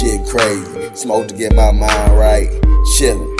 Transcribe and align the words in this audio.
Shit 0.00 0.26
crazy. 0.26 0.94
Smoke 0.94 1.28
to 1.28 1.34
get 1.34 1.54
my 1.54 1.70
mind 1.72 2.18
right. 2.18 2.48
Chillin'. 2.96 3.36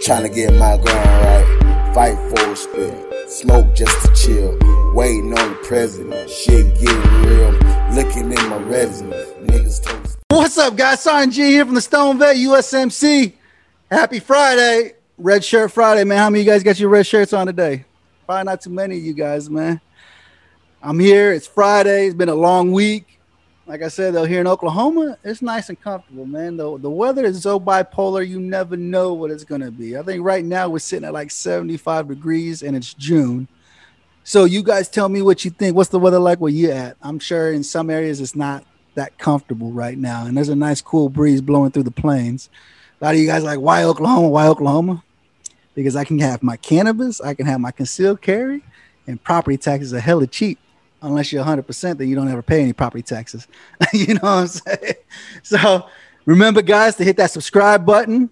Trying 0.00 0.22
to 0.22 0.28
get 0.28 0.54
my 0.54 0.76
grind 0.76 0.86
right. 0.86 1.92
Fight 1.92 2.14
for 2.28 2.50
respect. 2.50 3.28
Smoke 3.28 3.74
just 3.74 4.00
to 4.06 4.14
chill. 4.14 4.56
Waiting 4.94 5.36
on 5.36 5.50
the 5.50 5.58
president. 5.64 6.30
Shit 6.30 6.78
getting 6.78 7.22
real. 7.24 7.50
Looking 7.94 8.30
in 8.30 8.48
my 8.48 8.58
resume. 8.58 9.10
Niggas 9.46 9.82
toast. 9.82 10.18
What's 10.28 10.56
up, 10.56 10.76
guys? 10.76 11.00
Sergeant 11.00 11.32
G 11.32 11.42
here 11.46 11.64
from 11.64 11.74
the 11.74 11.80
Stoned 11.80 12.20
Vet 12.20 12.36
USMC. 12.36 13.32
Happy 13.90 14.20
Friday. 14.20 14.92
Red 15.16 15.44
Shirt 15.44 15.72
Friday, 15.72 16.04
man. 16.04 16.18
How 16.18 16.30
many 16.30 16.42
of 16.42 16.46
you 16.46 16.52
guys 16.52 16.62
got 16.62 16.78
your 16.78 16.90
red 16.90 17.08
shirts 17.08 17.32
on 17.32 17.48
today? 17.48 17.84
Probably 18.24 18.44
not 18.44 18.60
too 18.60 18.70
many 18.70 18.98
of 18.98 19.02
you 19.02 19.14
guys, 19.14 19.50
man. 19.50 19.80
I'm 20.80 21.00
here. 21.00 21.32
It's 21.32 21.48
Friday. 21.48 22.06
It's 22.06 22.14
been 22.14 22.28
a 22.28 22.36
long 22.36 22.70
week. 22.70 23.07
Like 23.68 23.82
I 23.82 23.88
said, 23.88 24.14
though, 24.14 24.24
here 24.24 24.40
in 24.40 24.46
Oklahoma, 24.46 25.18
it's 25.22 25.42
nice 25.42 25.68
and 25.68 25.78
comfortable, 25.78 26.24
man. 26.24 26.56
The, 26.56 26.78
the 26.78 26.88
weather 26.88 27.26
is 27.26 27.42
so 27.42 27.60
bipolar, 27.60 28.26
you 28.26 28.40
never 28.40 28.78
know 28.78 29.12
what 29.12 29.30
it's 29.30 29.44
going 29.44 29.60
to 29.60 29.70
be. 29.70 29.98
I 29.98 30.02
think 30.02 30.24
right 30.24 30.42
now 30.42 30.70
we're 30.70 30.78
sitting 30.78 31.06
at 31.06 31.12
like 31.12 31.30
75 31.30 32.08
degrees 32.08 32.62
and 32.62 32.74
it's 32.74 32.94
June. 32.94 33.46
So 34.24 34.46
you 34.46 34.62
guys 34.62 34.88
tell 34.88 35.10
me 35.10 35.20
what 35.20 35.44
you 35.44 35.50
think. 35.50 35.76
What's 35.76 35.90
the 35.90 35.98
weather 35.98 36.18
like 36.18 36.40
where 36.40 36.50
you 36.50 36.70
at? 36.70 36.96
I'm 37.02 37.18
sure 37.18 37.52
in 37.52 37.62
some 37.62 37.90
areas 37.90 38.22
it's 38.22 38.34
not 38.34 38.64
that 38.94 39.18
comfortable 39.18 39.70
right 39.70 39.98
now. 39.98 40.24
And 40.24 40.34
there's 40.34 40.48
a 40.48 40.56
nice 40.56 40.80
cool 40.80 41.10
breeze 41.10 41.42
blowing 41.42 41.70
through 41.70 41.82
the 41.82 41.90
plains. 41.90 42.48
A 43.02 43.04
lot 43.04 43.14
of 43.16 43.20
you 43.20 43.26
guys 43.26 43.44
like, 43.44 43.60
why 43.60 43.84
Oklahoma? 43.84 44.28
Why 44.28 44.46
Oklahoma? 44.46 45.04
Because 45.74 45.94
I 45.94 46.04
can 46.04 46.18
have 46.20 46.42
my 46.42 46.56
cannabis, 46.56 47.20
I 47.20 47.34
can 47.34 47.44
have 47.44 47.60
my 47.60 47.70
concealed 47.70 48.22
carry, 48.22 48.64
and 49.06 49.22
property 49.22 49.58
taxes 49.58 49.92
are 49.92 50.00
hella 50.00 50.26
cheap. 50.26 50.58
Unless 51.00 51.32
you're 51.32 51.44
100%, 51.44 51.98
then 51.98 52.08
you 52.08 52.16
don't 52.16 52.28
ever 52.28 52.42
pay 52.42 52.62
any 52.62 52.72
property 52.72 53.02
taxes. 53.02 53.46
you 53.92 54.14
know 54.14 54.20
what 54.20 54.24
I'm 54.24 54.46
saying? 54.48 54.94
So 55.42 55.86
remember, 56.24 56.62
guys, 56.62 56.96
to 56.96 57.04
hit 57.04 57.16
that 57.16 57.30
subscribe 57.30 57.86
button 57.86 58.30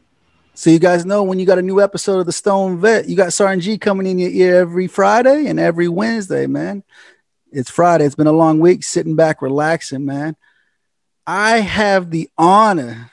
so 0.56 0.70
you 0.70 0.78
guys 0.78 1.04
know 1.04 1.22
when 1.22 1.38
you 1.38 1.44
got 1.44 1.58
a 1.58 1.62
new 1.62 1.82
episode 1.82 2.20
of 2.20 2.24
the 2.24 2.32
Stoned 2.32 2.80
Vet. 2.80 3.10
You 3.10 3.14
got 3.14 3.34
Sergeant 3.34 3.62
G 3.62 3.76
coming 3.76 4.06
in 4.06 4.18
your 4.18 4.30
ear 4.30 4.56
every 4.56 4.86
Friday 4.86 5.48
and 5.48 5.60
every 5.60 5.86
Wednesday, 5.86 6.46
man. 6.46 6.82
It's 7.52 7.70
Friday. 7.70 8.06
It's 8.06 8.14
been 8.14 8.26
a 8.26 8.32
long 8.32 8.58
week. 8.58 8.82
Sitting 8.82 9.16
back, 9.16 9.42
relaxing, 9.42 10.06
man. 10.06 10.34
I 11.26 11.58
have 11.58 12.10
the 12.10 12.30
honor 12.38 13.10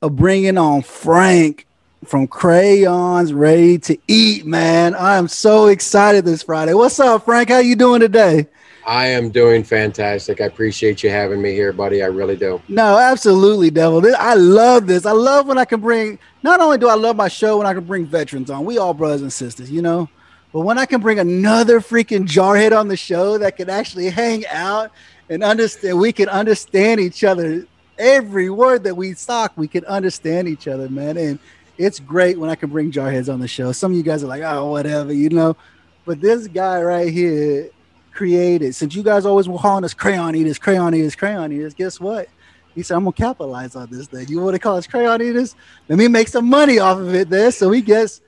of 0.00 0.16
bringing 0.16 0.56
on 0.56 0.80
Frank 0.80 1.66
from 2.04 2.26
Crayons 2.26 3.32
Ready 3.32 3.78
to 3.78 3.98
Eat, 4.08 4.46
man. 4.46 4.94
I 4.94 5.16
am 5.16 5.28
so 5.28 5.66
excited 5.66 6.24
this 6.24 6.42
Friday. 6.42 6.72
What's 6.74 6.98
up, 6.98 7.24
Frank? 7.24 7.50
How 7.50 7.58
you 7.58 7.76
doing 7.76 8.00
today? 8.00 8.46
I 8.86 9.06
am 9.06 9.30
doing 9.30 9.62
fantastic. 9.62 10.40
I 10.40 10.46
appreciate 10.46 11.02
you 11.02 11.10
having 11.10 11.42
me 11.42 11.52
here, 11.52 11.72
buddy. 11.72 12.02
I 12.02 12.06
really 12.06 12.36
do. 12.36 12.60
No, 12.68 12.96
absolutely, 12.98 13.70
Devil. 13.70 14.00
This- 14.00 14.16
I 14.18 14.34
love 14.34 14.86
this. 14.86 15.04
I 15.04 15.12
love 15.12 15.46
when 15.46 15.58
I 15.58 15.66
can 15.66 15.80
bring. 15.80 16.18
Not 16.42 16.60
only 16.60 16.78
do 16.78 16.88
I 16.88 16.94
love 16.94 17.16
my 17.16 17.28
show 17.28 17.58
when 17.58 17.66
I 17.66 17.74
can 17.74 17.84
bring 17.84 18.06
veterans 18.06 18.50
on. 18.50 18.64
We 18.64 18.78
all 18.78 18.94
brothers 18.94 19.20
and 19.20 19.32
sisters, 19.32 19.70
you 19.70 19.82
know. 19.82 20.08
But 20.52 20.60
when 20.60 20.78
I 20.78 20.86
can 20.86 21.00
bring 21.00 21.18
another 21.18 21.80
freaking 21.80 22.26
jarhead 22.26 22.76
on 22.76 22.88
the 22.88 22.96
show 22.96 23.38
that 23.38 23.56
can 23.56 23.68
actually 23.68 24.08
hang 24.08 24.46
out 24.46 24.90
and 25.28 25.44
understand, 25.44 26.00
we 26.00 26.12
can 26.12 26.28
understand 26.28 27.00
each 27.00 27.22
other. 27.22 27.66
Every 27.98 28.48
word 28.48 28.84
that 28.84 28.96
we 28.96 29.12
talk, 29.12 29.52
we 29.56 29.68
can 29.68 29.84
understand 29.84 30.48
each 30.48 30.66
other, 30.66 30.88
man. 30.88 31.18
And 31.18 31.38
it's 31.80 31.98
great 31.98 32.38
when 32.38 32.50
I 32.50 32.56
can 32.56 32.68
bring 32.68 32.92
jarheads 32.92 33.32
on 33.32 33.40
the 33.40 33.48
show. 33.48 33.72
Some 33.72 33.92
of 33.92 33.96
you 33.96 34.04
guys 34.04 34.22
are 34.22 34.26
like, 34.26 34.42
oh, 34.42 34.66
whatever, 34.66 35.14
you 35.14 35.30
know. 35.30 35.56
But 36.04 36.20
this 36.20 36.46
guy 36.46 36.82
right 36.82 37.10
here 37.10 37.70
created, 38.12 38.74
since 38.74 38.94
you 38.94 39.02
guys 39.02 39.24
always 39.24 39.48
were 39.48 39.56
calling 39.56 39.82
us 39.84 39.94
crayon 39.94 40.36
eaters, 40.36 40.58
crayon 40.58 40.94
eaters, 40.94 41.16
crayon 41.16 41.50
eaters, 41.50 41.72
guess 41.72 41.98
what? 41.98 42.28
He 42.74 42.82
said, 42.82 42.96
I'm 42.96 43.04
gonna 43.04 43.12
capitalize 43.12 43.76
on 43.76 43.88
this 43.90 44.08
thing. 44.08 44.28
You 44.28 44.42
want 44.42 44.54
to 44.54 44.58
call 44.58 44.76
us 44.76 44.86
crayon 44.86 45.22
eaters? 45.22 45.56
Let 45.88 45.98
me 45.98 46.06
make 46.06 46.28
some 46.28 46.50
money 46.50 46.78
off 46.78 46.98
of 46.98 47.14
it 47.14 47.30
there. 47.30 47.50
So 47.50 47.70
he 47.70 47.80
guess 47.80 48.20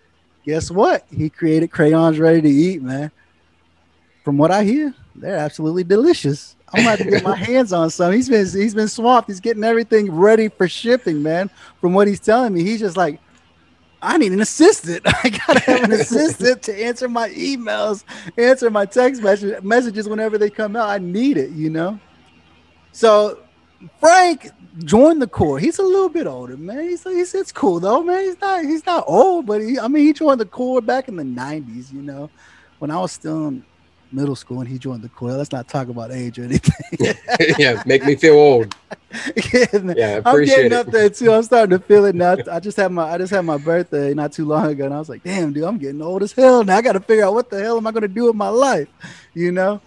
guess 0.47 0.71
what? 0.71 1.05
He 1.15 1.29
created 1.29 1.71
crayons 1.71 2.19
ready 2.19 2.41
to 2.41 2.49
eat, 2.49 2.81
man. 2.81 3.11
From 4.25 4.39
what 4.39 4.51
I 4.51 4.65
hear, 4.65 4.95
they're 5.15 5.37
absolutely 5.37 5.85
delicious. 5.85 6.57
I'm 6.73 6.87
about 6.87 6.99
to 6.99 7.05
get 7.05 7.23
my 7.23 7.37
hands 7.51 7.75
on 7.75 7.91
some. 7.91 8.15
He's 8.15 8.31
been 8.31 8.47
he's 8.47 8.75
been 8.75 8.89
swamped. 8.89 9.29
He's 9.29 9.41
getting 9.41 9.63
everything 9.63 10.11
ready 10.11 10.49
for 10.49 10.67
shipping, 10.69 11.23
man. 11.23 11.51
From 11.83 11.93
what 11.93 12.09
he's 12.09 12.21
telling 12.21 12.55
me, 12.55 12.65
he's 12.65 12.81
just 12.81 12.97
like, 12.97 13.21
I 14.03 14.19
need 14.19 14.33
an 14.33 14.41
assistant. 14.41 15.03
I 15.07 15.31
gotta 15.31 15.61
have 15.61 15.85
an 15.85 15.93
assistant 16.01 16.63
to 16.63 16.85
answer 16.85 17.09
my 17.09 17.31
emails, 17.31 18.05
answer 18.37 18.69
my 18.71 18.85
text 18.85 19.23
message, 19.23 19.63
messages 19.63 20.09
whenever 20.09 20.37
they 20.37 20.51
come 20.51 20.77
out. 20.77 20.89
I 20.89 20.99
need 20.99 21.37
it, 21.37 21.51
you 21.51 21.71
know. 21.71 21.99
So 22.91 23.39
Frank 24.01 24.51
joined 24.85 25.23
the 25.23 25.27
Corps. 25.27 25.59
He's 25.59 25.79
a 25.79 25.83
little 25.83 26.09
bit 26.09 26.27
older, 26.27 26.57
man. 26.57 26.89
He's, 26.89 27.05
he's 27.05 27.35
it's 27.35 27.53
cool 27.53 27.81
though, 27.81 28.03
man. 28.03 28.25
He's 28.25 28.41
not 28.41 28.65
he's 28.65 28.85
not 28.85 29.05
old, 29.07 29.47
but 29.47 29.61
he 29.61 29.79
I 29.79 29.89
mean 29.89 30.05
he 30.05 30.13
joined 30.13 30.41
the 30.41 30.47
Corps 30.47 30.81
back 30.81 31.09
in 31.09 31.17
the 31.17 31.23
'90s, 31.23 31.93
you 31.93 32.03
know, 32.03 32.29
when 32.81 32.91
I 32.91 32.99
was 32.99 33.13
still 33.13 33.49
in 33.49 33.65
middle 34.13 34.37
school 34.37 34.61
and 34.61 34.69
he 34.69 34.79
joined 34.79 35.03
the 35.03 35.09
Corps. 35.09 35.33
Let's 35.33 35.53
not 35.53 35.69
talk 35.69 35.89
about 35.89 36.11
age 36.13 36.39
or 36.39 36.45
anything. 36.45 36.75
yeah, 37.59 37.83
make 37.87 38.05
me 38.05 38.15
feel 38.17 38.35
old. 38.35 38.75
yeah, 39.53 39.67
Yeah, 39.73 40.21
I'm 40.25 40.45
getting 40.45 40.67
it. 40.67 40.73
up 40.73 40.87
there 40.87 41.11
too. 41.11 41.33
I'm 41.33 41.43
starting 41.43 41.79
to 41.79 41.85
feel 41.85 42.05
it 42.05 42.15
now. 42.15 42.37
I 42.51 42.61
just 42.61 42.77
had 42.77 42.93
my 42.93 43.05
I 43.13 43.19
just 43.19 43.33
had 43.33 43.43
my 43.43 43.59
birthday 43.59 44.15
not 44.15 44.33
too 44.33 44.45
long 44.47 44.67
ago, 44.67 44.85
and 44.85 44.95
I 44.95 44.99
was 44.99 45.09
like, 45.09 45.23
damn, 45.23 45.53
dude, 45.53 45.65
I'm 45.65 45.79
getting 45.79 46.01
old 46.03 46.23
as 46.23 46.33
hell 46.33 46.65
now. 46.65 46.77
I 46.77 46.83
got 46.83 46.93
to 46.93 47.01
figure 47.01 47.25
out 47.25 47.35
what 47.35 47.51
the 47.51 47.61
hell 47.63 47.77
am 47.77 47.87
I 47.87 47.93
going 47.93 48.03
to 48.03 48.09
do 48.09 48.25
with 48.25 48.37
my 48.37 48.49
life, 48.49 48.89
you 49.35 49.53
know. 49.53 49.81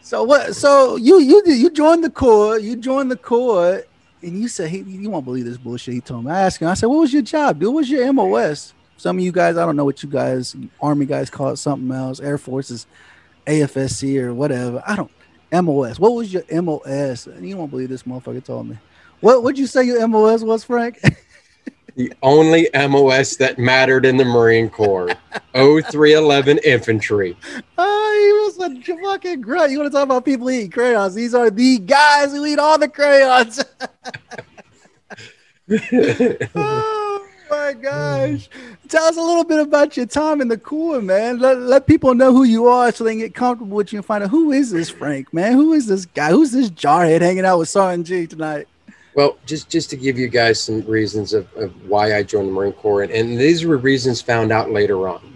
So 0.00 0.24
what? 0.24 0.54
So 0.56 0.96
you 0.96 1.20
you 1.20 1.42
you 1.46 1.70
joined 1.70 2.02
the 2.04 2.10
Corps. 2.10 2.58
You 2.58 2.76
joined 2.76 3.10
the 3.10 3.16
Corps, 3.16 3.82
and 4.22 4.40
you 4.40 4.48
said 4.48 4.70
he, 4.70 4.78
you 4.78 5.10
won't 5.10 5.24
believe 5.24 5.44
this 5.44 5.58
bullshit. 5.58 5.94
He 5.94 6.00
told 6.00 6.24
me. 6.24 6.30
I 6.30 6.40
asked 6.42 6.60
him. 6.60 6.68
I 6.68 6.74
said, 6.74 6.86
what 6.86 7.00
was 7.00 7.12
your 7.12 7.22
job, 7.22 7.58
dude? 7.58 7.68
What 7.68 7.76
was 7.80 7.90
your 7.90 8.12
MOS? 8.12 8.74
Some 8.96 9.18
of 9.18 9.24
you 9.24 9.30
guys, 9.30 9.56
I 9.56 9.64
don't 9.64 9.76
know 9.76 9.84
what 9.84 10.02
you 10.02 10.08
guys, 10.08 10.56
Army 10.80 11.06
guys 11.06 11.30
call 11.30 11.50
it 11.50 11.56
something 11.58 11.88
else. 11.96 12.18
Air 12.18 12.36
Force 12.36 12.68
is 12.72 12.88
AFSC 13.48 14.20
or 14.22 14.34
whatever. 14.34 14.82
I 14.86 14.96
don't. 14.96 15.10
MOS. 15.50 15.98
What 15.98 16.14
was 16.14 16.32
your 16.32 16.42
MOS? 16.62 17.26
And 17.26 17.48
you 17.48 17.56
won't 17.56 17.70
believe 17.70 17.88
this 17.88 18.02
motherfucker 18.02 18.44
told 18.44 18.68
me. 18.68 18.78
What 19.20 19.42
would 19.42 19.58
you 19.58 19.66
say 19.66 19.82
your 19.84 20.06
MOS 20.06 20.42
was, 20.42 20.62
Frank? 20.64 21.00
The 21.96 22.12
only 22.22 22.68
MOS 22.72 23.34
that 23.38 23.58
mattered 23.58 24.06
in 24.06 24.16
the 24.18 24.24
Marine 24.24 24.70
Corps 24.70 25.16
0311 25.52 26.58
Infantry. 26.58 27.36
oh, 27.76 28.52
he 28.54 28.60
was 28.62 28.70
a 28.70 29.02
fucking 29.02 29.40
grunt. 29.40 29.72
You 29.72 29.78
want 29.80 29.90
to 29.90 29.96
talk 29.96 30.04
about 30.04 30.24
people 30.24 30.48
eating 30.48 30.70
crayons? 30.70 31.16
These 31.16 31.34
are 31.34 31.50
the 31.50 31.80
guys 31.80 32.30
who 32.30 32.46
eat 32.46 32.60
all 32.60 32.78
the 32.78 32.88
crayons. 32.88 33.60
Oh, 36.54 37.07
oh 37.50 37.64
my 37.64 37.72
gosh. 37.80 38.48
Tell 38.88 39.04
us 39.04 39.16
a 39.16 39.22
little 39.22 39.44
bit 39.44 39.60
about 39.60 39.96
your 39.96 40.06
time 40.06 40.40
in 40.40 40.48
the 40.48 40.58
Corps, 40.58 41.00
man. 41.00 41.38
Let, 41.38 41.58
let 41.60 41.86
people 41.86 42.14
know 42.14 42.32
who 42.32 42.44
you 42.44 42.66
are 42.68 42.92
so 42.92 43.04
they 43.04 43.12
can 43.12 43.20
get 43.20 43.34
comfortable 43.34 43.76
with 43.76 43.92
you 43.92 43.98
and 43.98 44.06
find 44.06 44.24
out 44.24 44.30
who 44.30 44.52
is 44.52 44.70
this 44.70 44.90
Frank, 44.90 45.32
man? 45.32 45.52
Who 45.52 45.72
is 45.72 45.86
this 45.86 46.06
guy? 46.06 46.30
Who's 46.30 46.52
this 46.52 46.70
jarhead 46.70 47.20
hanging 47.20 47.44
out 47.44 47.58
with 47.58 47.68
Sergeant 47.68 48.06
G 48.06 48.26
tonight? 48.26 48.66
Well, 49.14 49.36
just 49.46 49.68
just 49.68 49.90
to 49.90 49.96
give 49.96 50.16
you 50.16 50.28
guys 50.28 50.62
some 50.62 50.82
reasons 50.82 51.32
of, 51.32 51.52
of 51.56 51.72
why 51.88 52.16
I 52.16 52.22
joined 52.22 52.48
the 52.48 52.52
Marine 52.52 52.72
Corps, 52.72 53.02
and, 53.02 53.10
and 53.10 53.36
these 53.36 53.64
were 53.64 53.76
reasons 53.76 54.22
found 54.22 54.52
out 54.52 54.70
later 54.70 55.08
on. 55.08 55.34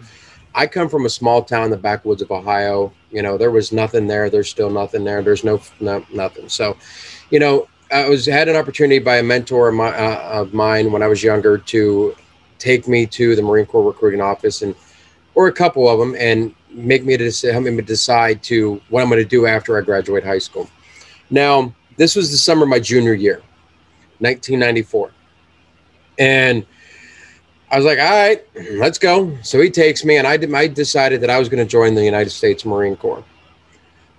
I 0.54 0.66
come 0.66 0.88
from 0.88 1.06
a 1.06 1.10
small 1.10 1.42
town 1.42 1.64
in 1.64 1.70
the 1.70 1.76
backwoods 1.76 2.22
of 2.22 2.30
Ohio. 2.30 2.92
You 3.10 3.22
know, 3.22 3.36
there 3.36 3.50
was 3.50 3.72
nothing 3.72 4.06
there. 4.06 4.30
There's 4.30 4.50
still 4.50 4.70
nothing 4.70 5.04
there. 5.04 5.22
There's 5.22 5.44
no, 5.44 5.60
no 5.80 6.04
nothing. 6.12 6.48
So, 6.48 6.76
you 7.30 7.38
know, 7.38 7.68
I 7.92 8.08
was 8.08 8.26
had 8.26 8.48
an 8.48 8.56
opportunity 8.56 8.98
by 8.98 9.18
a 9.18 9.22
mentor 9.22 9.68
of, 9.68 9.74
my, 9.74 9.88
uh, 9.88 10.40
of 10.40 10.54
mine 10.54 10.92
when 10.92 11.02
I 11.02 11.08
was 11.08 11.22
younger 11.22 11.58
to 11.58 12.16
take 12.58 12.88
me 12.88 13.06
to 13.06 13.36
the 13.36 13.42
Marine 13.42 13.66
Corps 13.66 13.82
recruiting 13.82 14.20
office 14.20 14.62
and 14.62 14.74
or 15.34 15.48
a 15.48 15.52
couple 15.52 15.88
of 15.88 15.98
them 15.98 16.14
and 16.18 16.54
make 16.70 17.04
me 17.04 17.16
to 17.16 17.52
help 17.52 17.64
me 17.64 17.80
decide 17.82 18.42
to 18.44 18.80
what 18.88 19.02
I'm 19.02 19.08
going 19.08 19.22
to 19.22 19.28
do 19.28 19.46
after 19.46 19.78
I 19.78 19.82
graduate 19.82 20.24
high 20.24 20.38
school. 20.38 20.68
Now, 21.30 21.74
this 21.96 22.16
was 22.16 22.30
the 22.30 22.36
summer 22.36 22.64
of 22.64 22.68
my 22.68 22.80
junior 22.80 23.14
year. 23.14 23.42
1994. 24.22 25.10
And 26.18 26.64
I 27.70 27.76
was 27.76 27.84
like, 27.84 27.98
all 27.98 28.10
right, 28.10 28.44
let's 28.72 28.98
go. 28.98 29.36
So 29.42 29.60
he 29.60 29.70
takes 29.70 30.04
me, 30.04 30.16
and 30.16 30.26
I, 30.26 30.36
did, 30.36 30.54
I 30.54 30.68
decided 30.68 31.20
that 31.22 31.30
I 31.30 31.38
was 31.38 31.48
going 31.48 31.64
to 31.64 31.68
join 31.68 31.94
the 31.94 32.04
United 32.04 32.30
States 32.30 32.64
Marine 32.64 32.96
Corps. 32.96 33.24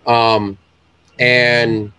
Um, 0.05 0.57
and 1.19 1.93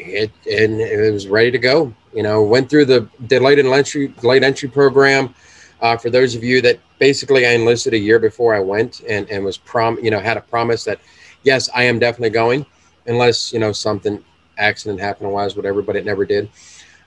it 0.00 0.30
and 0.46 0.80
it 0.80 1.12
was 1.12 1.28
ready 1.28 1.50
to 1.50 1.58
go. 1.58 1.94
You 2.12 2.22
know, 2.22 2.42
went 2.42 2.68
through 2.68 2.86
the 2.86 3.08
delayed 3.26 3.58
entry 3.58 4.08
delayed 4.20 4.44
entry 4.44 4.68
program. 4.68 5.34
Uh, 5.80 5.96
for 5.96 6.10
those 6.10 6.34
of 6.34 6.44
you 6.44 6.60
that 6.60 6.78
basically 6.98 7.46
I 7.46 7.52
enlisted 7.52 7.94
a 7.94 7.98
year 7.98 8.18
before 8.18 8.54
I 8.54 8.60
went 8.60 9.00
and 9.08 9.28
and 9.30 9.44
was 9.44 9.56
prom 9.56 9.98
you 10.02 10.10
know 10.10 10.20
had 10.20 10.36
a 10.36 10.42
promise 10.42 10.84
that 10.84 11.00
yes 11.42 11.70
I 11.74 11.84
am 11.84 11.98
definitely 11.98 12.30
going 12.30 12.66
unless 13.06 13.52
you 13.52 13.58
know 13.58 13.72
something 13.72 14.22
accident 14.58 15.00
happened 15.00 15.32
wise 15.32 15.56
whatever 15.56 15.82
but 15.82 15.96
it 15.96 16.04
never 16.04 16.24
did. 16.24 16.50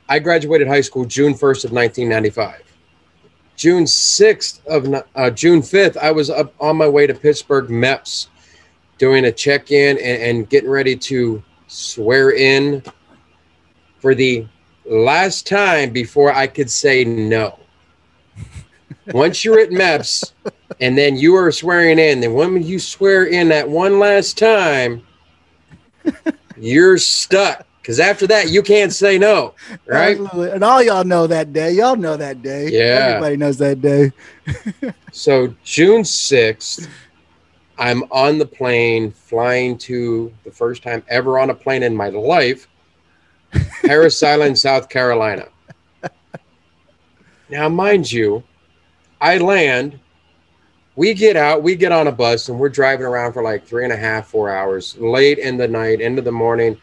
I 0.09 0.19
graduated 0.19 0.67
high 0.67 0.81
school 0.81 1.05
June 1.05 1.33
1st 1.33 1.65
of 1.65 1.71
1995. 1.71 2.61
June 3.55 3.83
6th 3.85 4.65
of 4.65 5.03
uh, 5.15 5.29
June 5.29 5.61
5th, 5.61 5.95
I 5.97 6.11
was 6.11 6.29
up 6.29 6.53
on 6.59 6.75
my 6.75 6.87
way 6.87 7.07
to 7.07 7.13
Pittsburgh 7.13 7.69
MEPS 7.69 8.27
doing 8.97 9.25
a 9.25 9.31
check 9.31 9.71
in 9.71 9.97
and, 9.97 10.21
and 10.21 10.49
getting 10.49 10.69
ready 10.69 10.95
to 10.95 11.43
swear 11.73 12.31
in 12.31 12.83
for 13.99 14.13
the 14.13 14.45
last 14.85 15.47
time 15.47 15.91
before 15.91 16.31
I 16.33 16.47
could 16.47 16.69
say 16.69 17.03
no. 17.03 17.59
Once 19.07 19.43
you're 19.43 19.59
at 19.59 19.69
MEPS 19.69 20.33
and 20.79 20.97
then 20.97 21.15
you 21.15 21.35
are 21.35 21.51
swearing 21.51 21.99
in, 21.99 22.21
then 22.21 22.33
when 22.33 22.61
you 22.63 22.79
swear 22.79 23.25
in 23.25 23.49
that 23.49 23.69
one 23.69 23.99
last 23.99 24.37
time, 24.37 25.01
you're 26.57 26.97
stuck. 26.97 27.65
Because 27.81 27.99
after 27.99 28.25
that, 28.27 28.49
you 28.49 28.63
can't 28.63 28.93
say 28.93 29.17
no, 29.17 29.55
right? 29.85 30.17
Absolutely. 30.17 30.51
And 30.51 30.63
all 30.63 30.81
y'all 30.81 31.03
know 31.03 31.27
that 31.27 31.51
day. 31.51 31.73
Y'all 31.73 31.97
know 31.97 32.15
that 32.15 32.41
day. 32.41 32.69
Yeah. 32.69 33.17
Everybody 33.17 33.35
knows 33.35 33.57
that 33.57 33.81
day. 33.81 34.11
So 35.15 35.53
June 35.63 36.01
6th, 36.01 36.87
I'm 37.77 38.03
on 38.11 38.37
the 38.37 38.45
plane 38.45 39.11
flying 39.11 39.77
to 39.79 40.31
the 40.43 40.51
first 40.51 40.83
time 40.83 41.03
ever 41.09 41.39
on 41.39 41.49
a 41.49 41.55
plane 41.55 41.83
in 41.83 41.95
my 41.95 42.09
life, 42.09 42.67
Parris 43.81 44.21
Island, 44.21 44.57
South 44.57 44.89
Carolina. 44.89 45.47
Now, 47.49 47.69
mind 47.69 48.11
you, 48.11 48.43
I 49.21 49.37
land, 49.37 49.99
we 50.95 51.13
get 51.13 51.35
out, 51.35 51.63
we 51.63 51.75
get 51.75 51.91
on 51.91 52.07
a 52.07 52.11
bus, 52.11 52.49
and 52.49 52.59
we're 52.59 52.69
driving 52.69 53.05
around 53.05 53.33
for 53.33 53.43
like 53.43 53.65
three 53.65 53.83
and 53.83 53.93
a 53.93 53.97
half, 53.97 54.27
four 54.27 54.49
hours, 54.49 54.97
late 54.97 55.39
in 55.39 55.57
the 55.57 55.67
night, 55.67 56.01
into 56.01 56.21
the 56.21 56.31
morning, 56.31 56.79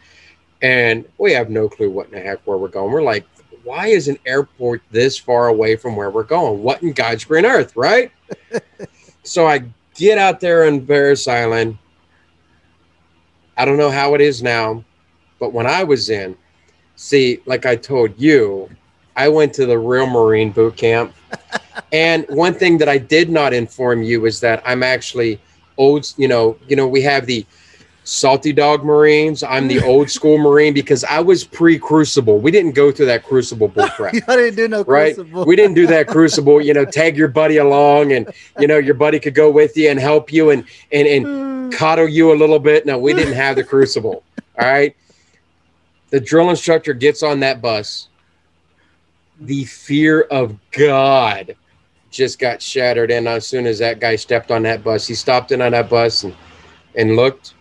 and 0.62 1.04
we 1.18 1.32
have 1.32 1.50
no 1.50 1.68
clue 1.68 1.90
what 1.90 2.06
in 2.06 2.12
the 2.12 2.20
heck 2.20 2.40
where 2.46 2.58
we're 2.58 2.68
going. 2.68 2.92
We're 2.92 3.02
like, 3.02 3.26
why 3.64 3.88
is 3.88 4.08
an 4.08 4.18
airport 4.26 4.82
this 4.90 5.18
far 5.18 5.48
away 5.48 5.76
from 5.76 5.96
where 5.96 6.10
we're 6.10 6.24
going? 6.24 6.62
What 6.62 6.82
in 6.82 6.92
God's 6.92 7.24
green 7.24 7.46
earth, 7.46 7.76
right? 7.76 8.10
so 9.22 9.46
I 9.46 9.64
get 10.00 10.16
out 10.16 10.40
there 10.40 10.66
on 10.66 10.86
Parris 10.86 11.28
Island. 11.28 11.76
I 13.58 13.66
don't 13.66 13.76
know 13.76 13.90
how 13.90 14.14
it 14.14 14.22
is 14.22 14.42
now, 14.42 14.82
but 15.38 15.52
when 15.52 15.66
I 15.66 15.84
was 15.84 16.08
in, 16.08 16.34
see, 16.96 17.42
like 17.44 17.66
I 17.66 17.76
told 17.76 18.18
you, 18.18 18.70
I 19.14 19.28
went 19.28 19.52
to 19.54 19.66
the 19.66 19.78
real 19.78 20.06
Marine 20.06 20.52
boot 20.52 20.78
camp. 20.78 21.14
and 21.92 22.24
one 22.30 22.54
thing 22.54 22.78
that 22.78 22.88
I 22.88 22.96
did 22.96 23.28
not 23.28 23.52
inform 23.52 24.02
you 24.02 24.24
is 24.24 24.40
that 24.40 24.62
I'm 24.64 24.82
actually 24.82 25.38
old, 25.76 26.10
you 26.16 26.28
know, 26.28 26.56
you 26.66 26.76
know, 26.76 26.88
we 26.88 27.02
have 27.02 27.26
the 27.26 27.44
salty 28.10 28.52
dog 28.52 28.84
Marines. 28.84 29.44
I'm 29.44 29.68
the 29.68 29.80
old 29.84 30.10
school 30.10 30.36
Marine 30.36 30.74
because 30.74 31.04
I 31.04 31.20
was 31.20 31.44
pre-crucible. 31.44 32.40
We 32.40 32.50
didn't 32.50 32.72
go 32.72 32.90
through 32.90 33.06
that 33.06 33.24
crucible 33.24 33.68
bull 33.68 33.88
crap. 33.90 34.14
Y'all 34.14 34.36
didn't 34.36 34.56
do 34.56 34.68
no 34.68 34.82
right? 34.84 35.14
crucible. 35.14 35.44
We 35.44 35.54
didn't 35.54 35.74
do 35.74 35.86
that 35.86 36.08
crucible, 36.08 36.60
you 36.60 36.74
know, 36.74 36.84
tag 36.84 37.16
your 37.16 37.28
buddy 37.28 37.58
along 37.58 38.12
and 38.12 38.32
you 38.58 38.66
know 38.66 38.78
your 38.78 38.94
buddy 38.94 39.20
could 39.20 39.34
go 39.34 39.50
with 39.50 39.76
you 39.76 39.88
and 39.90 40.00
help 40.00 40.32
you 40.32 40.50
and 40.50 40.64
and 40.90 41.06
and 41.06 41.26
hmm. 41.26 41.70
coddle 41.70 42.08
you 42.08 42.32
a 42.32 42.36
little 42.36 42.58
bit. 42.58 42.84
No, 42.84 42.98
we 42.98 43.14
didn't 43.14 43.34
have 43.34 43.54
the 43.54 43.64
crucible. 43.64 44.24
All 44.58 44.66
right. 44.66 44.96
The 46.10 46.18
drill 46.18 46.50
instructor 46.50 46.92
gets 46.92 47.22
on 47.22 47.38
that 47.40 47.62
bus. 47.62 48.08
The 49.40 49.64
fear 49.64 50.22
of 50.22 50.58
God 50.72 51.54
just 52.10 52.40
got 52.40 52.60
shattered. 52.60 53.12
And 53.12 53.28
as 53.28 53.46
soon 53.46 53.66
as 53.66 53.78
that 53.78 54.00
guy 54.00 54.16
stepped 54.16 54.50
on 54.50 54.64
that 54.64 54.82
bus, 54.82 55.06
he 55.06 55.14
stopped 55.14 55.52
in 55.52 55.62
on 55.62 55.70
that 55.72 55.88
bus 55.88 56.24
and 56.24 56.34
and 56.96 57.14
looked 57.14 57.54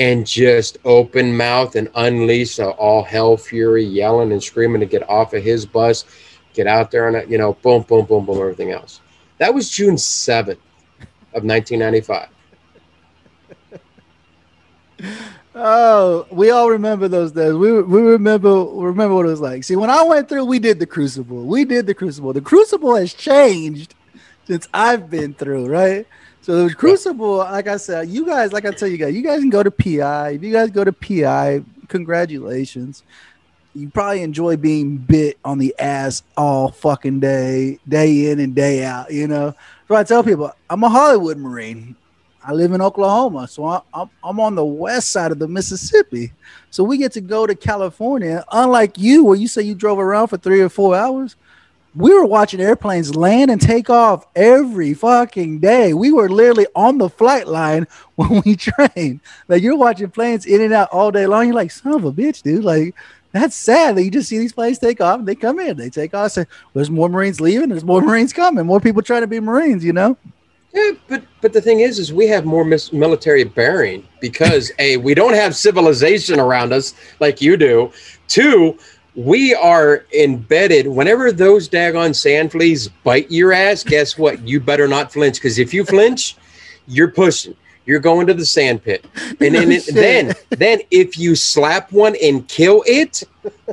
and 0.00 0.26
just 0.26 0.78
open 0.86 1.36
mouth 1.36 1.76
and 1.76 1.90
unleash 1.94 2.58
all 2.58 3.04
hell 3.04 3.36
fury, 3.36 3.84
yelling 3.84 4.32
and 4.32 4.42
screaming 4.42 4.80
to 4.80 4.86
get 4.86 5.06
off 5.10 5.34
of 5.34 5.42
his 5.42 5.66
bus, 5.66 6.06
get 6.54 6.66
out 6.66 6.90
there 6.90 7.06
and 7.14 7.30
you 7.30 7.36
know, 7.36 7.52
boom, 7.52 7.82
boom, 7.82 8.06
boom, 8.06 8.24
boom, 8.24 8.38
everything 8.38 8.70
else. 8.70 9.02
That 9.36 9.52
was 9.52 9.68
June 9.68 9.98
seventh 9.98 10.58
of 11.34 11.44
1995. 11.44 12.28
Oh, 15.54 16.26
we 16.30 16.50
all 16.50 16.70
remember 16.70 17.06
those 17.06 17.32
days. 17.32 17.52
We 17.52 17.82
we 17.82 18.00
remember 18.00 18.64
remember 18.64 19.16
what 19.16 19.26
it 19.26 19.30
was 19.30 19.40
like. 19.40 19.64
See, 19.64 19.76
when 19.76 19.90
I 19.90 20.02
went 20.04 20.30
through, 20.30 20.46
we 20.46 20.58
did 20.58 20.78
the 20.78 20.86
crucible. 20.86 21.44
We 21.44 21.66
did 21.66 21.86
the 21.86 21.94
crucible. 21.94 22.32
The 22.32 22.40
crucible 22.40 22.94
has 22.94 23.12
changed 23.12 23.94
since 24.46 24.66
I've 24.72 25.10
been 25.10 25.34
through, 25.34 25.66
right? 25.66 26.06
So 26.50 26.66
the 26.66 26.74
crucible, 26.74 27.36
like 27.36 27.68
I 27.68 27.76
said, 27.76 28.08
you 28.08 28.26
guys, 28.26 28.52
like 28.52 28.66
I 28.66 28.72
tell 28.72 28.88
you 28.88 28.96
guys, 28.96 29.14
you 29.14 29.22
guys 29.22 29.38
can 29.38 29.50
go 29.50 29.62
to 29.62 29.70
PI. 29.70 30.30
If 30.30 30.42
you 30.42 30.50
guys 30.50 30.68
go 30.70 30.82
to 30.82 30.92
PI, 30.92 31.62
congratulations. 31.86 33.04
You 33.72 33.88
probably 33.88 34.24
enjoy 34.24 34.56
being 34.56 34.96
bit 34.96 35.38
on 35.44 35.58
the 35.58 35.72
ass 35.78 36.24
all 36.36 36.72
fucking 36.72 37.20
day, 37.20 37.78
day 37.88 38.32
in 38.32 38.40
and 38.40 38.52
day 38.52 38.82
out. 38.84 39.12
You 39.12 39.28
know, 39.28 39.54
so 39.86 39.94
I 39.94 40.02
tell 40.02 40.24
people, 40.24 40.52
I'm 40.68 40.82
a 40.82 40.88
Hollywood 40.88 41.38
Marine. 41.38 41.94
I 42.42 42.52
live 42.52 42.72
in 42.72 42.80
Oklahoma, 42.80 43.46
so 43.46 43.84
I'm, 43.94 44.10
I'm 44.24 44.40
on 44.40 44.56
the 44.56 44.64
west 44.64 45.12
side 45.12 45.30
of 45.30 45.38
the 45.38 45.46
Mississippi. 45.46 46.32
So 46.70 46.82
we 46.82 46.98
get 46.98 47.12
to 47.12 47.20
go 47.20 47.46
to 47.46 47.54
California. 47.54 48.44
Unlike 48.50 48.98
you, 48.98 49.24
where 49.24 49.36
you 49.36 49.46
say 49.46 49.62
you 49.62 49.76
drove 49.76 50.00
around 50.00 50.26
for 50.26 50.36
three 50.36 50.62
or 50.62 50.68
four 50.68 50.96
hours, 50.96 51.36
we 51.94 52.14
were 52.14 52.24
watching 52.24 52.60
airplanes 52.60 53.16
land 53.16 53.50
and 53.50 53.60
take 53.60 53.90
off 53.90 54.26
every 54.36 54.94
fucking 54.94 55.58
day. 55.58 55.92
We 55.92 56.12
were 56.12 56.28
literally 56.28 56.66
on 56.74 56.98
the 56.98 57.10
flight 57.10 57.48
line 57.48 57.86
when 58.16 58.42
we 58.44 58.56
trained. 58.56 59.20
Like 59.48 59.62
you're 59.62 59.76
watching 59.76 60.10
planes 60.10 60.46
in 60.46 60.60
and 60.60 60.72
out 60.72 60.88
all 60.90 61.10
day 61.10 61.26
long. 61.26 61.46
You're 61.46 61.54
like, 61.54 61.70
son 61.70 61.94
of 61.94 62.04
a 62.04 62.12
bitch, 62.12 62.42
dude. 62.42 62.64
Like 62.64 62.94
that's 63.32 63.56
sad 63.56 63.96
that 63.96 64.04
you 64.04 64.10
just 64.10 64.28
see 64.28 64.38
these 64.38 64.52
planes 64.52 64.78
take 64.78 65.00
off 65.00 65.20
and 65.20 65.28
they 65.28 65.34
come 65.34 65.58
in, 65.60 65.76
they 65.76 65.90
take 65.90 66.14
off. 66.14 66.36
There's 66.74 66.90
more 66.90 67.08
Marines 67.08 67.40
leaving, 67.40 67.68
there's 67.68 67.84
more 67.84 68.00
Marines 68.00 68.32
coming, 68.32 68.66
more 68.66 68.80
people 68.80 69.02
trying 69.02 69.22
to 69.22 69.26
be 69.26 69.40
Marines, 69.40 69.84
you 69.84 69.92
know? 69.92 70.16
Yeah, 70.72 70.92
but 71.08 71.24
but 71.40 71.52
the 71.52 71.60
thing 71.60 71.80
is, 71.80 71.98
is 71.98 72.12
we 72.12 72.28
have 72.28 72.44
more 72.44 72.64
mis- 72.64 72.92
military 72.92 73.42
bearing 73.42 74.06
because 74.20 74.70
a 74.78 74.98
we 74.98 75.14
don't 75.14 75.34
have 75.34 75.56
civilization 75.56 76.38
around 76.38 76.72
us 76.72 76.94
like 77.18 77.40
you 77.40 77.56
do. 77.56 77.92
Two, 78.28 78.78
we 79.14 79.54
are 79.54 80.04
embedded. 80.16 80.86
Whenever 80.86 81.32
those 81.32 81.68
daggone 81.68 82.14
sand 82.14 82.52
fleas 82.52 82.88
bite 83.04 83.30
your 83.30 83.52
ass, 83.52 83.82
guess 83.82 84.16
what? 84.16 84.46
You 84.46 84.60
better 84.60 84.86
not 84.86 85.12
flinch 85.12 85.36
because 85.36 85.58
if 85.58 85.74
you 85.74 85.84
flinch, 85.84 86.36
you're 86.86 87.10
pushing. 87.10 87.56
You're 87.86 88.00
going 88.00 88.26
to 88.28 88.34
the 88.34 88.46
sand 88.46 88.84
pit, 88.84 89.04
and 89.40 89.54
then 89.54 89.70
shit. 89.70 89.94
then 89.94 90.34
then 90.50 90.80
if 90.90 91.18
you 91.18 91.34
slap 91.34 91.90
one 91.90 92.14
and 92.22 92.46
kill 92.46 92.84
it, 92.86 93.22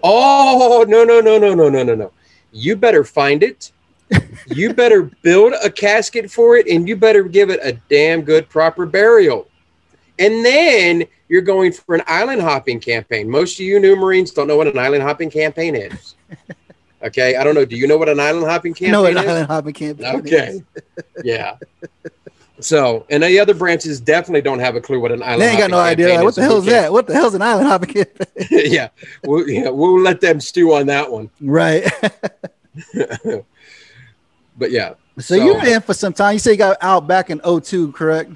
oh 0.01 0.86
no 0.88 1.04
no 1.04 1.19
no 1.19 1.38
no 1.38 1.54
no 1.54 1.69
no 1.69 1.83
no 1.83 1.94
no! 1.95 2.12
You 2.51 2.75
better 2.75 3.04
find 3.04 3.44
it. 3.44 3.72
You 4.48 4.74
better 4.74 5.04
build 5.22 5.54
a 5.62 5.69
casket 5.69 6.31
for 6.31 6.56
it, 6.56 6.68
and 6.68 6.88
you 6.88 6.95
better 6.95 7.24
give 7.24 7.50
it 7.50 7.60
a 7.62 7.74
damn 7.90 8.22
good 8.22 8.50
proper 8.50 8.86
burial. 8.86 9.48
And 10.19 10.44
then 10.46 11.06
you're 11.30 11.42
going 11.42 11.72
for 11.72 11.96
an 11.96 12.02
island 12.08 12.42
hopping 12.42 12.80
campaign. 12.80 13.30
Most 13.30 13.54
of 13.60 13.66
you 13.66 13.80
new 13.80 13.96
Marines 13.96 14.31
don't 14.31 14.48
know 14.48 14.58
what 14.58 14.68
an 14.68 14.78
island 14.78 15.04
hopping 15.04 15.30
campaign 15.30 15.76
is. 15.76 16.16
Okay, 17.04 17.36
I 17.36 17.44
don't 17.44 17.54
know. 17.54 17.64
Do 17.64 17.78
you 17.78 17.88
know 17.88 17.95
what 17.95 18.09
an 18.09 18.19
island 18.19 18.47
hopping 18.47 18.74
campaign 18.74 18.92
No, 18.92 19.06
an 19.06 19.16
is? 19.16 19.24
island 19.24 19.45
hopping 19.47 19.74
campaign. 19.74 20.16
Okay. 20.16 20.64
yeah. 21.24 21.57
So, 22.59 23.06
and 23.12 23.21
the 23.21 23.40
other 23.40 23.54
branches 23.54 24.02
definitely 24.02 24.42
don't 24.42 24.57
have 24.57 24.76
a 24.76 24.81
clue 24.81 25.00
what 25.00 25.12
an 25.12 25.21
island. 25.21 25.44
They 25.44 25.50
ain't 25.50 25.59
got 25.59 25.69
no 25.69 25.78
idea. 25.78 26.16
Like, 26.16 26.24
what 26.24 26.30
is. 26.30 26.36
the 26.38 26.42
hell's 26.42 26.64
Okay. 26.64 26.71
that? 26.71 26.92
What 26.92 27.06
the 27.06 27.14
hell's 27.14 27.36
an 27.36 27.44
island 27.44 27.68
hopping 27.68 27.94
campaign? 27.94 28.47
yeah, 28.50 28.90
we'll, 29.24 29.47
yeah, 29.47 29.69
we'll 29.69 30.02
let 30.02 30.21
them 30.21 30.42
stew 30.42 30.74
on 30.74 30.88
that 30.88 31.12
one. 31.12 31.30
right. 31.40 31.88
But 34.57 34.71
yeah, 34.71 34.95
so, 35.19 35.36
you 35.36 35.54
were 35.54 35.66
in 35.66 35.81
for 35.81 35.94
some 35.94 36.14
time. 36.14 36.33
You 36.33 36.40
say 36.40 36.52
you 36.54 36.57
got 36.57 36.78
out 36.81 37.07
back 37.07 37.30
in 37.30 37.40
02, 37.40 37.92
correct? 37.92 38.31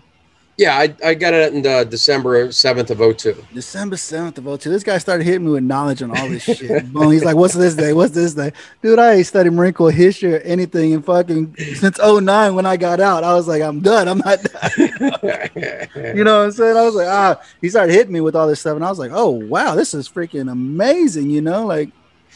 Yeah, 0.61 0.77
I, 0.77 0.95
I 1.03 1.13
got 1.15 1.33
it 1.33 1.55
in 1.55 1.63
December 1.89 2.51
seventh 2.51 2.91
of 2.91 2.99
02. 2.99 3.45
December 3.51 3.95
7th 3.95 4.37
of 4.37 4.61
02. 4.61 4.69
This 4.69 4.83
guy 4.83 4.99
started 4.99 5.23
hitting 5.23 5.45
me 5.45 5.51
with 5.53 5.63
knowledge 5.63 6.03
on 6.03 6.15
all 6.15 6.29
this 6.29 6.43
shit. 6.43 6.93
Boom. 6.93 7.11
He's 7.11 7.25
like, 7.25 7.35
what's 7.35 7.55
this 7.55 7.73
day? 7.73 7.93
What's 7.93 8.13
this 8.13 8.35
day? 8.35 8.53
Dude, 8.83 8.99
I 8.99 9.13
ain't 9.15 9.25
studied 9.25 9.53
Marine 9.53 9.73
Corps 9.73 9.89
history 9.89 10.35
or 10.35 10.39
anything 10.41 10.91
in 10.91 11.01
fucking 11.01 11.55
since 11.57 11.97
09 11.97 12.53
when 12.53 12.67
I 12.67 12.77
got 12.77 12.99
out. 12.99 13.23
I 13.23 13.33
was 13.33 13.47
like, 13.47 13.63
I'm 13.63 13.79
done. 13.79 14.07
I'm 14.07 14.19
not 14.19 14.39
done. 14.43 15.49
You 16.15 16.23
know 16.23 16.39
what 16.39 16.45
I'm 16.45 16.51
saying? 16.51 16.77
I 16.77 16.83
was 16.83 16.95
like, 16.95 17.07
ah, 17.07 17.41
he 17.59 17.69
started 17.69 17.93
hitting 17.93 18.13
me 18.13 18.21
with 18.21 18.35
all 18.35 18.47
this 18.47 18.59
stuff. 18.59 18.75
And 18.75 18.85
I 18.85 18.89
was 18.89 18.99
like, 18.99 19.11
oh, 19.13 19.29
wow, 19.29 19.73
this 19.73 19.95
is 19.95 20.07
freaking 20.07 20.51
amazing, 20.51 21.31
you 21.31 21.41
know? 21.41 21.65
Like, 21.65 21.89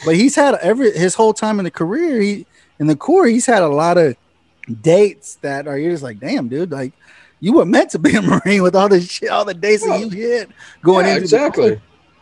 but 0.03 0.15
he's 0.15 0.36
had 0.36 0.55
every 0.55 0.91
his 0.98 1.13
whole 1.13 1.34
time 1.34 1.60
in 1.60 1.65
the 1.65 1.72
career, 1.72 2.20
he 2.20 2.48
in 2.79 2.88
the 2.88 2.96
Corps, 2.96 3.27
he's 3.27 3.46
had 3.46 3.62
a 3.62 3.67
lot 3.67 3.98
of 3.98 4.15
dates 4.82 5.36
that 5.41 5.67
are 5.67 5.77
you're 5.77 5.91
just 5.91 6.03
like, 6.03 6.20
damn, 6.20 6.48
dude, 6.48 6.72
like 6.72 6.94
you 7.46 7.54
were 7.54 7.66
meant 7.66 7.92
to 7.92 8.00
be 8.00 8.16
a 8.16 8.22
Marine 8.24 8.64
with 8.64 8.75
all 8.75 8.90
this 8.90 9.08
shit, 9.08 9.30
all 9.30 9.46
the 9.46 9.54
dates 9.54 9.86
that 9.86 10.00
you 10.00 10.10
hit 10.10 10.50
going 10.82 11.06
Yeah, 11.06 11.12
into 11.18 11.20
the 11.20 11.25
exactly. 11.25 11.82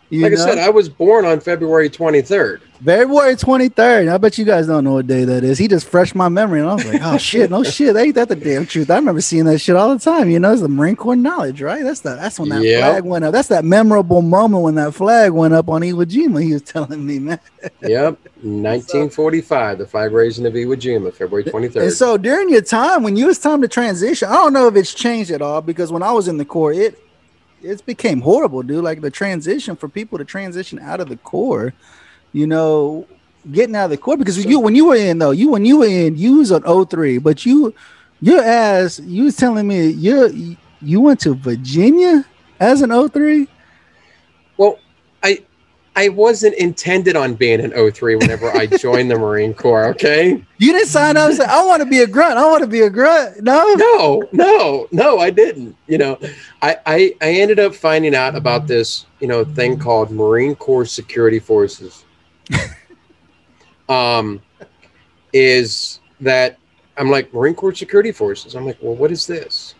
You 0.09 0.21
like 0.21 0.33
I 0.33 0.35
said, 0.35 0.57
I 0.59 0.69
was 0.69 0.89
born 0.89 1.25
on 1.25 1.39
February 1.39 1.89
23rd. 1.89 2.61
February 2.85 3.35
23rd. 3.35 4.13
I 4.13 4.17
bet 4.17 4.37
you 4.37 4.45
guys 4.45 4.67
don't 4.67 4.83
know 4.83 4.93
what 4.93 5.07
day 5.07 5.23
that 5.25 5.43
is. 5.43 5.57
He 5.57 5.67
just 5.67 5.87
freshed 5.87 6.13
my 6.13 6.29
memory. 6.29 6.59
And 6.59 6.69
I 6.69 6.73
was 6.75 6.85
like, 6.85 7.01
oh 7.03 7.17
shit, 7.29 7.49
no 7.49 7.63
shit. 7.63 7.95
Ain't 7.95 8.15
that 8.15 8.27
the 8.29 8.35
damn 8.35 8.65
truth? 8.65 8.91
I 8.91 8.95
remember 8.97 9.21
seeing 9.21 9.45
that 9.45 9.59
shit 9.59 9.75
all 9.75 9.93
the 9.95 9.99
time. 9.99 10.29
You 10.29 10.39
know, 10.39 10.51
it's 10.51 10.61
the 10.61 10.67
Marine 10.67 10.95
Corps 10.95 11.15
knowledge, 11.15 11.61
right? 11.61 11.83
That's 11.83 12.01
the 12.01 12.15
that's 12.15 12.39
when 12.39 12.49
that 12.49 12.61
Yep. 12.63 12.79
flag 12.79 13.05
went 13.05 13.25
up. 13.25 13.31
That's 13.31 13.47
that 13.47 13.65
memorable 13.65 14.21
moment 14.21 14.63
when 14.63 14.75
that 14.75 14.93
flag 14.93 15.31
went 15.31 15.53
up 15.53 15.69
on 15.69 15.81
Iwo 15.81 16.05
Jima. 16.05 16.43
He 16.43 16.53
was 16.53 16.61
telling 16.61 17.05
me, 17.05 17.19
man. 17.19 17.39
Yep, 17.81 18.17
1945, 18.41 19.77
the 19.77 19.87
flag 19.87 20.11
raising 20.11 20.45
of 20.45 20.53
Iwo 20.53 20.75
Jima, 20.75 21.13
February 21.13 21.45
23rd. 21.45 21.83
And 21.83 21.93
so 21.93 22.17
during 22.17 22.49
your 22.49 22.61
time, 22.61 23.03
when 23.03 23.15
you 23.15 23.27
was 23.27 23.39
time 23.39 23.61
to 23.61 23.67
transition, 23.67 24.27
I 24.27 24.33
don't 24.33 24.53
know 24.53 24.67
if 24.67 24.75
it's 24.75 24.93
changed 24.93 25.31
at 25.31 25.41
all 25.41 25.61
because 25.61 25.91
when 25.91 26.03
I 26.03 26.11
was 26.11 26.27
in 26.27 26.37
the 26.37 26.45
Corps, 26.45 26.73
it 26.73 26.99
it's 27.63 27.81
became 27.81 28.21
horrible, 28.21 28.61
dude. 28.61 28.83
Like 28.83 29.01
the 29.01 29.09
transition 29.09 29.75
for 29.75 29.87
people 29.87 30.17
to 30.17 30.25
transition 30.25 30.79
out 30.79 30.99
of 30.99 31.09
the 31.09 31.17
Corps, 31.17 31.73
you 32.31 32.47
know, 32.47 33.07
getting 33.51 33.75
out 33.75 33.85
of 33.85 33.91
the 33.91 33.97
Corps 33.97 34.17
because 34.17 34.43
you 34.45 34.59
when 34.59 34.75
you 34.75 34.85
were 34.85 34.95
in 34.95 35.17
though, 35.17 35.31
you 35.31 35.49
when 35.49 35.65
you 35.65 35.79
were 35.79 35.85
in, 35.85 36.17
you 36.17 36.37
was 36.37 36.51
on 36.51 36.87
03, 36.87 37.17
but 37.19 37.45
you 37.45 37.73
your 38.21 38.43
ass, 38.43 38.99
you 38.99 39.25
was 39.25 39.35
telling 39.35 39.67
me 39.67 39.89
you 39.89 40.57
you 40.81 41.01
went 41.01 41.19
to 41.21 41.33
Virginia 41.33 42.25
as 42.59 42.81
an 42.81 43.09
03? 43.09 43.47
I 45.95 46.09
wasn't 46.09 46.55
intended 46.55 47.15
on 47.15 47.35
being 47.35 47.59
an 47.61 47.71
03 47.91 48.15
whenever 48.15 48.49
I 48.51 48.65
joined 48.65 49.11
the 49.11 49.17
Marine 49.17 49.53
Corps, 49.53 49.85
okay? 49.89 50.43
You 50.57 50.73
didn't 50.73 50.87
sign 50.87 51.17
up 51.17 51.29
and 51.29 51.37
say, 51.37 51.45
I 51.45 51.63
want 51.63 51.83
to 51.83 51.87
be 51.87 51.99
a 51.99 52.07
grunt. 52.07 52.37
I 52.37 52.45
want 52.45 52.61
to 52.63 52.67
be 52.67 52.81
a 52.81 52.89
grunt. 52.89 53.43
No, 53.43 53.75
No, 53.75 54.23
no, 54.31 54.87
no, 54.91 55.19
I 55.19 55.29
didn't. 55.29 55.75
You 55.87 55.99
know, 55.99 56.19
I, 56.61 56.77
I 56.85 57.15
I 57.21 57.29
ended 57.33 57.59
up 57.59 57.75
finding 57.75 58.15
out 58.15 58.35
about 58.35 58.65
this, 58.65 59.05
you 59.19 59.27
know, 59.27 59.45
thing 59.45 59.77
called 59.77 60.09
Marine 60.09 60.55
Corps 60.55 60.85
Security 60.85 61.39
Forces. 61.39 62.05
um 63.89 64.41
is 65.33 65.99
that 66.21 66.57
I'm 66.97 67.09
like 67.09 67.33
Marine 67.33 67.55
Corps 67.55 67.75
Security 67.75 68.11
Forces. 68.11 68.55
I'm 68.55 68.65
like, 68.65 68.77
well, 68.81 68.95
what 68.95 69.11
is 69.11 69.27
this? 69.27 69.75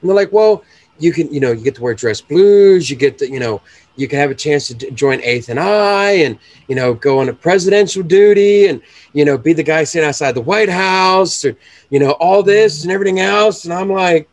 And 0.00 0.08
they're 0.08 0.16
like, 0.16 0.32
well, 0.32 0.64
you 0.98 1.12
can, 1.12 1.32
you 1.32 1.40
know, 1.40 1.52
you 1.52 1.62
get 1.62 1.74
to 1.76 1.82
wear 1.82 1.94
dress 1.94 2.20
blues. 2.20 2.90
You 2.90 2.96
get 2.96 3.18
to, 3.18 3.30
you 3.30 3.38
know, 3.38 3.60
you 3.98 4.08
can 4.08 4.18
have 4.20 4.30
a 4.30 4.34
chance 4.34 4.68
to 4.68 4.74
join 4.92 5.20
Eighth 5.22 5.50
and 5.50 5.60
I, 5.60 6.12
and 6.12 6.38
you 6.68 6.76
know, 6.76 6.94
go 6.94 7.20
on 7.20 7.28
a 7.28 7.34
presidential 7.34 8.02
duty, 8.02 8.68
and 8.68 8.80
you 9.12 9.24
know, 9.24 9.36
be 9.38 9.52
the 9.52 9.64
guy 9.64 9.84
sitting 9.84 10.08
outside 10.08 10.32
the 10.34 10.40
White 10.42 10.70
House, 10.70 11.44
or 11.44 11.56
you 11.90 12.00
know, 12.00 12.12
all 12.12 12.42
this 12.42 12.84
and 12.84 12.92
everything 12.92 13.20
else. 13.20 13.64
And 13.64 13.74
I'm 13.74 13.90
like, 13.90 14.28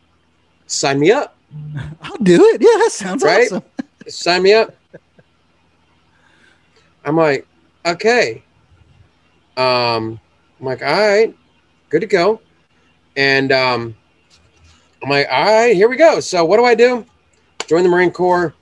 sign 0.66 1.00
me 1.00 1.10
up, 1.12 1.36
I'll 2.02 2.16
do 2.18 2.42
it. 2.54 2.62
Yeah, 2.62 2.78
that 2.78 2.92
sounds 2.92 3.24
Right? 3.24 3.52
awesome. 3.52 3.62
sign 4.08 4.42
me 4.42 4.54
up. 4.54 4.74
I'm 7.04 7.16
like, 7.16 7.46
okay. 7.86 8.44
Um, 9.56 10.20
I'm 10.60 10.66
like, 10.66 10.82
all 10.82 10.88
right, 10.92 11.36
good 11.90 12.00
to 12.00 12.06
go. 12.06 12.40
And 13.16 13.52
um, 13.52 13.96
I'm 15.02 15.10
like, 15.10 15.26
all 15.30 15.44
right, 15.44 15.74
here 15.74 15.88
we 15.88 15.96
go. 15.96 16.20
So 16.20 16.44
what 16.44 16.56
do 16.58 16.64
I 16.64 16.74
do? 16.74 17.06
Join 17.66 17.82
the 17.82 17.88
Marine 17.88 18.10
Corps 18.10 18.54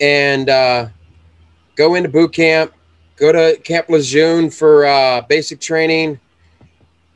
and 0.00 0.48
uh, 0.48 0.88
go 1.76 1.94
into 1.94 2.08
boot 2.08 2.32
camp. 2.32 2.72
Go 3.16 3.32
to 3.32 3.60
Camp 3.62 3.88
Lejeune 3.88 4.50
for 4.50 4.86
uh, 4.86 5.22
basic 5.22 5.60
training 5.60 6.20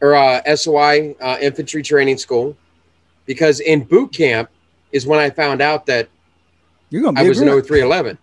or 0.01 0.15
uh, 0.15 0.43
SOI 0.57 1.15
uh, 1.21 1.39
infantry 1.41 1.83
training 1.83 2.19
school. 2.19 2.57
Because 3.25 3.61
in 3.61 3.85
boot 3.85 4.13
camp 4.13 4.51
is 4.91 5.07
when 5.07 5.21
I 5.21 5.31
found 5.31 5.61
out 5.61 5.87
that 5.87 6.09
You're 6.91 7.03
gonna 7.03 7.21
I 7.21 7.29
was 7.29 7.41
an 7.41 7.47
grunt. 7.47 7.67
0311, 7.67 8.19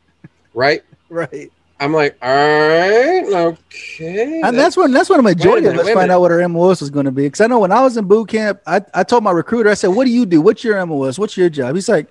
right? 0.54 0.84
right. 1.10 1.52
I'm 1.82 1.94
like, 1.94 2.18
all 2.22 2.30
right, 2.30 3.24
okay. 3.34 4.42
And 4.44 4.58
that's 4.58 4.76
when 4.76 4.92
that's 4.92 5.10
when 5.10 5.24
majority 5.24 5.66
minute, 5.66 5.80
of 5.80 5.88
us 5.88 5.94
find 5.94 6.12
out 6.12 6.20
what 6.20 6.32
our 6.32 6.46
MOS 6.50 6.82
was 6.82 6.90
going 6.90 7.06
to 7.06 7.12
be. 7.12 7.24
Because 7.24 7.40
I 7.40 7.48
know 7.48 7.60
when 7.60 7.72
I 7.72 7.82
was 7.82 7.96
in 7.96 8.06
boot 8.06 8.28
camp, 8.28 8.60
I, 8.68 8.82
I 8.94 9.04
told 9.04 9.24
my 9.24 9.32
recruiter, 9.32 9.70
I 9.70 9.76
said, 9.76 9.88
"What 9.88 10.04
do 10.04 10.12
you 10.12 10.26
do? 10.26 10.42
What's 10.42 10.62
your 10.62 10.86
MOS? 10.86 11.18
What's 11.18 11.38
your 11.38 11.50
job?" 11.50 11.76
He's 11.76 11.88
like, 11.88 12.08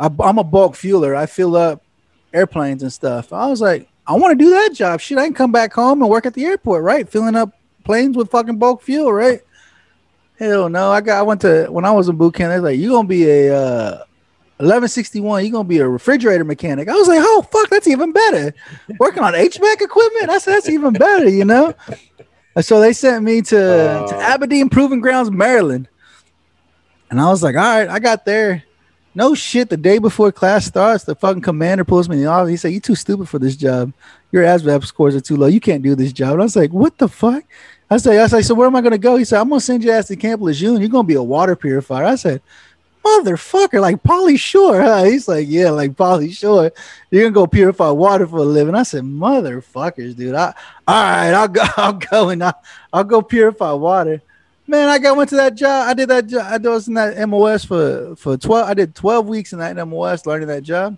I, 0.00 0.10
"I'm 0.18 0.38
a 0.38 0.44
bulk 0.44 0.74
fueler. 0.74 1.14
I 1.16 1.26
fill 1.26 1.54
up 1.54 1.83
airplanes 2.34 2.82
and 2.82 2.92
stuff." 2.92 3.32
I 3.32 3.46
was 3.46 3.60
like, 3.60 3.88
"I 4.06 4.14
want 4.14 4.38
to 4.38 4.44
do 4.44 4.50
that 4.50 4.72
job. 4.74 5.00
Shit, 5.00 5.18
I 5.18 5.24
can 5.24 5.34
come 5.34 5.52
back 5.52 5.72
home 5.72 6.02
and 6.02 6.10
work 6.10 6.26
at 6.26 6.34
the 6.34 6.44
airport, 6.44 6.82
right? 6.82 7.08
Filling 7.08 7.36
up 7.36 7.50
planes 7.84 8.16
with 8.16 8.30
fucking 8.30 8.58
bulk 8.58 8.82
fuel, 8.82 9.12
right?" 9.12 9.40
Hell 10.38 10.68
no. 10.68 10.90
I 10.90 11.00
got. 11.00 11.18
I 11.18 11.22
went 11.22 11.40
to 11.42 11.66
when 11.70 11.84
I 11.84 11.92
was 11.92 12.08
in 12.08 12.16
boot 12.16 12.34
camp. 12.34 12.50
They're 12.50 12.60
like, 12.60 12.78
You're 12.78 12.90
gonna 12.90 13.06
be 13.08 13.28
a 13.30 13.56
uh, 13.56 13.90
1161? 14.58 15.44
you're 15.44 15.52
gonna 15.52 15.64
be 15.68 15.78
a 15.78 15.88
refrigerator 15.88 16.44
mechanic?" 16.44 16.88
I 16.88 16.94
was 16.94 17.06
like, 17.08 17.20
"Oh 17.22 17.46
fuck, 17.52 17.70
that's 17.70 17.86
even 17.86 18.12
better." 18.12 18.52
Working 18.98 19.22
on 19.22 19.34
HVAC 19.34 19.80
equipment. 19.80 20.26
That's 20.26 20.44
that's 20.44 20.68
even 20.68 20.92
better, 20.92 21.28
you 21.28 21.44
know. 21.44 21.72
And 22.56 22.64
so 22.64 22.78
they 22.80 22.92
sent 22.92 23.24
me 23.24 23.42
to, 23.42 23.56
to 23.56 24.16
Uh. 24.16 24.20
Aberdeen 24.20 24.68
Proving 24.68 25.00
Grounds, 25.00 25.30
Maryland. 25.30 25.88
And 27.10 27.20
I 27.20 27.28
was 27.28 27.42
like, 27.42 27.56
all 27.56 27.62
right, 27.62 27.88
I 27.88 27.98
got 27.98 28.24
there. 28.24 28.62
No 29.14 29.34
shit. 29.34 29.68
The 29.70 29.76
day 29.76 29.98
before 29.98 30.32
class 30.32 30.66
starts, 30.66 31.04
the 31.04 31.14
fucking 31.14 31.42
commander 31.42 31.84
pulls 31.84 32.08
me 32.08 32.16
in 32.16 32.22
the 32.22 32.28
office. 32.28 32.50
He 32.50 32.56
said, 32.56 32.72
You 32.72 32.80
too 32.80 32.94
stupid 32.94 33.28
for 33.28 33.38
this 33.38 33.56
job. 33.56 33.92
Your 34.32 34.42
ASVAB 34.42 34.84
scores 34.84 35.14
are 35.14 35.20
too 35.20 35.36
low. 35.36 35.46
You 35.46 35.60
can't 35.60 35.82
do 35.82 35.94
this 35.94 36.12
job. 36.12 36.32
And 36.32 36.42
I 36.42 36.44
was 36.44 36.56
like, 36.56 36.72
What 36.72 36.98
the 36.98 37.08
fuck? 37.08 37.44
I 37.90 37.98
said, 37.98 38.18
I 38.18 38.26
said, 38.26 38.44
so 38.44 38.54
where 38.54 38.66
am 38.66 38.76
I 38.76 38.80
gonna 38.80 38.98
go? 38.98 39.16
He 39.16 39.24
said, 39.24 39.40
I'm 39.40 39.48
gonna 39.48 39.60
send 39.60 39.84
your 39.84 39.94
ass 39.94 40.08
to 40.08 40.16
Camp 40.16 40.40
Lejeune. 40.40 40.80
You're 40.80 40.88
gonna 40.88 41.06
be 41.06 41.14
a 41.14 41.22
water 41.22 41.54
purifier. 41.54 42.04
I 42.04 42.16
said, 42.16 42.42
Motherfucker, 43.04 43.80
like 43.80 44.02
Pauly 44.02 44.38
Shore. 44.38 44.80
Huh? 44.80 45.04
He's 45.04 45.28
like, 45.28 45.46
Yeah, 45.48 45.70
like 45.70 45.92
Pauly 45.92 46.36
Shore. 46.36 46.72
You're 47.10 47.24
gonna 47.24 47.34
go 47.34 47.46
purify 47.46 47.90
water 47.90 48.26
for 48.26 48.38
a 48.38 48.42
living. 48.42 48.74
I 48.74 48.82
said, 48.82 49.04
Motherfuckers, 49.04 50.16
dude. 50.16 50.34
I 50.34 50.54
all 50.88 51.02
right, 51.02 51.32
I'll 51.32 51.48
go, 51.48 51.62
I'll 51.76 51.92
go 51.92 52.30
and 52.30 52.42
I'll, 52.42 52.62
I'll 52.92 53.04
go 53.04 53.22
purify 53.22 53.72
water. 53.72 54.22
Man, 54.66 54.88
I 54.88 54.98
got 54.98 55.16
went 55.16 55.28
to 55.30 55.36
that 55.36 55.54
job. 55.54 55.88
I 55.88 55.94
did 55.94 56.08
that 56.08 56.26
job. 56.26 56.46
I 56.46 56.68
was 56.68 56.88
in 56.88 56.94
that 56.94 57.28
MOS 57.28 57.64
for 57.64 58.16
for 58.16 58.36
twelve. 58.36 58.68
I 58.68 58.74
did 58.74 58.94
twelve 58.94 59.26
weeks 59.26 59.52
in 59.52 59.58
that 59.58 59.76
MOS 59.86 60.24
learning 60.24 60.48
that 60.48 60.62
job. 60.62 60.96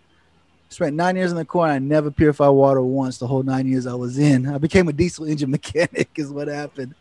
Spent 0.68 0.94
nine 0.94 1.16
years 1.16 1.30
in 1.30 1.36
the 1.36 1.44
Corps. 1.44 1.66
And 1.66 1.74
I 1.74 1.78
never 1.78 2.10
purified 2.10 2.48
water 2.50 2.82
once. 2.82 3.18
The 3.18 3.26
whole 3.26 3.42
nine 3.42 3.66
years 3.66 3.86
I 3.86 3.94
was 3.94 4.18
in, 4.18 4.48
I 4.48 4.58
became 4.58 4.88
a 4.88 4.92
diesel 4.92 5.24
engine 5.26 5.50
mechanic. 5.58 6.10
Is 6.16 6.30
what 6.30 6.46
happened. 6.46 6.94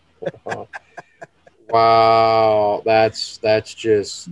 wow, 1.69 2.81
that's 2.83 3.37
that's 3.37 3.73
just 3.75 4.29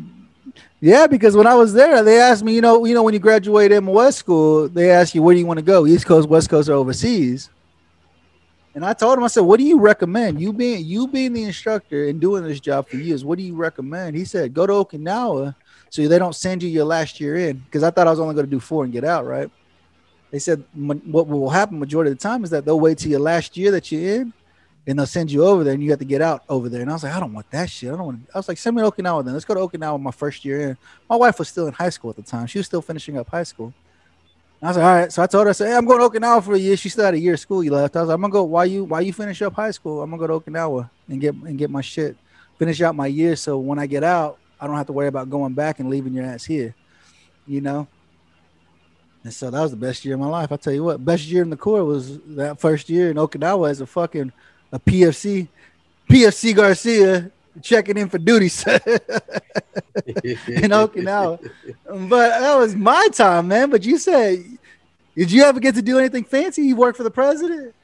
Yeah, 0.80 1.06
because 1.06 1.36
when 1.36 1.46
I 1.46 1.54
was 1.54 1.74
there, 1.74 2.02
they 2.04 2.20
asked 2.20 2.44
me, 2.44 2.56
you 2.56 2.62
know, 2.62 2.84
you 2.86 2.96
know, 2.96 3.04
when 3.04 3.14
you 3.14 3.20
graduate 3.20 3.72
MOS 3.84 4.16
school, 4.16 4.70
they 4.70 4.90
ask 4.90 5.14
you 5.14 5.22
where 5.22 5.36
do 5.36 5.40
you 5.40 5.46
want 5.46 5.60
to 5.60 5.66
go, 5.66 5.86
East 5.86 6.08
Coast, 6.08 6.28
West 6.28 6.50
Coast, 6.50 6.68
or 6.68 6.74
overseas. 6.74 7.52
And 8.76 8.84
I 8.84 8.94
told 8.94 9.18
him, 9.18 9.24
I 9.24 9.28
said, 9.28 9.42
what 9.42 9.60
do 9.60 9.64
you 9.64 9.80
recommend? 9.80 10.42
You 10.42 10.52
being 10.52 10.84
you 10.86 11.08
being 11.08 11.34
the 11.34 11.44
instructor 11.44 12.08
and 12.08 12.20
doing 12.20 12.44
this 12.44 12.60
job 12.60 12.88
for 12.88 12.98
years, 12.98 13.24
what 13.24 13.38
do 13.38 13.44
you 13.44 13.56
recommend? 13.56 14.16
He 14.16 14.26
said, 14.26 14.54
go 14.54 14.66
to 14.66 14.74
Okinawa 14.74 15.56
so 15.90 16.08
they 16.08 16.18
don't 16.18 16.36
send 16.36 16.64
you 16.64 16.70
your 16.70 16.86
last 16.86 17.20
year 17.20 17.36
in. 17.36 17.58
Because 17.58 17.84
I 17.84 17.92
thought 17.92 18.08
I 18.08 18.10
was 18.10 18.20
only 18.20 18.34
going 18.34 18.48
to 18.48 18.52
do 18.52 18.60
four 18.60 18.84
and 18.84 18.92
get 18.92 19.04
out, 19.04 19.28
right? 19.28 19.50
They 20.32 20.40
said 20.40 20.64
what 20.74 21.28
will 21.28 21.52
happen 21.52 21.78
majority 21.78 22.10
of 22.10 22.18
the 22.18 22.24
time 22.24 22.44
is 22.44 22.50
that 22.50 22.66
they'll 22.66 22.80
wait 22.80 22.98
till 22.98 23.12
your 23.12 23.20
last 23.20 23.56
year 23.56 23.70
that 23.70 23.92
you're 23.92 24.22
in, 24.22 24.34
and 24.88 24.98
they'll 24.98 25.06
send 25.06 25.32
you 25.32 25.46
over 25.46 25.64
there, 25.64 25.76
and 25.76 25.84
you 25.84 25.92
have 25.92 26.00
to 26.00 26.06
get 26.06 26.24
out 26.24 26.44
over 26.50 26.68
there. 26.68 26.82
And 26.82 26.90
I 26.90 26.94
was 26.94 27.04
like, 27.04 27.14
I 27.14 27.20
don't 27.20 27.32
want 27.32 27.52
that 27.52 27.70
shit. 27.70 27.94
I 27.94 27.96
don't 27.96 28.06
want. 28.06 28.22
I 28.34 28.40
was 28.40 28.48
like, 28.48 28.58
send 28.58 28.76
me 28.76 28.82
to 28.82 28.90
Okinawa 28.90 29.24
then. 29.24 29.34
Let's 29.34 29.46
go 29.46 29.54
to 29.54 29.60
Okinawa 29.60 30.02
my 30.02 30.10
first 30.10 30.44
year 30.44 30.70
in. 30.70 30.78
My 31.08 31.16
wife 31.16 31.38
was 31.38 31.50
still 31.50 31.68
in 31.68 31.74
high 31.74 31.92
school 31.92 32.10
at 32.10 32.16
the 32.16 32.24
time. 32.24 32.48
She 32.48 32.58
was 32.58 32.66
still 32.66 32.82
finishing 32.82 33.16
up 33.20 33.30
high 33.30 33.44
school. 33.44 33.72
I 34.64 34.68
was 34.68 34.78
like, 34.78 34.86
all 34.86 34.96
right. 34.96 35.12
So 35.12 35.22
I 35.22 35.28
told 35.28 35.46
her, 35.46 35.50
I 35.50 35.52
said, 35.54 35.68
hey, 35.68 35.76
I'm 35.76 35.86
going 35.86 36.00
to 36.00 36.20
Okinawa 36.20 36.42
for 36.42 36.54
a 36.54 36.58
year. 36.58 36.78
She 36.78 36.88
still 36.88 37.04
had 37.04 37.14
a 37.14 37.20
year 37.20 37.34
of 37.34 37.40
school 37.42 37.66
you 37.66 37.72
left. 37.72 37.98
I 37.98 38.00
was 38.00 38.08
like, 38.08 38.16
I'm 38.16 38.22
gonna 38.22 38.32
go. 38.32 38.44
Why 38.44 38.64
you? 38.64 38.86
Why 38.86 39.02
you 39.02 39.12
finish 39.12 39.42
up 39.42 39.54
high 39.54 39.72
school? 39.72 40.02
I'm 40.02 40.10
gonna 40.10 40.26
go 40.26 40.40
to 40.40 40.50
Okinawa 40.50 40.90
and 41.10 41.20
get 41.20 41.36
and 41.36 41.58
get 41.58 41.70
my 41.70 41.82
shit, 41.82 42.16
finish 42.58 42.82
out 42.82 42.96
my 42.96 43.08
year. 43.08 43.36
So 43.36 43.58
when 43.58 43.78
I 43.78 43.88
get 43.88 44.06
out, 44.06 44.40
I 44.62 44.68
don't 44.68 44.78
have 44.78 44.88
to 44.88 44.94
worry 44.94 45.08
about 45.08 45.30
going 45.30 45.54
back 45.54 45.80
and 45.80 45.90
leaving 45.90 46.14
your 46.14 46.24
ass 46.24 46.46
here. 46.46 46.74
You 47.46 47.60
know. 47.60 47.88
And 49.26 49.34
so 49.34 49.50
that 49.50 49.60
was 49.60 49.72
the 49.72 49.78
best 49.78 50.06
year 50.06 50.16
of 50.16 50.22
my 50.22 50.28
life. 50.28 50.52
I 50.52 50.58
tell 50.58 50.74
you 50.74 50.84
what, 50.84 51.04
best 51.04 51.26
year 51.26 51.42
in 51.42 51.50
the 51.50 51.58
Corps 51.58 51.84
was 51.84 52.20
that 52.36 52.60
first 52.60 52.90
year 52.90 53.10
in 53.10 53.18
Okinawa 53.18 53.70
as 53.70 53.82
a 53.82 53.86
fucking 53.86 54.32
a 54.72 54.80
PFC, 54.80 55.48
PFC 56.10 56.56
Garcia 56.56 57.32
checking 57.62 57.98
in 57.98 58.10
for 58.10 58.18
duty 58.18 58.46
in 58.46 58.52
Okinawa. 60.72 61.40
But 61.86 62.40
that 62.40 62.56
was 62.56 62.76
my 62.76 63.08
time, 63.14 63.48
man. 63.48 63.70
But 63.70 63.86
you 63.86 63.98
said, 63.98 64.44
did 65.16 65.32
you 65.32 65.44
ever 65.44 65.60
get 65.60 65.76
to 65.76 65.82
do 65.82 66.00
anything 66.00 66.24
fancy? 66.24 66.64
You 66.64 66.76
work 66.76 66.96
for 66.96 67.04
the 67.04 67.12
president? 67.12 67.76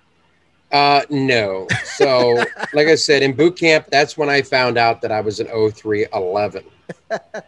Uh, 0.71 1.01
no. 1.09 1.67
So, 1.83 2.43
like 2.73 2.87
I 2.87 2.95
said, 2.95 3.23
in 3.23 3.33
boot 3.33 3.57
camp, 3.57 3.87
that's 3.91 4.17
when 4.17 4.29
I 4.29 4.41
found 4.41 4.77
out 4.77 5.01
that 5.01 5.11
I 5.11 5.21
was 5.21 5.39
an 5.39 5.47
0311. 5.47 6.63
It 7.11 7.43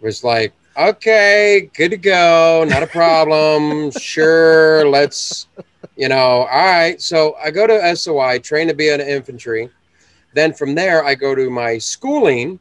was 0.00 0.24
like, 0.24 0.52
okay, 0.76 1.70
good 1.74 1.90
to 1.90 1.96
go, 1.96 2.64
not 2.68 2.82
a 2.82 2.86
problem. 2.86 3.90
sure, 3.92 4.88
let's, 4.88 5.48
you 5.96 6.08
know, 6.08 6.16
all 6.16 6.46
right. 6.46 7.00
So 7.00 7.36
I 7.42 7.50
go 7.50 7.66
to 7.66 7.96
SOI, 7.96 8.38
train 8.38 8.68
to 8.68 8.74
be 8.74 8.88
an 8.88 9.00
infantry. 9.00 9.68
Then 10.32 10.52
from 10.52 10.74
there, 10.74 11.04
I 11.04 11.14
go 11.14 11.34
to 11.34 11.50
my 11.50 11.78
schooling, 11.78 12.58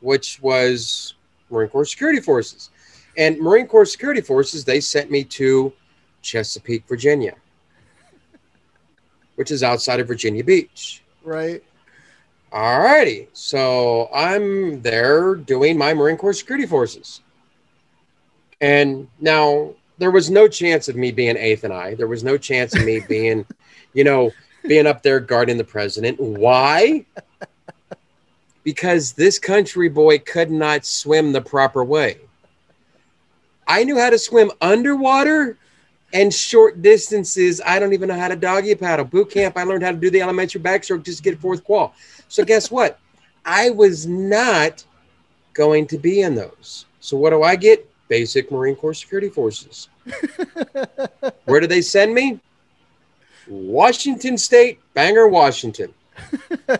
which 0.00 0.40
was 0.40 1.14
Marine 1.50 1.68
Corps 1.68 1.84
Security 1.84 2.20
Forces. 2.20 2.70
And 3.16 3.38
Marine 3.38 3.66
Corps 3.66 3.84
Security 3.84 4.20
Forces, 4.20 4.64
they 4.64 4.80
sent 4.80 5.10
me 5.10 5.24
to 5.24 5.72
Chesapeake, 6.22 6.86
Virginia 6.88 7.34
which 9.40 9.50
is 9.50 9.62
outside 9.62 10.00
of 10.00 10.06
Virginia 10.06 10.44
Beach. 10.44 11.02
Right. 11.24 11.64
All 12.52 12.80
righty. 12.80 13.26
So 13.32 14.10
I'm 14.12 14.82
there 14.82 15.34
doing 15.34 15.78
my 15.78 15.94
Marine 15.94 16.18
Corps 16.18 16.34
Security 16.34 16.66
Forces. 16.66 17.22
And 18.60 19.08
now 19.18 19.72
there 19.96 20.10
was 20.10 20.28
no 20.28 20.46
chance 20.46 20.90
of 20.90 20.96
me 20.96 21.10
being 21.10 21.38
eighth 21.38 21.64
and 21.64 21.72
I. 21.72 21.94
There 21.94 22.06
was 22.06 22.22
no 22.22 22.36
chance 22.36 22.76
of 22.76 22.84
me 22.84 23.00
being, 23.08 23.46
you 23.94 24.04
know, 24.04 24.30
being 24.66 24.86
up 24.86 25.02
there 25.02 25.20
guarding 25.20 25.56
the 25.56 25.64
president. 25.64 26.18
Why? 26.20 27.04
Because 28.62 29.12
this 29.12 29.38
country 29.38 29.88
boy 29.88 30.18
could 30.18 30.50
not 30.50 30.84
swim 30.84 31.32
the 31.32 31.40
proper 31.40 31.82
way. 31.82 32.18
I 33.66 33.84
knew 33.84 33.98
how 33.98 34.10
to 34.10 34.18
swim 34.18 34.50
underwater 34.60 35.56
and 36.12 36.34
short 36.34 36.82
distances. 36.82 37.60
I 37.64 37.78
don't 37.78 37.92
even 37.92 38.08
know 38.08 38.18
how 38.18 38.28
to 38.28 38.36
doggy 38.36 38.74
paddle. 38.74 39.04
Boot 39.04 39.30
camp, 39.30 39.56
I 39.56 39.62
learned 39.62 39.84
how 39.84 39.92
to 39.92 39.96
do 39.96 40.10
the 40.10 40.20
elementary 40.20 40.60
backstroke 40.60 41.04
just 41.04 41.18
to 41.18 41.22
get 41.22 41.38
fourth 41.38 41.64
qual. 41.64 41.94
So 42.28 42.44
guess 42.44 42.70
what? 42.70 42.98
I 43.44 43.70
was 43.70 44.06
not 44.06 44.84
going 45.54 45.86
to 45.86 45.98
be 45.98 46.22
in 46.22 46.34
those. 46.34 46.86
So 47.00 47.16
what 47.16 47.30
do 47.30 47.42
I 47.42 47.56
get? 47.56 47.88
Basic 48.08 48.50
Marine 48.50 48.74
Corps 48.74 48.94
Security 48.94 49.28
Forces. 49.28 49.88
Where 51.44 51.60
do 51.60 51.66
they 51.66 51.80
send 51.80 52.12
me? 52.12 52.40
Washington 53.50 54.38
State, 54.38 54.78
Bangor, 54.94 55.28
Washington. 55.28 55.92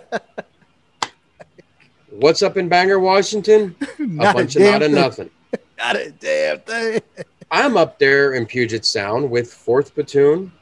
What's 2.11 2.43
up 2.43 2.57
in 2.57 2.69
Bangor, 2.69 3.00
Washington? 3.00 3.75
A 3.81 4.03
Not 4.03 4.31
a 4.31 4.35
bunch 4.35 4.55
of 4.57 4.62
damn 4.62 4.73
not 4.73 4.83
a 4.83 4.87
thing. 4.87 4.95
nothing. 4.95 5.31
Not 5.79 5.97
a 5.97 6.11
damn 6.12 6.61
thing. 6.61 7.03
I'm 7.50 7.77
up 7.77 7.99
there 7.99 8.35
in 8.35 8.47
Puget 8.47 8.85
Sound 8.85 9.29
with 9.29 9.50
4th 9.50 9.95
Platoon, 9.95 10.53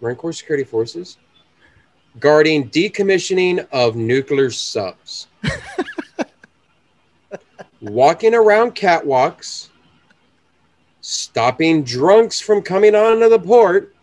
Marine 0.00 0.16
Corps 0.16 0.32
Security 0.32 0.64
Forces, 0.64 1.18
guarding 2.18 2.68
decommissioning 2.70 3.64
of 3.70 3.94
nuclear 3.94 4.50
subs. 4.50 5.28
Walking 7.80 8.34
around 8.34 8.74
catwalks, 8.74 9.68
stopping 11.00 11.84
drunks 11.84 12.40
from 12.40 12.62
coming 12.62 12.96
onto 12.96 13.28
the 13.28 13.38
port 13.38 13.94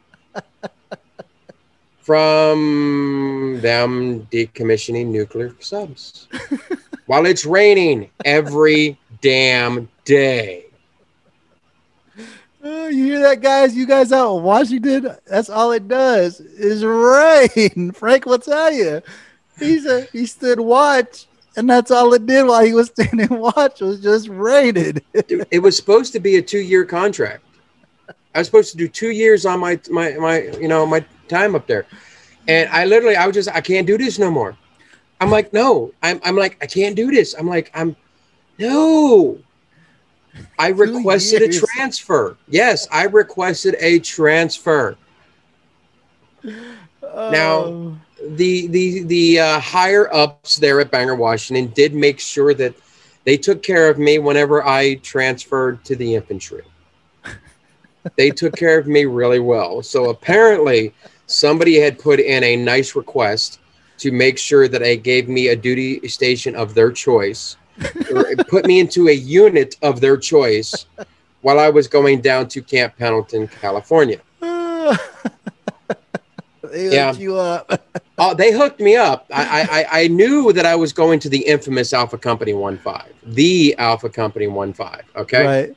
from 2.09 3.59
them 3.61 4.25
decommissioning 4.31 5.05
nuclear 5.05 5.53
subs 5.59 6.27
while 7.05 7.27
it's 7.27 7.45
raining 7.45 8.09
every 8.25 8.97
damn 9.21 9.87
day. 10.05 10.65
Oh, 12.63 12.87
you 12.87 13.05
hear 13.05 13.19
that, 13.19 13.41
guys? 13.41 13.75
You 13.75 13.85
guys 13.85 14.11
out 14.11 14.37
in 14.37 14.43
Washington? 14.43 15.15
That's 15.27 15.51
all 15.51 15.71
it 15.71 15.87
does 15.87 16.39
is 16.39 16.83
rain. 16.83 17.91
Frank 17.93 18.25
will 18.25 18.39
tell 18.39 18.73
you. 18.73 19.03
He's 19.59 19.85
a 19.85 20.01
he 20.05 20.25
stood 20.25 20.59
watch, 20.59 21.27
and 21.55 21.69
that's 21.69 21.91
all 21.91 22.11
it 22.15 22.25
did 22.25 22.47
while 22.47 22.65
he 22.65 22.73
was 22.73 22.87
standing 22.87 23.29
watch 23.29 23.81
was 23.81 23.99
just. 23.99 24.29
Dude, 24.29 25.03
it 25.51 25.61
was 25.61 25.77
supposed 25.77 26.13
to 26.13 26.19
be 26.19 26.37
a 26.37 26.41
two-year 26.41 26.85
contract. 26.85 27.43
I 28.33 28.39
was 28.39 28.47
supposed 28.47 28.71
to 28.71 28.77
do 28.77 28.87
two 28.87 29.11
years 29.11 29.45
on 29.45 29.59
my 29.59 29.79
my 29.91 30.13
my 30.13 30.41
you 30.59 30.67
know 30.67 30.87
my 30.87 31.05
time 31.29 31.55
up 31.55 31.67
there, 31.67 31.85
and 32.47 32.69
I 32.69 32.85
literally 32.85 33.15
I 33.15 33.25
was 33.27 33.35
just 33.35 33.49
I 33.49 33.61
can't 33.61 33.87
do 33.87 33.97
this 33.97 34.19
no 34.19 34.29
more. 34.31 34.57
I'm 35.21 35.29
like 35.29 35.53
no, 35.53 35.91
I'm 36.03 36.19
I'm 36.23 36.35
like 36.35 36.57
I 36.61 36.65
can't 36.65 36.95
do 36.95 37.11
this. 37.11 37.33
I'm 37.37 37.47
like 37.47 37.71
I'm 37.73 37.95
no. 38.57 39.37
I 40.57 40.69
requested 40.69 41.41
a 41.41 41.51
transfer. 41.51 42.37
Yes, 42.47 42.87
I 42.91 43.05
requested 43.05 43.75
a 43.79 43.99
transfer. 43.99 44.95
Now- 46.43 47.63
Oh, 47.65 47.97
the 48.21 48.67
the 48.67 49.03
the 49.03 49.39
uh, 49.39 49.59
higher 49.59 50.13
ups 50.13 50.57
there 50.57 50.79
at 50.81 50.91
Bangor, 50.91 51.15
Washington, 51.15 51.71
did 51.73 51.93
make 51.93 52.19
sure 52.19 52.53
that 52.53 52.75
they 53.23 53.37
took 53.37 53.63
care 53.63 53.89
of 53.89 53.97
me 53.97 54.19
whenever 54.19 54.65
I 54.65 54.95
transferred 54.95 55.83
to 55.85 55.95
the 55.95 56.15
infantry. 56.15 56.63
they 58.17 58.29
took 58.29 58.55
care 58.55 58.77
of 58.77 58.87
me 58.87 59.05
really 59.05 59.39
well. 59.39 59.81
So 59.81 60.09
apparently, 60.09 60.93
somebody 61.29 61.79
had 61.79 61.99
put 61.99 62.19
in 62.19 62.43
a 62.43 62.55
nice 62.55 62.95
request 62.95 63.59
to 63.99 64.11
make 64.11 64.37
sure 64.37 64.67
that 64.67 64.81
I 64.83 64.95
gave 64.95 65.29
me 65.29 65.49
a 65.49 65.55
duty 65.55 66.05
station 66.07 66.55
of 66.55 66.73
their 66.73 66.91
choice, 66.91 67.57
or 68.11 68.35
put 68.47 68.65
me 68.65 68.79
into 68.79 69.07
a 69.09 69.13
unit 69.13 69.75
of 69.81 70.01
their 70.01 70.17
choice 70.17 70.85
while 71.41 71.59
I 71.59 71.69
was 71.69 71.87
going 71.87 72.21
down 72.21 72.47
to 72.49 72.61
Camp 72.61 72.95
Pendleton, 72.97 73.47
California. 73.47 74.19
they 74.41 74.47
Yeah. 76.93 77.07
hooked 77.09 77.19
you 77.19 77.37
up. 77.37 77.81
Oh, 78.17 78.33
they 78.33 78.51
hooked 78.51 78.79
me 78.79 78.95
up. 78.95 79.25
I, 79.33 79.61
I 79.61 79.79
I- 79.79 80.01
I 80.03 80.07
knew 80.07 80.51
that 80.53 80.65
I 80.65 80.75
was 80.75 80.93
going 80.93 81.19
to 81.21 81.29
the 81.29 81.39
infamous 81.39 81.93
Alpha 81.93 82.17
Company 82.17 82.53
One 82.53 82.77
Five, 82.77 83.11
the 83.23 83.75
Alpha 83.77 84.09
Company 84.09 84.47
One 84.47 84.73
Five. 84.73 85.03
Okay, 85.15 85.45
Right. 85.45 85.75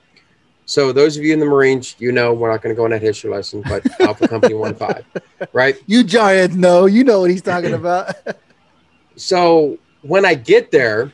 So 0.64 0.92
those 0.92 1.16
of 1.16 1.24
you 1.24 1.32
in 1.32 1.40
the 1.40 1.46
Marines, 1.46 1.96
you 1.98 2.12
know 2.12 2.32
we're 2.32 2.50
not 2.50 2.62
going 2.62 2.74
to 2.74 2.76
go 2.76 2.84
on 2.84 2.90
that 2.90 3.02
history 3.02 3.30
lesson, 3.30 3.62
but 3.68 3.84
Alpha 4.00 4.28
Company 4.28 4.54
One 4.54 4.74
Five, 4.74 5.04
right? 5.52 5.76
You 5.86 6.04
giants 6.04 6.56
know. 6.56 6.86
You 6.86 7.04
know 7.04 7.20
what 7.20 7.30
he's 7.30 7.42
talking 7.42 7.74
about. 7.74 8.14
So 9.16 9.78
when 10.02 10.24
I 10.24 10.34
get 10.34 10.70
there, 10.70 11.12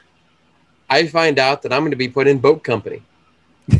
I 0.90 1.06
find 1.06 1.38
out 1.38 1.62
that 1.62 1.72
I'm 1.72 1.80
going 1.80 1.90
to 1.90 1.96
be 1.96 2.08
put 2.08 2.26
in 2.26 2.38
boat 2.38 2.62
company. 2.62 3.02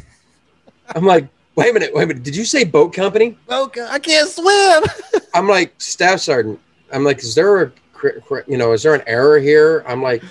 I'm 0.95 1.05
like, 1.05 1.29
wait 1.55 1.71
a 1.71 1.73
minute, 1.73 1.95
wait 1.95 2.05
a 2.05 2.07
minute. 2.07 2.23
Did 2.23 2.37
you 2.37 2.45
say 2.45 2.65
boat 2.65 2.93
company? 2.93 3.37
okay, 3.49 3.87
I 3.89 3.99
can't 3.99 4.29
swim. 4.29 4.85
I'm 5.35 5.49
like 5.49 5.75
staff 5.79 6.21
sergeant. 6.21 6.61
I'm 6.93 7.05
like, 7.05 7.19
is 7.19 7.35
there 7.35 7.63
a 7.63 7.73
you 8.47 8.57
know, 8.57 8.73
is 8.73 8.83
there 8.83 8.95
an 8.95 9.03
error 9.07 9.39
here? 9.39 9.85
I'm 9.87 10.03
like, 10.03 10.23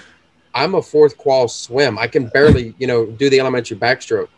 I'm 0.53 0.75
a 0.75 0.81
fourth 0.81 1.17
qual 1.17 1.47
swim. 1.47 1.99
I 1.99 2.07
can 2.07 2.27
barely, 2.27 2.73
you 2.79 2.87
know, 2.87 3.05
do 3.05 3.29
the 3.29 3.39
elementary 3.39 3.77
backstroke. 3.77 4.29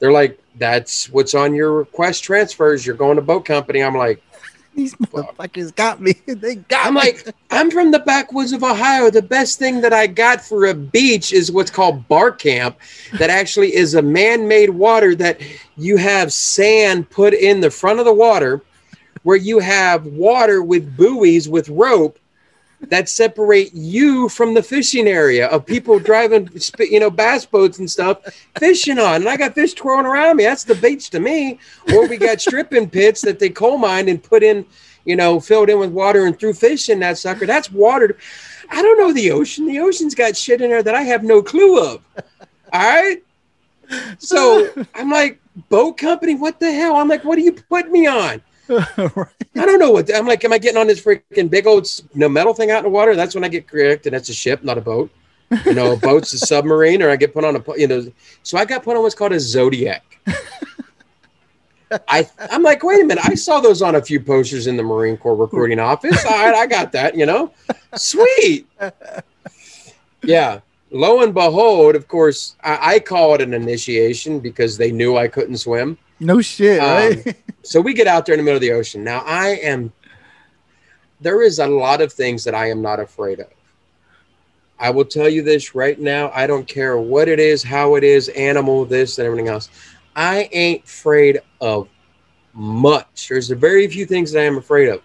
They're 0.00 0.12
like, 0.12 0.38
that's 0.58 1.08
what's 1.10 1.34
on 1.34 1.54
your 1.54 1.72
request 1.72 2.24
transfers. 2.24 2.84
You're 2.84 2.96
going 2.96 3.16
to 3.16 3.22
boat 3.22 3.44
company. 3.44 3.82
I'm 3.82 3.94
like, 3.94 4.22
These 4.74 4.94
motherfuckers 4.96 5.74
got 5.74 6.00
me. 6.00 6.14
They 6.26 6.56
got 6.56 6.86
I'm 6.86 6.94
me. 6.94 7.00
like, 7.00 7.34
I'm 7.50 7.70
from 7.70 7.90
the 7.90 7.98
backwoods 8.00 8.52
of 8.52 8.62
Ohio. 8.64 9.10
The 9.10 9.22
best 9.22 9.58
thing 9.58 9.80
that 9.82 9.92
I 9.92 10.06
got 10.06 10.40
for 10.40 10.66
a 10.66 10.74
beach 10.74 11.32
is 11.32 11.52
what's 11.52 11.70
called 11.70 12.06
bar 12.08 12.32
camp, 12.32 12.78
that 13.18 13.30
actually 13.30 13.74
is 13.74 13.94
a 13.94 14.02
man-made 14.02 14.70
water 14.70 15.14
that 15.16 15.40
you 15.76 15.96
have 15.96 16.32
sand 16.32 17.08
put 17.10 17.34
in 17.34 17.60
the 17.60 17.70
front 17.70 17.98
of 17.98 18.04
the 18.04 18.14
water, 18.14 18.62
where 19.22 19.36
you 19.36 19.58
have 19.58 20.06
water 20.06 20.62
with 20.62 20.96
buoys 20.96 21.48
with 21.48 21.68
rope 21.68 22.18
that 22.88 23.08
separate 23.08 23.74
you 23.74 24.28
from 24.28 24.54
the 24.54 24.62
fishing 24.62 25.06
area 25.06 25.46
of 25.48 25.66
people 25.66 25.98
driving, 25.98 26.48
you 26.78 26.98
know, 27.00 27.10
bass 27.10 27.44
boats 27.44 27.78
and 27.78 27.90
stuff 27.90 28.18
fishing 28.58 28.98
on. 28.98 29.16
And 29.16 29.28
I 29.28 29.36
got 29.36 29.54
fish 29.54 29.74
twirling 29.74 30.06
around 30.06 30.36
me. 30.36 30.44
That's 30.44 30.64
the 30.64 30.74
beach 30.74 31.10
to 31.10 31.20
me. 31.20 31.58
Or 31.92 32.08
we 32.08 32.16
got 32.16 32.40
stripping 32.40 32.88
pits 32.88 33.20
that 33.22 33.38
they 33.38 33.50
coal 33.50 33.78
mined 33.78 34.08
and 34.08 34.22
put 34.22 34.42
in, 34.42 34.64
you 35.04 35.16
know, 35.16 35.40
filled 35.40 35.68
in 35.68 35.78
with 35.78 35.90
water 35.90 36.24
and 36.24 36.38
threw 36.38 36.54
fish 36.54 36.88
in 36.88 37.00
that 37.00 37.18
sucker. 37.18 37.46
That's 37.46 37.70
water. 37.70 38.16
I 38.70 38.80
don't 38.82 38.98
know 38.98 39.12
the 39.12 39.30
ocean. 39.30 39.66
The 39.66 39.80
ocean's 39.80 40.14
got 40.14 40.36
shit 40.36 40.62
in 40.62 40.70
there 40.70 40.82
that 40.82 40.94
I 40.94 41.02
have 41.02 41.22
no 41.22 41.42
clue 41.42 41.78
of. 41.84 42.02
All 42.72 42.80
right. 42.80 43.22
So 44.18 44.70
I'm 44.94 45.10
like, 45.10 45.40
boat 45.68 45.98
company, 45.98 46.34
what 46.34 46.60
the 46.60 46.72
hell? 46.72 46.96
I'm 46.96 47.08
like, 47.08 47.24
what 47.24 47.36
do 47.36 47.42
you 47.42 47.52
put 47.52 47.90
me 47.90 48.06
on? 48.06 48.40
Right. 48.96 49.26
I 49.56 49.66
don't 49.66 49.78
know 49.78 49.90
what 49.90 50.14
I'm 50.14 50.26
like. 50.26 50.44
Am 50.44 50.52
I 50.52 50.58
getting 50.58 50.78
on 50.78 50.86
this 50.86 51.00
freaking 51.00 51.50
big 51.50 51.66
old 51.66 51.88
you 52.14 52.20
know, 52.20 52.28
metal 52.28 52.54
thing 52.54 52.70
out 52.70 52.78
in 52.78 52.84
the 52.84 52.90
water? 52.90 53.16
That's 53.16 53.34
when 53.34 53.42
I 53.42 53.48
get 53.48 53.66
corrected. 53.66 54.12
That's 54.12 54.28
a 54.28 54.34
ship, 54.34 54.62
not 54.62 54.78
a 54.78 54.80
boat. 54.80 55.10
You 55.64 55.74
know, 55.74 55.92
a 55.92 55.96
boat's 56.08 56.32
a 56.32 56.38
submarine, 56.38 57.02
or 57.02 57.10
I 57.10 57.16
get 57.16 57.34
put 57.34 57.44
on 57.44 57.56
a 57.56 57.64
you 57.76 57.88
know. 57.88 58.12
So 58.42 58.58
I 58.58 58.64
got 58.64 58.84
put 58.84 58.96
on 58.96 59.02
what's 59.02 59.14
called 59.14 59.32
a 59.32 59.40
zodiac. 59.40 60.04
I 62.06 62.28
I'm 62.38 62.62
like, 62.62 62.84
wait 62.84 63.02
a 63.02 63.04
minute. 63.04 63.24
I 63.26 63.34
saw 63.34 63.58
those 63.60 63.82
on 63.82 63.96
a 63.96 64.02
few 64.02 64.20
posters 64.20 64.68
in 64.68 64.76
the 64.76 64.84
Marine 64.84 65.16
Corps 65.16 65.34
recruiting 65.34 65.80
office. 65.80 66.24
All 66.24 66.30
right, 66.30 66.54
I 66.54 66.66
got 66.66 66.92
that. 66.92 67.16
You 67.16 67.26
know, 67.26 67.52
sweet. 67.96 68.68
Yeah. 70.22 70.60
Lo 70.92 71.22
and 71.22 71.32
behold, 71.32 71.94
of 71.94 72.08
course, 72.08 72.56
I, 72.64 72.94
I 72.94 72.98
call 72.98 73.34
it 73.34 73.40
an 73.40 73.54
initiation 73.54 74.40
because 74.40 74.76
they 74.76 74.90
knew 74.90 75.16
I 75.16 75.28
couldn't 75.28 75.58
swim. 75.58 75.96
No 76.20 76.40
shit, 76.40 76.80
Um, 76.80 76.88
right? 76.88 77.36
So 77.62 77.80
we 77.80 77.94
get 77.94 78.06
out 78.06 78.26
there 78.26 78.34
in 78.34 78.38
the 78.38 78.44
middle 78.44 78.56
of 78.56 78.62
the 78.62 78.72
ocean. 78.72 79.02
Now 79.02 79.20
I 79.20 79.48
am 79.62 79.92
there 81.20 81.42
is 81.42 81.58
a 81.58 81.66
lot 81.66 82.00
of 82.00 82.12
things 82.12 82.44
that 82.44 82.54
I 82.54 82.70
am 82.70 82.80
not 82.80 83.00
afraid 83.00 83.40
of. 83.40 83.48
I 84.78 84.88
will 84.90 85.04
tell 85.04 85.28
you 85.28 85.42
this 85.42 85.74
right 85.74 85.98
now. 86.00 86.30
I 86.34 86.46
don't 86.46 86.66
care 86.66 86.96
what 86.96 87.28
it 87.28 87.38
is, 87.38 87.62
how 87.62 87.96
it 87.96 88.04
is, 88.04 88.28
animal, 88.30 88.86
this, 88.86 89.18
and 89.18 89.26
everything 89.26 89.48
else. 89.48 89.68
I 90.16 90.48
ain't 90.52 90.84
afraid 90.84 91.40
of 91.60 91.88
much. 92.54 93.28
There's 93.28 93.50
a 93.50 93.56
very 93.56 93.86
few 93.88 94.06
things 94.06 94.32
that 94.32 94.40
I 94.40 94.44
am 94.44 94.56
afraid 94.56 94.88
of. 94.88 95.02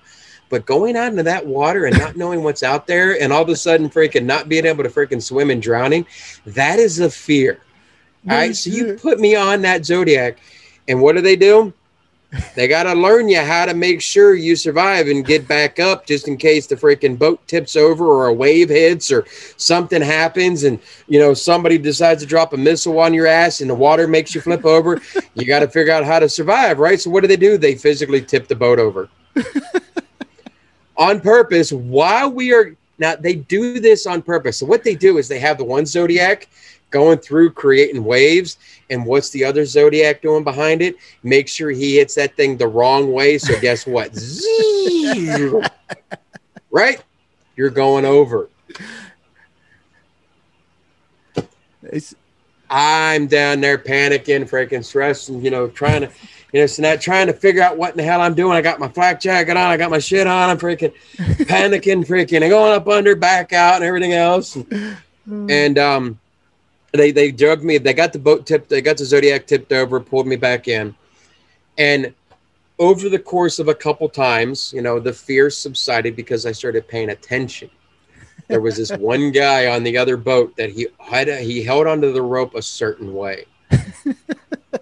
But 0.50 0.66
going 0.66 0.96
out 0.96 1.10
into 1.10 1.24
that 1.24 1.46
water 1.46 1.86
and 1.86 1.98
not 1.98 2.16
knowing 2.16 2.44
what's 2.44 2.64
out 2.64 2.88
there 2.88 3.22
and 3.22 3.34
all 3.34 3.42
of 3.42 3.50
a 3.50 3.56
sudden 3.56 3.90
freaking 3.90 4.26
not 4.26 4.48
being 4.48 4.66
able 4.66 4.84
to 4.84 4.90
freaking 4.90 5.22
swim 5.22 5.50
and 5.50 5.62
drowning, 5.62 6.06
that 6.46 6.80
is 6.80 7.00
a 7.00 7.10
fear. 7.10 7.60
No 8.24 8.34
All 8.34 8.40
right. 8.40 8.56
So 8.56 8.70
you 8.70 8.94
put 8.94 9.20
me 9.20 9.36
on 9.36 9.62
that 9.64 9.86
Zodiac, 9.86 10.38
and 10.88 11.02
what 11.02 11.16
do 11.16 11.22
they 11.22 11.36
do? 11.36 11.74
They 12.56 12.68
got 12.68 12.84
to 12.84 12.94
learn 12.94 13.30
you 13.30 13.40
how 13.40 13.66
to 13.66 13.74
make 13.74 14.02
sure 14.02 14.34
you 14.34 14.56
survive 14.56 15.08
and 15.08 15.26
get 15.26 15.48
back 15.48 15.80
up 15.80 16.06
just 16.06 16.28
in 16.28 16.38
case 16.38 16.68
the 16.68 16.76
freaking 16.76 17.18
boat 17.18 17.46
tips 17.48 17.76
over 17.76 18.06
or 18.06 18.28
a 18.28 18.34
wave 18.34 18.70
hits 18.70 19.12
or 19.12 19.26
something 19.58 20.02
happens 20.02 20.64
and 20.64 20.80
you 21.08 21.20
know 21.20 21.34
somebody 21.34 21.78
decides 21.78 22.22
to 22.22 22.28
drop 22.28 22.52
a 22.54 22.58
missile 22.58 23.00
on 23.00 23.14
your 23.14 23.28
ass 23.28 23.62
and 23.62 23.70
the 23.70 23.76
water 23.76 24.08
makes 24.08 24.36
you 24.36 24.42
flip 24.42 24.66
over. 24.66 25.02
You 25.36 25.46
got 25.46 25.60
to 25.60 25.68
figure 25.68 25.94
out 25.94 26.04
how 26.04 26.20
to 26.20 26.28
survive, 26.28 26.80
right? 26.80 27.00
So 27.00 27.10
what 27.10 27.22
do 27.22 27.28
they 27.28 27.38
do? 27.38 27.58
They 27.58 27.76
physically 27.76 28.22
tip 28.22 28.48
the 28.48 28.56
boat 28.56 28.80
over 28.80 29.10
on 30.98 31.20
purpose 31.22 31.72
while 31.72 32.32
we 32.32 32.54
are 32.54 32.76
now 32.98 33.16
they 33.16 33.36
do 33.36 33.80
this 33.80 34.08
on 34.08 34.22
purpose. 34.22 34.58
So 34.58 34.66
what 34.66 34.84
they 34.84 34.96
do 34.96 35.18
is 35.18 35.28
they 35.28 35.40
have 35.40 35.58
the 35.58 35.66
one 35.66 35.86
zodiac 35.86 36.48
going 36.96 37.18
through 37.18 37.52
creating 37.52 38.06
waves. 38.06 38.58
And 38.90 39.06
what's 39.06 39.30
the 39.32 39.44
other 39.44 39.66
Zodiac 39.66 40.22
doing 40.22 40.46
behind 40.46 40.82
it? 40.82 40.96
Make 41.24 41.50
sure 41.50 41.70
he 41.70 41.98
hits 41.98 42.16
that 42.16 42.38
thing 42.38 42.56
the 42.56 42.70
wrong 42.70 43.12
way. 43.12 43.38
So 43.38 43.60
guess 43.60 43.86
what? 43.86 44.18
Right? 46.72 47.02
You're 47.56 47.70
going 47.70 48.04
over. 48.04 48.50
It's 51.84 52.14
I'm 52.70 53.28
down 53.28 53.62
there 53.62 53.78
panicking, 53.78 54.50
freaking 54.50 54.84
stressing, 54.84 55.42
you 55.42 55.52
know, 55.52 55.70
trying 55.70 56.02
to, 56.02 56.12
you 56.52 56.60
know, 56.60 56.66
so 56.66 56.82
not 56.82 57.00
trying 57.00 57.28
to 57.28 57.34
figure 57.34 57.62
out 57.62 57.78
what 57.78 57.92
in 57.92 57.98
the 57.98 58.04
hell 58.04 58.20
I'm 58.20 58.34
doing. 58.34 58.58
I 58.58 58.62
got 58.62 58.78
my 58.78 58.90
flak 58.90 59.22
jacket 59.22 59.56
on, 59.56 59.72
I 59.72 59.78
got 59.78 59.90
my 59.90 60.00
shit 60.00 60.28
on, 60.28 60.50
I'm 60.50 60.58
freaking 60.58 60.94
panicking, 61.16 62.06
freaking, 62.06 62.42
and 62.42 62.50
going 62.50 62.74
up 62.74 62.90
under, 62.90 63.16
back 63.16 63.54
out, 63.54 63.76
and 63.76 63.84
everything 63.86 64.14
else. 64.14 64.58
And 65.28 65.80
um, 65.80 66.20
they 66.96 67.12
they 67.12 67.32
drugged 67.32 67.64
me. 67.64 67.78
They 67.78 67.94
got 67.94 68.14
the 68.14 68.20
boat 68.20 68.46
tipped. 68.46 68.70
They 68.70 68.82
got 68.82 68.98
the 68.98 69.06
Zodiac 69.06 69.48
tipped 69.48 69.72
over, 69.72 70.00
pulled 70.00 70.28
me 70.28 70.36
back 70.36 70.68
in, 70.68 70.96
and 71.78 72.14
over 72.80 73.10
the 73.10 73.20
course 73.20 73.60
of 73.60 73.68
a 73.68 73.76
couple 73.76 74.10
times, 74.10 74.74
you 74.74 74.82
know, 74.82 75.00
the 75.00 75.14
fear 75.14 75.50
subsided 75.50 76.16
because 76.16 76.46
I 76.46 76.52
started 76.52 76.88
paying 76.88 77.10
attention. 77.10 77.70
There 78.48 78.62
was 78.62 78.78
this 78.78 78.92
one 79.00 79.32
guy 79.32 79.68
on 79.68 79.84
the 79.84 79.98
other 79.98 80.18
boat 80.18 80.56
that 80.58 80.70
he 80.70 80.88
had 81.00 81.28
he 81.28 81.64
held 81.64 81.88
onto 81.88 82.12
the 82.12 82.22
rope 82.22 82.56
a 82.56 82.62
certain 82.62 83.14
way. 83.14 83.46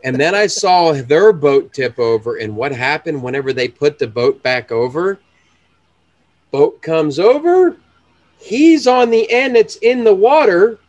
and 0.04 0.16
then 0.16 0.36
I 0.36 0.48
saw 0.48 0.94
their 0.94 1.32
boat 1.32 1.74
tip 1.74 2.00
over 2.00 2.38
and 2.38 2.56
what 2.56 2.72
happened 2.72 3.22
whenever 3.22 3.54
they 3.54 3.68
put 3.68 4.00
the 4.00 4.08
boat 4.08 4.42
back 4.44 4.72
over? 4.72 5.20
Boat 6.52 6.82
comes 6.82 7.20
over, 7.20 7.78
he's 8.38 8.86
on 8.86 9.10
the 9.10 9.32
end 9.32 9.56
It's 9.56 9.78
in 9.78 10.04
the 10.04 10.14
water. 10.14 10.80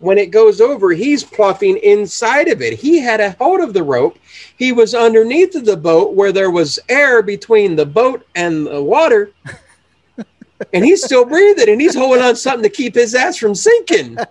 When 0.00 0.18
it 0.18 0.30
goes 0.30 0.60
over, 0.60 0.90
he's 0.90 1.22
pluffing 1.22 1.76
inside 1.78 2.48
of 2.48 2.60
it. 2.62 2.72
He 2.74 2.98
had 2.98 3.20
a 3.20 3.32
hold 3.32 3.60
of 3.60 3.72
the 3.74 3.82
rope. 3.82 4.18
He 4.56 4.72
was 4.72 4.94
underneath 4.94 5.54
of 5.54 5.64
the 5.64 5.76
boat 5.76 6.14
where 6.14 6.32
there 6.32 6.50
was 6.50 6.78
air 6.88 7.22
between 7.22 7.76
the 7.76 7.86
boat 7.86 8.26
and 8.34 8.66
the 8.66 8.82
water 8.82 9.30
and 10.72 10.84
he's 10.84 11.04
still 11.04 11.24
breathing 11.24 11.68
and 11.68 11.80
he's 11.80 11.94
holding 11.94 12.22
on 12.22 12.36
something 12.36 12.62
to 12.62 12.74
keep 12.74 12.94
his 12.94 13.14
ass 13.14 13.36
from 13.36 13.54
sinking. 13.54 14.16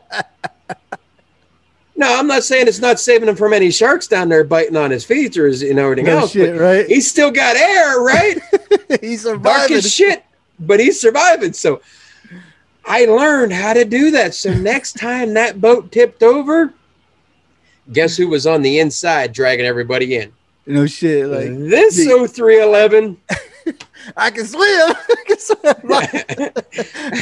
No, 1.95 2.17
I'm 2.17 2.27
not 2.27 2.43
saying 2.45 2.69
it's 2.69 2.79
not 2.79 2.97
saving 2.97 3.27
him 3.27 3.35
from 3.35 3.51
any 3.51 3.69
sharks 3.71 4.07
down 4.07 4.29
there 4.29 4.45
biting 4.45 4.77
on 4.77 4.89
his 4.89 5.03
feet 5.03 5.35
or 5.35 5.47
his, 5.47 5.61
you 5.61 5.73
know 5.73 5.83
everything 5.83 6.05
no 6.05 6.19
else. 6.19 6.31
shit, 6.31 6.57
right? 6.57 6.87
He's 6.87 7.09
still 7.11 7.29
got 7.29 7.57
air, 7.57 7.99
right? 7.99 8.37
He's 9.01 9.25
Dark 9.25 9.35
surviving. 9.35 9.75
as 9.75 9.93
shit, 9.93 10.23
but 10.61 10.79
he's 10.79 10.97
surviving. 10.97 11.51
So 11.51 11.81
I 12.85 13.05
learned 13.05 13.53
how 13.53 13.73
to 13.73 13.85
do 13.85 14.11
that. 14.11 14.33
So 14.33 14.53
next 14.53 14.93
time 14.93 15.33
that 15.35 15.61
boat 15.61 15.91
tipped 15.91 16.23
over, 16.23 16.73
guess 17.91 18.17
who 18.17 18.27
was 18.27 18.47
on 18.47 18.61
the 18.61 18.79
inside 18.79 19.33
dragging 19.33 19.65
everybody 19.65 20.15
in? 20.15 20.31
No 20.65 20.85
shit. 20.85 21.27
Like 21.27 21.49
this 21.69 21.95
the- 21.97 22.27
0311. 22.27 23.17
I 24.17 24.31
can 24.31 24.45
swim. 24.45 24.61
I 24.63 25.23
can 25.25 25.39
swim. 25.39 25.59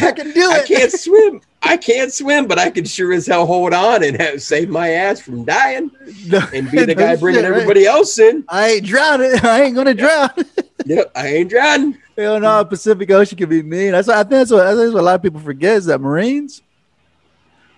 I 0.03 0.11
can 0.11 0.31
do 0.31 0.51
it. 0.51 0.63
I 0.63 0.67
can't 0.67 0.91
swim. 0.91 1.41
I 1.61 1.75
can't 1.77 2.13
swim, 2.13 2.47
but 2.47 2.59
I 2.59 2.69
can 2.69 2.85
sure 2.85 3.11
as 3.13 3.25
hell 3.25 3.45
hold 3.45 3.73
on 3.73 4.03
and 4.03 4.19
have, 4.21 4.41
save 4.41 4.69
my 4.69 4.89
ass 4.89 5.19
from 5.19 5.43
dying 5.43 5.89
and 6.53 6.71
be 6.71 6.85
the 6.85 6.95
guy 6.95 7.15
bringing 7.15 7.41
shit, 7.41 7.49
right? 7.49 7.57
everybody 7.57 7.85
else 7.85 8.17
in. 8.19 8.45
I 8.47 8.73
ain't 8.73 8.85
drowning. 8.85 9.33
I 9.43 9.63
ain't 9.63 9.75
gonna 9.75 9.93
drown. 9.93 10.29
Yep, 10.85 11.11
I 11.15 11.27
ain't 11.27 11.49
drowning. 11.49 11.97
Hell 12.17 12.39
no, 12.39 12.63
Pacific 12.63 13.11
Ocean 13.11 13.37
can 13.37 13.49
be 13.49 13.61
mean. 13.61 13.91
That's 13.91 14.07
what 14.07 14.15
I 14.15 14.21
think. 14.21 14.29
That's 14.29 14.51
what, 14.51 14.65
I 14.65 14.69
think 14.69 14.79
that's 14.83 14.93
what 14.93 15.01
a 15.01 15.03
lot 15.03 15.15
of 15.15 15.21
people 15.21 15.41
forget 15.41 15.75
is 15.75 15.85
that 15.87 15.99
Marines, 15.99 16.61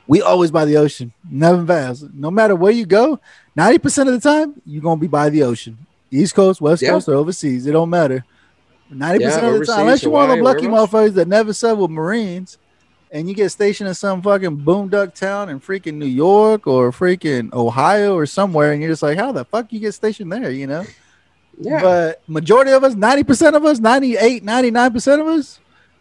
we 0.05 0.21
always 0.21 0.51
by 0.51 0.65
the 0.65 0.77
ocean, 0.77 1.11
never 1.27 1.65
fast. 1.65 2.05
No 2.13 2.29
matter 2.29 2.55
where 2.55 2.71
you 2.71 2.85
go, 2.85 3.19
ninety 3.55 3.79
percent 3.79 4.09
of 4.09 4.21
the 4.21 4.29
time 4.29 4.61
you're 4.63 4.83
gonna 4.83 5.01
be 5.01 5.07
by 5.07 5.29
the 5.31 5.41
ocean, 5.41 5.75
East 6.11 6.35
Coast, 6.35 6.61
West 6.61 6.83
Yeah. 6.83 6.89
Coast, 6.91 7.09
or 7.09 7.15
overseas. 7.15 7.65
It 7.65 7.71
don't 7.71 7.89
matter. 7.89 8.23
Ninety 8.91 9.23
Yeah, 9.23 9.29
percent 9.29 9.45
of 9.47 9.59
the 9.59 9.65
time, 9.65 9.79
unless 9.81 10.03
you're 10.03 10.11
one 10.11 10.29
of 10.29 10.35
them 10.35 10.45
lucky 10.45 10.67
motherfuckers 10.67 11.13
that 11.13 11.27
never 11.27 11.51
served 11.51 11.81
with 11.81 11.89
Marines, 11.89 12.59
and 13.11 13.27
you 13.27 13.35
get 13.35 13.49
stationed 13.49 13.87
in 13.87 13.95
some 13.95 14.21
fucking 14.21 14.59
boondock 14.59 15.13
town 15.13 15.49
in 15.49 15.59
freaking 15.59 15.95
New 15.95 16.05
York 16.05 16.67
or 16.67 16.91
freaking 16.91 17.51
Ohio 17.53 18.15
or 18.15 18.25
somewhere, 18.25 18.71
and 18.71 18.81
you're 18.81 18.91
just 18.91 19.03
like, 19.03 19.17
how 19.17 19.31
the 19.31 19.45
fuck 19.45 19.71
you 19.71 19.79
get 19.79 19.93
stationed 19.93 20.31
there? 20.31 20.51
You 20.51 20.67
know. 20.67 20.85
Yeah, 21.61 21.81
But 21.81 22.21
majority 22.27 22.71
of 22.71 22.85
us, 22.85 22.95
90% 22.95 23.53
of 23.53 23.65
us, 23.65 23.79
98, 23.79 24.45
99% 24.45 25.19
of 25.19 25.27
us, 25.27 25.59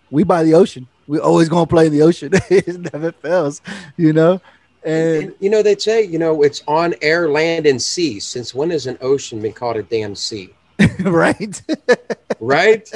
we 0.09 0.23
by 0.23 0.45
the 0.45 0.55
ocean. 0.55 0.87
We 1.09 1.19
always 1.19 1.49
gonna 1.49 1.67
play 1.67 1.87
in 1.87 1.93
the 1.93 2.03
ocean. 2.03 2.31
it 2.51 2.93
never 2.93 3.13
fails, 3.13 3.61
you 3.97 4.13
know. 4.13 4.41
And 4.85 5.25
and, 5.25 5.35
you 5.41 5.51
know 5.51 5.63
they 5.63 5.75
say 5.77 6.05
you 6.05 6.19
know 6.19 6.43
it's 6.43 6.63
on 6.69 6.95
air, 7.03 7.29
land, 7.29 7.67
and 7.67 7.81
sea. 7.81 8.21
Since 8.21 8.55
when 8.55 8.71
has 8.71 8.87
an 8.87 8.99
ocean 9.01 9.41
been 9.41 9.53
called 9.53 9.77
a 9.77 9.83
damn 9.83 10.15
sea? 10.15 10.55
right. 11.01 11.61
Right? 12.41 12.91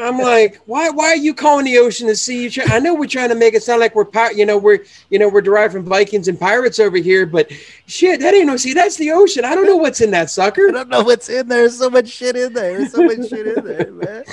I'm 0.00 0.18
like, 0.18 0.60
why? 0.66 0.90
Why 0.90 1.06
are 1.06 1.16
you 1.16 1.34
calling 1.34 1.64
the 1.64 1.78
ocean 1.78 2.06
the 2.06 2.14
sea? 2.14 2.50
Try, 2.50 2.64
I 2.68 2.78
know 2.78 2.94
we're 2.94 3.06
trying 3.06 3.30
to 3.30 3.34
make 3.34 3.54
it 3.54 3.62
sound 3.62 3.80
like 3.80 3.94
we're, 3.94 4.04
pi- 4.04 4.32
you 4.32 4.44
know, 4.44 4.58
we're, 4.58 4.84
you 5.08 5.18
know, 5.18 5.28
we're 5.28 5.40
derived 5.40 5.72
from 5.72 5.84
Vikings 5.84 6.28
and 6.28 6.38
pirates 6.38 6.78
over 6.78 6.98
here, 6.98 7.24
but 7.24 7.50
shit, 7.86 8.20
that 8.20 8.34
ain't 8.34 8.46
no 8.46 8.56
sea. 8.56 8.74
That's 8.74 8.96
the 8.96 9.12
ocean. 9.12 9.44
I 9.44 9.54
don't 9.54 9.66
know 9.66 9.76
what's 9.76 10.00
in 10.00 10.10
that 10.10 10.30
sucker. 10.30 10.62
I 10.68 10.72
don't 10.72 10.88
know 10.88 11.02
what's 11.02 11.28
in 11.28 11.48
there. 11.48 11.60
There's 11.60 11.78
so 11.78 11.88
much 11.88 12.08
shit 12.08 12.36
in 12.36 12.52
there. 12.52 12.78
There's 12.78 12.92
so 12.92 13.02
much 13.02 13.28
shit 13.28 13.46
in 13.46 13.64
there, 13.64 13.92
man. 13.92 14.24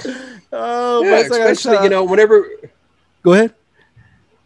Oh, 0.51 1.03
Yeah, 1.03 1.19
especially 1.19 1.83
you 1.83 1.89
know 1.89 2.03
whenever 2.03 2.49
Go 3.21 3.33
ahead. 3.33 3.53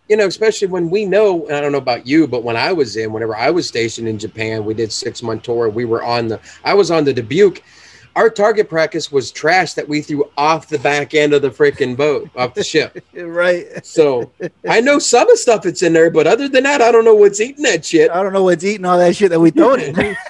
You 0.10 0.18
know, 0.18 0.28
especially 0.28 0.68
when 0.68 0.90
we 0.90 1.06
know, 1.06 1.48
and 1.48 1.56
I 1.56 1.62
don't 1.62 1.72
know 1.72 1.78
about 1.78 2.06
you, 2.06 2.28
but 2.28 2.44
when 2.44 2.58
I 2.58 2.74
was 2.74 2.98
in, 2.98 3.14
whenever 3.14 3.36
I 3.36 3.50
was 3.50 3.68
stationed 3.68 4.08
in 4.08 4.20
Japan, 4.20 4.66
we 4.66 4.74
did 4.74 4.92
six 4.92 5.24
month 5.24 5.44
tour. 5.44 5.70
We 5.70 5.86
were 5.86 6.04
on 6.04 6.28
the, 6.28 6.40
I 6.64 6.74
was 6.74 6.92
on 6.92 7.06
the 7.06 7.14
Dubuque. 7.14 7.64
Our 8.16 8.30
target 8.30 8.70
practice 8.70 9.12
was 9.12 9.32
trash 9.32 9.74
that 9.74 9.88
we 9.88 10.02
threw 10.02 10.30
off 10.38 10.68
the 10.68 10.78
back 10.78 11.16
end 11.16 11.34
of 11.34 11.42
the 11.42 11.50
freaking 11.50 11.98
boat, 11.98 12.30
off 12.36 12.54
the 12.54 12.64
ship. 12.64 13.04
Right. 13.16 13.84
So 13.84 14.32
I 14.70 14.82
know 14.82 15.00
some 15.00 15.24
of 15.24 15.30
the 15.30 15.38
stuff 15.38 15.64
that's 15.64 15.82
in 15.82 15.94
there, 15.94 16.12
but 16.12 16.28
other 16.28 16.48
than 16.48 16.64
that, 16.66 16.82
I 16.82 16.92
don't 16.92 17.06
know 17.06 17.16
what's 17.16 17.42
eating 17.42 17.64
that 17.64 17.84
shit. 17.84 18.12
I 18.12 18.22
don't 18.22 18.34
know 18.34 18.44
what's 18.44 18.64
eating 18.64 18.86
all 18.86 19.00
that 19.00 19.16
shit 19.16 19.32
that 19.32 19.40
we 19.40 19.50
throw 19.50 19.74
in. 19.76 20.16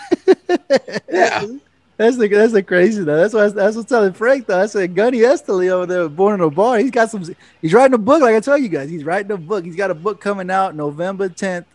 Yeah. 1.11 1.45
That's 2.03 2.17
the 2.17 2.27
that's 2.27 2.51
the 2.51 2.61
crazy 2.61 3.01
though. 3.01 3.15
That's 3.15 3.33
what 3.33 3.45
I, 3.45 3.47
that's 3.47 3.77
what's 3.77 3.87
telling 3.87 4.11
Frank 4.11 4.45
though. 4.45 4.59
I 4.59 4.65
said 4.65 4.93
Gunny 4.93 5.19
Estely 5.19 5.69
over 5.69 5.85
there, 5.85 6.09
born 6.09 6.33
in 6.33 6.41
a 6.41 6.49
bar. 6.49 6.77
He's 6.77 6.91
got 6.91 7.09
some. 7.09 7.23
He's 7.61 7.73
writing 7.73 7.93
a 7.93 7.97
book, 7.97 8.21
like 8.21 8.35
I 8.35 8.41
told 8.41 8.61
you 8.61 8.67
guys. 8.67 8.89
He's 8.89 9.05
writing 9.05 9.31
a 9.31 9.37
book. 9.37 9.63
He's 9.63 9.77
got 9.77 9.89
a 9.89 9.93
book 9.93 10.19
coming 10.19 10.51
out 10.51 10.75
November 10.75 11.29
tenth, 11.29 11.65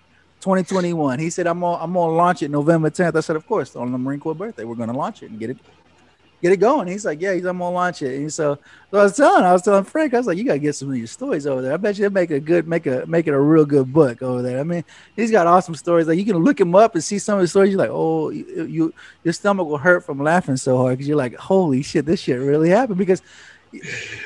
twenty 0.43 0.65
twenty 0.65 0.93
one. 0.93 1.19
He 1.19 1.31
said 1.31 1.47
I'm 1.47 1.61
gonna 1.61 1.83
I'm 1.83 1.95
gonna 1.95 2.13
launch 2.13 2.43
it 2.43 2.51
November 2.51 2.91
tenth. 2.91 3.17
I 3.17 3.21
said 3.21 3.37
of 3.37 3.47
course 3.47 3.75
on 3.75 3.91
the 3.91 3.97
Marine 3.97 4.21
Corps 4.21 4.35
birthday 4.35 4.65
we're 4.65 4.75
gonna 4.75 4.93
launch 4.93 5.23
it 5.23 5.31
and 5.31 5.39
get 5.39 5.49
it 5.49 5.57
get 6.43 6.53
it 6.53 6.59
going. 6.59 6.89
He's 6.89 7.05
like 7.05 7.21
yeah, 7.21 7.35
he's 7.35 7.45
I'm 7.45 7.59
gonna 7.59 7.75
launch 7.75 8.03
it. 8.03 8.17
And 8.17 8.33
so, 8.33 8.59
so 8.91 8.99
I 8.99 9.03
was 9.03 9.17
telling 9.17 9.45
I 9.45 9.53
was 9.53 9.63
telling 9.63 9.85
Frank 9.85 10.15
I 10.15 10.19
was 10.19 10.27
like 10.27 10.39
you 10.39 10.45
gotta 10.45 10.59
get 10.59 10.75
some 10.75 10.91
of 10.91 10.97
your 10.97 11.07
stories 11.07 11.47
over 11.47 11.63
there. 11.63 11.73
I 11.73 11.77
bet 11.77 11.99
you 11.99 12.09
they 12.09 12.13
make 12.13 12.31
a 12.31 12.41
good 12.41 12.69
make 12.69 12.87
a 12.87 13.05
make 13.07 13.27
it 13.27 13.35
a 13.35 13.41
real 13.41 13.65
good 13.65 13.93
book 13.93 14.23
over 14.23 14.43
there. 14.43 14.61
I 14.61 14.63
mean 14.63 14.85
he's 15.17 15.31
got 15.31 15.47
awesome 15.47 15.75
stories. 15.75 16.07
Like 16.07 16.19
you 16.19 16.25
can 16.25 16.37
look 16.37 16.61
him 16.61 16.75
up 16.75 16.95
and 16.95 17.03
see 17.03 17.19
some 17.19 17.39
of 17.39 17.43
the 17.43 17.49
stories. 17.49 17.71
You're 17.71 17.79
like, 17.79 17.91
oh, 17.93 18.31
you, 18.31 18.65
you 18.65 18.95
your 19.25 19.33
stomach 19.33 19.67
will 19.67 19.79
hurt 19.79 20.05
from 20.05 20.19
laughing 20.19 20.57
so 20.57 20.77
hard 20.77 20.99
because 20.99 21.09
you're 21.09 21.17
like, 21.17 21.35
holy 21.35 21.83
shit, 21.83 22.07
this 22.07 22.21
shit 22.21 22.41
really 22.41 22.71
happened. 22.71 22.99
Because 22.99 23.23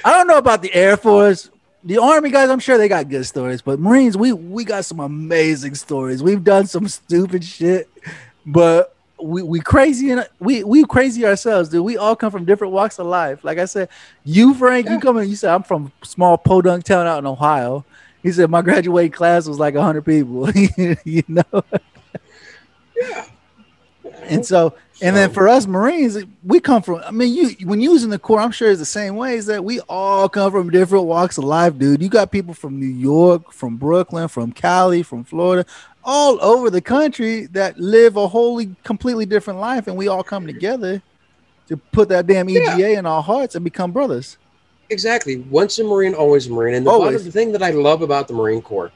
I 0.05 0.13
don't 0.13 0.27
know 0.27 0.39
about 0.39 0.63
the 0.63 0.73
Air 0.75 0.97
Force, 0.97 1.51
the 1.85 1.99
Army 1.99 2.31
guys. 2.31 2.51
I'm 2.51 2.61
sure 2.61 2.79
they 2.79 2.89
got 2.89 3.09
good 3.09 3.27
stories, 3.27 3.63
but 3.63 3.81
Marines, 3.81 4.17
we 4.17 4.33
we 4.33 4.65
got 4.65 4.85
some 4.85 5.01
amazing 5.01 5.75
stories. 5.75 6.23
We've 6.23 6.45
done 6.45 6.67
some 6.67 6.89
stupid 6.89 7.45
shit, 7.45 7.89
but. 8.45 8.95
We, 9.23 9.43
we 9.43 9.61
crazy 9.61 10.11
and 10.11 10.29
we 10.41 10.65
we 10.65 10.85
crazy 10.85 11.25
ourselves, 11.25 11.69
dude. 11.69 11.85
We 11.85 11.97
all 11.97 12.17
come 12.17 12.31
from 12.31 12.45
different 12.45 12.73
walks 12.73 12.99
of 12.99 13.07
life. 13.07 13.45
Like 13.45 13.59
I 13.59 13.67
said, 13.67 13.89
you 14.25 14.55
Frank, 14.55 14.89
you 14.89 14.99
come 14.99 15.19
in. 15.19 15.29
You 15.29 15.37
said 15.37 15.55
I'm 15.55 15.63
from 15.63 15.93
small 16.03 16.37
podunk 16.37 16.85
town 16.85 17.07
out 17.07 17.19
in 17.19 17.27
Ohio. 17.27 17.85
He 18.23 18.33
said 18.33 18.51
my 18.51 18.63
graduating 18.63 19.13
class 19.13 19.47
was 19.47 19.59
like 19.59 19.75
hundred 19.75 20.05
people. 20.05 20.51
you 21.05 21.23
know, 21.29 21.65
yeah. 22.97 23.27
and 24.25 24.45
so 24.45 24.75
and 25.03 25.17
then 25.17 25.31
for 25.31 25.49
us 25.49 25.67
Marines, 25.67 26.17
we 26.45 26.61
come 26.61 26.83
from. 26.83 27.03
I 27.05 27.11
mean, 27.11 27.35
you 27.35 27.67
when 27.67 27.81
you 27.81 27.93
was 27.93 28.05
in 28.05 28.11
the 28.11 28.19
Corps, 28.19 28.41
I'm 28.41 28.53
sure 28.53 28.71
it's 28.71 28.79
the 28.79 28.87
same 28.87 29.17
way. 29.17 29.37
Is 29.37 29.47
that 29.47 29.65
we 29.65 29.81
all 29.81 30.29
come 30.29 30.51
from 30.53 30.71
different 30.71 31.05
walks 31.05 31.39
of 31.39 31.45
life, 31.45 31.77
dude. 31.77 32.03
You 32.03 32.09
got 32.09 32.31
people 32.31 32.55
from 32.55 32.79
New 32.79 32.87
York, 32.87 33.53
from 33.53 33.77
Brooklyn, 33.77 34.29
from 34.29 34.53
Cali, 34.53 35.03
from 35.03 35.25
Florida, 35.25 35.67
all 36.05 36.43
over 36.43 36.71
the 36.71 36.81
country 36.81 37.47
that 37.47 37.79
live 37.79 38.17
a 38.17 38.29
wholly, 38.29 38.75
completely 38.85 39.27
different 39.27 39.61
life, 39.61 39.89
and 39.89 39.97
we 39.97 40.09
all 40.09 40.23
come 40.23 40.47
together 40.47 41.03
to 41.69 41.77
put 41.77 42.09
that 42.09 42.27
damn 42.27 42.49
EGA 42.49 42.93
in 42.93 43.07
our 43.07 43.23
hearts 43.23 43.55
and 43.55 43.65
become 43.65 43.93
brothers. 43.93 44.39
Exactly. 44.91 45.39
Once 45.39 45.79
a 45.79 45.85
Marine, 45.85 46.15
always 46.15 46.47
a 46.47 46.51
Marine. 46.51 46.75
And 46.75 46.87
the, 46.87 46.91
Always. 46.91 47.25
the 47.25 47.33
thing 47.33 47.53
that 47.53 47.63
I 47.63 47.71
love 47.71 48.03
about 48.03 48.29
the 48.29 48.35
Marine 48.35 48.61
Corps 48.61 48.93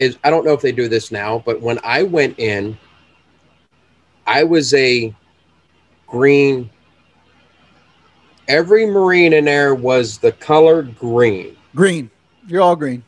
is 0.00 0.18
I 0.24 0.30
don't 0.30 0.44
know 0.44 0.52
if 0.52 0.60
they 0.60 0.72
do 0.72 0.88
this 0.88 1.10
now, 1.10 1.42
but 1.46 1.60
when 1.60 1.78
I 1.84 2.02
went 2.02 2.38
in, 2.38 2.76
I 4.26 4.42
was 4.42 4.74
a 4.74 5.14
green. 6.06 6.70
Every 8.48 8.86
Marine 8.86 9.32
in 9.32 9.46
there 9.46 9.74
was 9.74 10.18
the 10.18 10.32
color 10.32 10.82
green. 10.82 11.56
Green, 11.74 12.10
you're 12.46 12.62
all 12.62 12.76
green. 12.76 13.02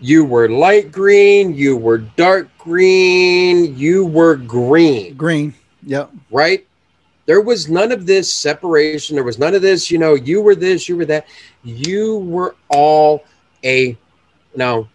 You 0.00 0.24
were 0.24 0.48
light 0.48 0.90
green, 0.90 1.54
you 1.54 1.76
were 1.76 1.98
dark 1.98 2.48
green, 2.58 3.76
you 3.76 4.04
were 4.04 4.36
green, 4.36 5.14
Green. 5.14 5.54
Yep. 5.84 6.10
right? 6.30 6.66
There 7.26 7.40
was 7.40 7.68
none 7.68 7.92
of 7.92 8.04
this 8.04 8.32
separation. 8.32 9.14
There 9.14 9.24
was 9.24 9.38
none 9.38 9.54
of 9.54 9.62
this, 9.62 9.90
you 9.90 9.98
know, 9.98 10.14
you 10.14 10.42
were 10.42 10.56
this, 10.56 10.88
you 10.88 10.96
were 10.96 11.04
that. 11.04 11.26
You 11.62 12.18
were 12.18 12.56
all 12.68 13.24
a, 13.64 13.96
no, 14.56 14.88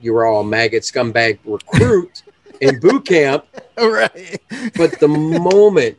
you 0.00 0.12
were 0.12 0.26
all 0.26 0.42
a 0.42 0.44
maggot 0.44 0.82
scumbag 0.82 1.38
recruit 1.44 2.22
in 2.60 2.78
boot 2.80 3.06
camp 3.06 3.46
right. 3.78 4.40
but 4.76 4.98
the 5.00 5.08
moment 5.08 5.98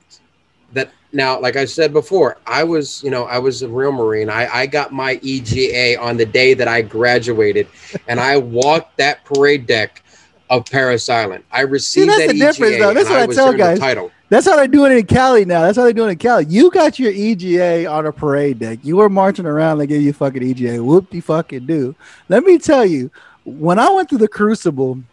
that 0.73 0.91
now 1.13 1.39
like 1.39 1.55
i 1.55 1.65
said 1.65 1.93
before 1.93 2.37
i 2.45 2.63
was 2.63 3.03
you 3.03 3.09
know 3.09 3.25
i 3.25 3.37
was 3.37 3.61
a 3.61 3.67
real 3.67 3.91
marine 3.91 4.29
i 4.29 4.47
i 4.55 4.65
got 4.65 4.91
my 4.91 5.19
ega 5.21 5.99
on 6.01 6.17
the 6.17 6.25
day 6.25 6.53
that 6.53 6.67
i 6.67 6.81
graduated 6.81 7.67
and 8.07 8.19
i 8.19 8.37
walked 8.37 8.95
that 8.97 9.23
parade 9.25 9.65
deck 9.65 10.03
of 10.49 10.65
parris 10.65 11.09
island 11.09 11.43
i 11.51 11.61
received 11.61 12.09
that's 12.09 12.19
that 12.19 12.27
the 12.29 12.39
difference, 12.39 12.73
EGA, 12.73 12.83
though. 12.83 12.93
That's 12.93 13.09
what 13.09 13.19
I 13.19 13.25
was 13.25 13.35
tell 13.35 13.53
guys. 13.53 13.79
title 13.79 14.11
That's 14.29 14.45
how 14.45 14.55
they're 14.55 14.67
doing 14.67 14.93
it 14.93 14.99
in 14.99 15.05
Cali 15.07 15.43
now. 15.43 15.63
That's 15.63 15.75
how 15.75 15.83
they're 15.83 15.91
doing 15.91 16.07
it 16.07 16.13
in 16.13 16.17
Cali. 16.19 16.45
You 16.45 16.71
got 16.71 16.97
your 16.97 17.11
EGA 17.11 17.85
on 17.85 18.05
a 18.05 18.13
parade 18.13 18.59
deck. 18.59 18.79
You 18.81 18.95
were 18.95 19.09
marching 19.09 19.45
around 19.45 19.79
like 19.79 19.89
give 19.89 20.01
you 20.01 20.13
fucking 20.13 20.41
EGA. 20.41 20.81
Whoop 20.81 21.09
de 21.09 21.19
fucking 21.19 21.65
do. 21.65 21.93
Let 22.29 22.45
me 22.45 22.57
tell 22.57 22.85
you, 22.85 23.11
when 23.43 23.77
I 23.77 23.89
went 23.89 24.07
through 24.07 24.19
the 24.19 24.29
Crucible, 24.29 25.03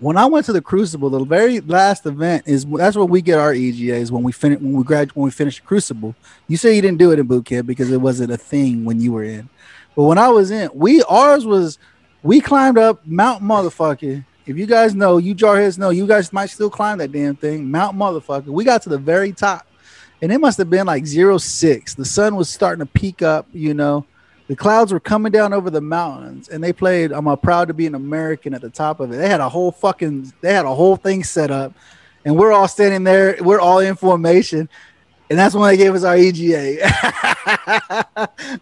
when 0.00 0.16
I 0.16 0.26
went 0.26 0.46
to 0.46 0.52
the 0.52 0.60
Crucible, 0.60 1.10
the 1.10 1.24
very 1.24 1.60
last 1.60 2.06
event 2.06 2.44
is 2.46 2.64
that's 2.64 2.96
where 2.96 3.04
we 3.04 3.20
get 3.20 3.38
our 3.38 3.52
EGAs 3.52 4.12
when 4.12 4.22
we 4.22 4.32
finish 4.32 4.60
when 4.60 4.72
we 4.72 4.84
grad 4.84 5.10
when 5.12 5.24
we 5.24 5.30
finish 5.30 5.60
the 5.60 5.66
Crucible. 5.66 6.14
You 6.46 6.56
say 6.56 6.76
you 6.76 6.82
didn't 6.82 6.98
do 6.98 7.10
it 7.10 7.18
in 7.18 7.26
boot 7.26 7.46
camp 7.46 7.66
because 7.66 7.90
it 7.90 8.00
wasn't 8.00 8.32
a 8.32 8.36
thing 8.36 8.84
when 8.84 9.00
you 9.00 9.12
were 9.12 9.24
in, 9.24 9.48
but 9.96 10.04
when 10.04 10.18
I 10.18 10.28
was 10.28 10.50
in, 10.50 10.70
we 10.72 11.02
ours 11.02 11.44
was 11.44 11.78
we 12.22 12.40
climbed 12.40 12.78
up 12.78 13.04
Mount 13.06 13.42
Motherfucker. 13.42 14.24
If 14.46 14.56
you 14.56 14.66
guys 14.66 14.94
know, 14.94 15.18
you 15.18 15.34
jarheads 15.34 15.78
know, 15.78 15.90
you 15.90 16.06
guys 16.06 16.32
might 16.32 16.46
still 16.46 16.70
climb 16.70 16.98
that 16.98 17.12
damn 17.12 17.36
thing, 17.36 17.70
Mount 17.70 17.96
Motherfucker. 17.96 18.46
We 18.46 18.64
got 18.64 18.82
to 18.82 18.88
the 18.88 18.98
very 18.98 19.32
top, 19.32 19.66
and 20.22 20.32
it 20.32 20.38
must 20.38 20.58
have 20.58 20.70
been 20.70 20.86
like 20.86 21.06
zero 21.06 21.38
six. 21.38 21.94
The 21.94 22.04
sun 22.04 22.36
was 22.36 22.48
starting 22.48 22.86
to 22.86 22.90
peak 22.90 23.22
up, 23.22 23.46
you 23.52 23.74
know. 23.74 24.06
The 24.48 24.56
clouds 24.56 24.94
were 24.94 25.00
coming 25.00 25.30
down 25.30 25.52
over 25.52 25.68
the 25.68 25.82
mountains, 25.82 26.48
and 26.48 26.64
they 26.64 26.72
played 26.72 27.12
"I'm 27.12 27.28
uh, 27.28 27.36
proud 27.36 27.68
to 27.68 27.74
be 27.74 27.86
an 27.86 27.94
American" 27.94 28.54
at 28.54 28.62
the 28.62 28.70
top 28.70 28.98
of 28.98 29.12
it. 29.12 29.16
They 29.16 29.28
had 29.28 29.40
a 29.40 29.48
whole 29.48 29.70
fucking, 29.70 30.32
they 30.40 30.54
had 30.54 30.64
a 30.64 30.74
whole 30.74 30.96
thing 30.96 31.22
set 31.22 31.50
up, 31.50 31.74
and 32.24 32.34
we're 32.34 32.52
all 32.52 32.66
standing 32.66 33.04
there. 33.04 33.36
We're 33.42 33.60
all 33.60 33.80
in 33.80 33.94
formation, 33.94 34.70
and 35.28 35.38
that's 35.38 35.54
when 35.54 35.68
they 35.68 35.76
gave 35.76 35.94
us 35.94 36.02
our 36.02 36.16
EGA. 36.16 36.78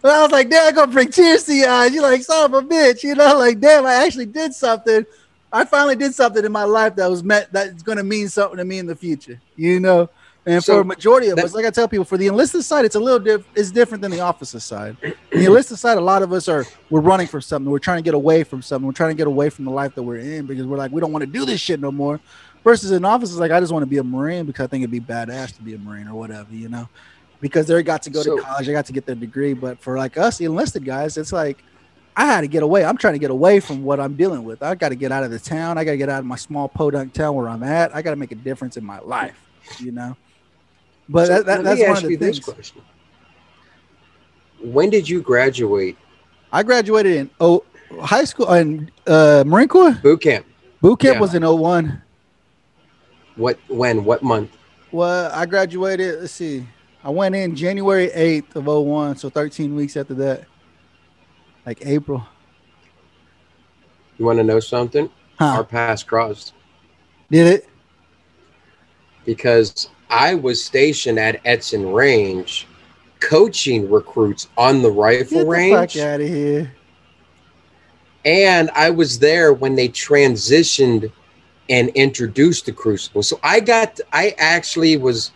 but 0.02 0.10
I 0.10 0.22
was 0.22 0.32
like, 0.32 0.50
"Damn, 0.50 0.68
I'm 0.68 0.74
gonna 0.74 0.92
bring 0.92 1.12
tears 1.12 1.44
to 1.44 1.54
your 1.54 1.70
eyes." 1.70 1.94
You're 1.94 2.02
like, 2.02 2.22
"Son 2.22 2.52
of 2.52 2.54
a 2.54 2.66
bitch," 2.66 3.04
you 3.04 3.14
know, 3.14 3.38
like, 3.38 3.60
"Damn, 3.60 3.86
I 3.86 4.04
actually 4.04 4.26
did 4.26 4.54
something." 4.54 5.06
I 5.52 5.64
finally 5.64 5.94
did 5.94 6.12
something 6.12 6.44
in 6.44 6.50
my 6.50 6.64
life 6.64 6.96
that 6.96 7.08
was 7.08 7.22
meant 7.22 7.52
that's 7.52 7.84
gonna 7.84 8.02
mean 8.02 8.28
something 8.28 8.58
to 8.58 8.64
me 8.64 8.80
in 8.80 8.86
the 8.86 8.96
future, 8.96 9.40
you 9.54 9.78
know. 9.78 10.10
And 10.48 10.62
So 10.62 10.74
for 10.76 10.80
a 10.82 10.84
majority 10.84 11.28
of 11.28 11.36
that- 11.36 11.44
us, 11.46 11.54
like 11.54 11.66
I 11.66 11.70
tell 11.70 11.88
people, 11.88 12.04
for 12.04 12.16
the 12.16 12.28
enlisted 12.28 12.62
side, 12.62 12.84
it's 12.84 12.94
a 12.94 13.00
little 13.00 13.18
diff- 13.18 13.44
it's 13.56 13.72
different 13.72 14.00
than 14.02 14.12
the 14.12 14.20
officer 14.20 14.60
side. 14.60 14.96
the 15.32 15.44
enlisted 15.44 15.76
side, 15.78 15.98
a 15.98 16.00
lot 16.00 16.22
of 16.22 16.32
us 16.32 16.48
are 16.48 16.64
we're 16.88 17.00
running 17.00 17.26
for 17.26 17.40
something. 17.40 17.70
We're 17.70 17.80
trying 17.80 17.98
to 17.98 18.02
get 18.04 18.14
away 18.14 18.44
from 18.44 18.62
something. 18.62 18.86
We're 18.86 18.92
trying 18.92 19.10
to 19.10 19.16
get 19.16 19.26
away 19.26 19.50
from 19.50 19.64
the 19.64 19.72
life 19.72 19.94
that 19.96 20.02
we're 20.04 20.18
in 20.18 20.46
because 20.46 20.64
we're 20.64 20.76
like, 20.76 20.92
we 20.92 21.00
don't 21.00 21.10
want 21.12 21.24
to 21.24 21.30
do 21.30 21.44
this 21.44 21.60
shit 21.60 21.80
no 21.80 21.90
more. 21.90 22.20
Versus 22.62 22.90
an 22.92 23.04
officer, 23.04 23.38
like 23.40 23.50
I 23.50 23.58
just 23.60 23.72
want 23.72 23.82
to 23.82 23.86
be 23.90 23.98
a 23.98 24.04
Marine 24.04 24.46
because 24.46 24.64
I 24.64 24.66
think 24.68 24.82
it'd 24.82 24.90
be 24.90 25.00
badass 25.00 25.54
to 25.56 25.62
be 25.62 25.74
a 25.74 25.78
Marine 25.78 26.08
or 26.08 26.14
whatever, 26.14 26.52
you 26.52 26.68
know. 26.68 26.88
Because 27.40 27.66
they 27.66 27.80
got 27.82 28.02
to 28.02 28.10
go 28.10 28.22
So- 28.22 28.36
to 28.36 28.42
college, 28.42 28.66
they 28.66 28.72
got 28.72 28.86
to 28.86 28.92
get 28.92 29.04
their 29.04 29.14
degree. 29.16 29.52
But 29.52 29.80
for 29.80 29.98
like 29.98 30.16
us, 30.16 30.38
the 30.38 30.44
enlisted 30.46 30.84
guys, 30.84 31.16
it's 31.16 31.32
like 31.32 31.62
I 32.16 32.24
had 32.24 32.40
to 32.42 32.48
get 32.48 32.62
away. 32.62 32.84
I'm 32.84 32.96
trying 32.96 33.12
to 33.14 33.18
get 33.18 33.30
away 33.30 33.58
from 33.60 33.82
what 33.84 33.98
I'm 34.00 34.14
dealing 34.14 34.42
with. 34.44 34.62
I 34.62 34.74
got 34.76 34.88
to 34.90 34.94
get 34.94 35.10
out 35.12 35.22
of 35.24 35.30
the 35.32 35.38
town. 35.40 35.76
I 35.76 35.84
got 35.84 35.90
to 35.92 35.96
get 35.98 36.08
out 36.08 36.20
of 36.20 36.24
my 36.24 36.36
small 36.36 36.68
podunk 36.68 37.12
town 37.12 37.34
where 37.34 37.48
I'm 37.48 37.62
at. 37.64 37.94
I 37.94 38.00
got 38.00 38.10
to 38.10 38.16
make 38.16 38.32
a 38.32 38.36
difference 38.36 38.76
in 38.76 38.84
my 38.84 39.00
life, 39.00 39.36
you 39.80 39.90
know. 39.92 40.16
But 41.08 41.26
So 41.26 41.32
that, 41.34 41.46
that, 41.46 41.56
let 41.58 41.64
that's 41.64 41.80
me 41.80 41.86
one 41.86 41.90
ask 41.90 42.02
of 42.04 42.04
the 42.04 42.10
you 42.10 42.16
this 42.16 42.38
things. 42.38 42.40
question 42.40 42.82
when 44.60 44.90
did 44.90 45.08
you 45.08 45.20
graduate 45.22 45.96
I 46.52 46.62
graduated 46.62 47.16
in 47.16 47.30
oh 47.40 47.64
high 48.00 48.24
school 48.24 48.52
in 48.52 48.90
uh, 49.06 49.44
Marine 49.46 49.68
Corps. 49.68 49.98
boot 50.02 50.20
camp 50.20 50.46
Boot 50.80 50.98
camp 51.00 51.16
Yeah. 51.16 51.20
was 51.20 51.34
in 51.34 51.42
01. 51.42 52.02
what 53.36 53.58
when 53.68 54.04
what 54.04 54.22
month 54.22 54.50
Well, 54.90 55.30
I 55.32 55.46
graduated. 55.46 56.20
Let's 56.20 56.32
see. 56.32 56.66
I 57.04 57.10
went 57.10 57.34
in 57.34 57.54
January 57.54 58.08
8th 58.08 58.56
of 58.56 58.66
01, 58.66 59.16
so 59.16 59.28
13 59.30 59.74
weeks 59.74 59.96
after 59.96 60.14
that, 60.14 60.46
like 61.66 61.78
April. 61.84 62.26
you 64.18 64.24
want 64.24 64.38
to 64.38 64.44
know 64.44 64.60
something 64.60 65.08
Huh? 65.38 65.56
our 65.56 65.64
paths 65.64 66.02
crossed 66.02 66.54
Did 67.30 67.46
it? 67.46 67.68
because 69.24 69.88
I 70.10 70.34
was 70.34 70.64
stationed 70.64 71.18
at 71.18 71.40
Edson 71.44 71.92
Range 71.92 72.66
coaching 73.20 73.90
recruits 73.90 74.48
on 74.56 74.82
the 74.82 74.90
rifle 74.90 75.38
Get 75.38 75.44
the 75.44 75.46
range. 75.46 75.94
fuck 75.94 76.02
out 76.02 76.20
of 76.20 76.28
here. 76.28 76.72
And 78.24 78.70
I 78.74 78.90
was 78.90 79.18
there 79.18 79.52
when 79.52 79.74
they 79.74 79.88
transitioned 79.88 81.10
and 81.68 81.88
introduced 81.90 82.66
the 82.66 82.72
Crucible. 82.72 83.22
So 83.22 83.38
I 83.42 83.60
got, 83.60 84.00
I 84.12 84.34
actually 84.38 84.96
was, 84.96 85.32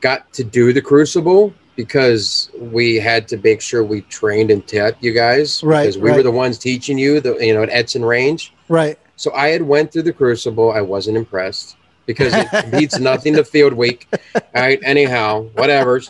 got 0.00 0.32
to 0.34 0.44
do 0.44 0.72
the 0.72 0.82
Crucible 0.82 1.52
because 1.76 2.50
we 2.58 2.96
had 2.96 3.26
to 3.28 3.38
make 3.38 3.60
sure 3.60 3.82
we 3.82 4.02
trained 4.02 4.50
and 4.50 4.66
taught 4.66 5.02
you 5.02 5.12
guys. 5.12 5.62
Right, 5.62 5.82
Because 5.82 5.98
we 5.98 6.12
were 6.12 6.22
the 6.22 6.30
ones 6.30 6.58
teaching 6.58 6.98
you, 6.98 7.20
the 7.20 7.36
you 7.38 7.54
know, 7.54 7.62
at 7.62 7.70
Edson 7.70 8.04
Range. 8.04 8.52
Right. 8.68 8.98
So 9.16 9.32
I 9.32 9.48
had 9.48 9.62
went 9.62 9.92
through 9.92 10.02
the 10.02 10.12
Crucible. 10.12 10.72
I 10.72 10.80
wasn't 10.80 11.16
impressed 11.16 11.76
because 12.06 12.32
it 12.34 12.70
beats 12.78 12.98
nothing 12.98 13.34
to 13.34 13.44
Field 13.44 13.72
Week. 13.72 14.06
All 14.34 14.42
right. 14.54 14.80
Anyhow, 14.82 15.42
whatever. 15.54 16.00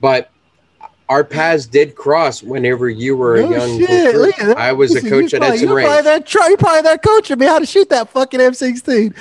But 0.00 0.30
our 1.08 1.24
paths 1.24 1.66
did 1.66 1.94
cross 1.94 2.42
whenever 2.42 2.88
you 2.88 3.16
were 3.16 3.36
No 3.36 3.46
a 3.46 3.50
young 3.50 3.78
shit. 3.78 4.14
Look 4.14 4.38
at 4.38 4.46
that. 4.46 4.56
I 4.56 4.72
was 4.72 4.94
a 4.94 5.02
coach 5.02 5.34
at 5.34 5.42
Edson 5.42 5.60
you 5.60 5.66
probably 5.66 5.84
Range. 5.84 6.04
that 6.04 6.26
try, 6.26 6.48
you 6.48 6.56
probably 6.56 6.82
that 6.82 7.02
coaching 7.02 7.38
me 7.38 7.46
how 7.46 7.58
to 7.58 7.66
shoot 7.66 7.88
that 7.90 8.08
fucking 8.08 8.40
M16. 8.40 9.14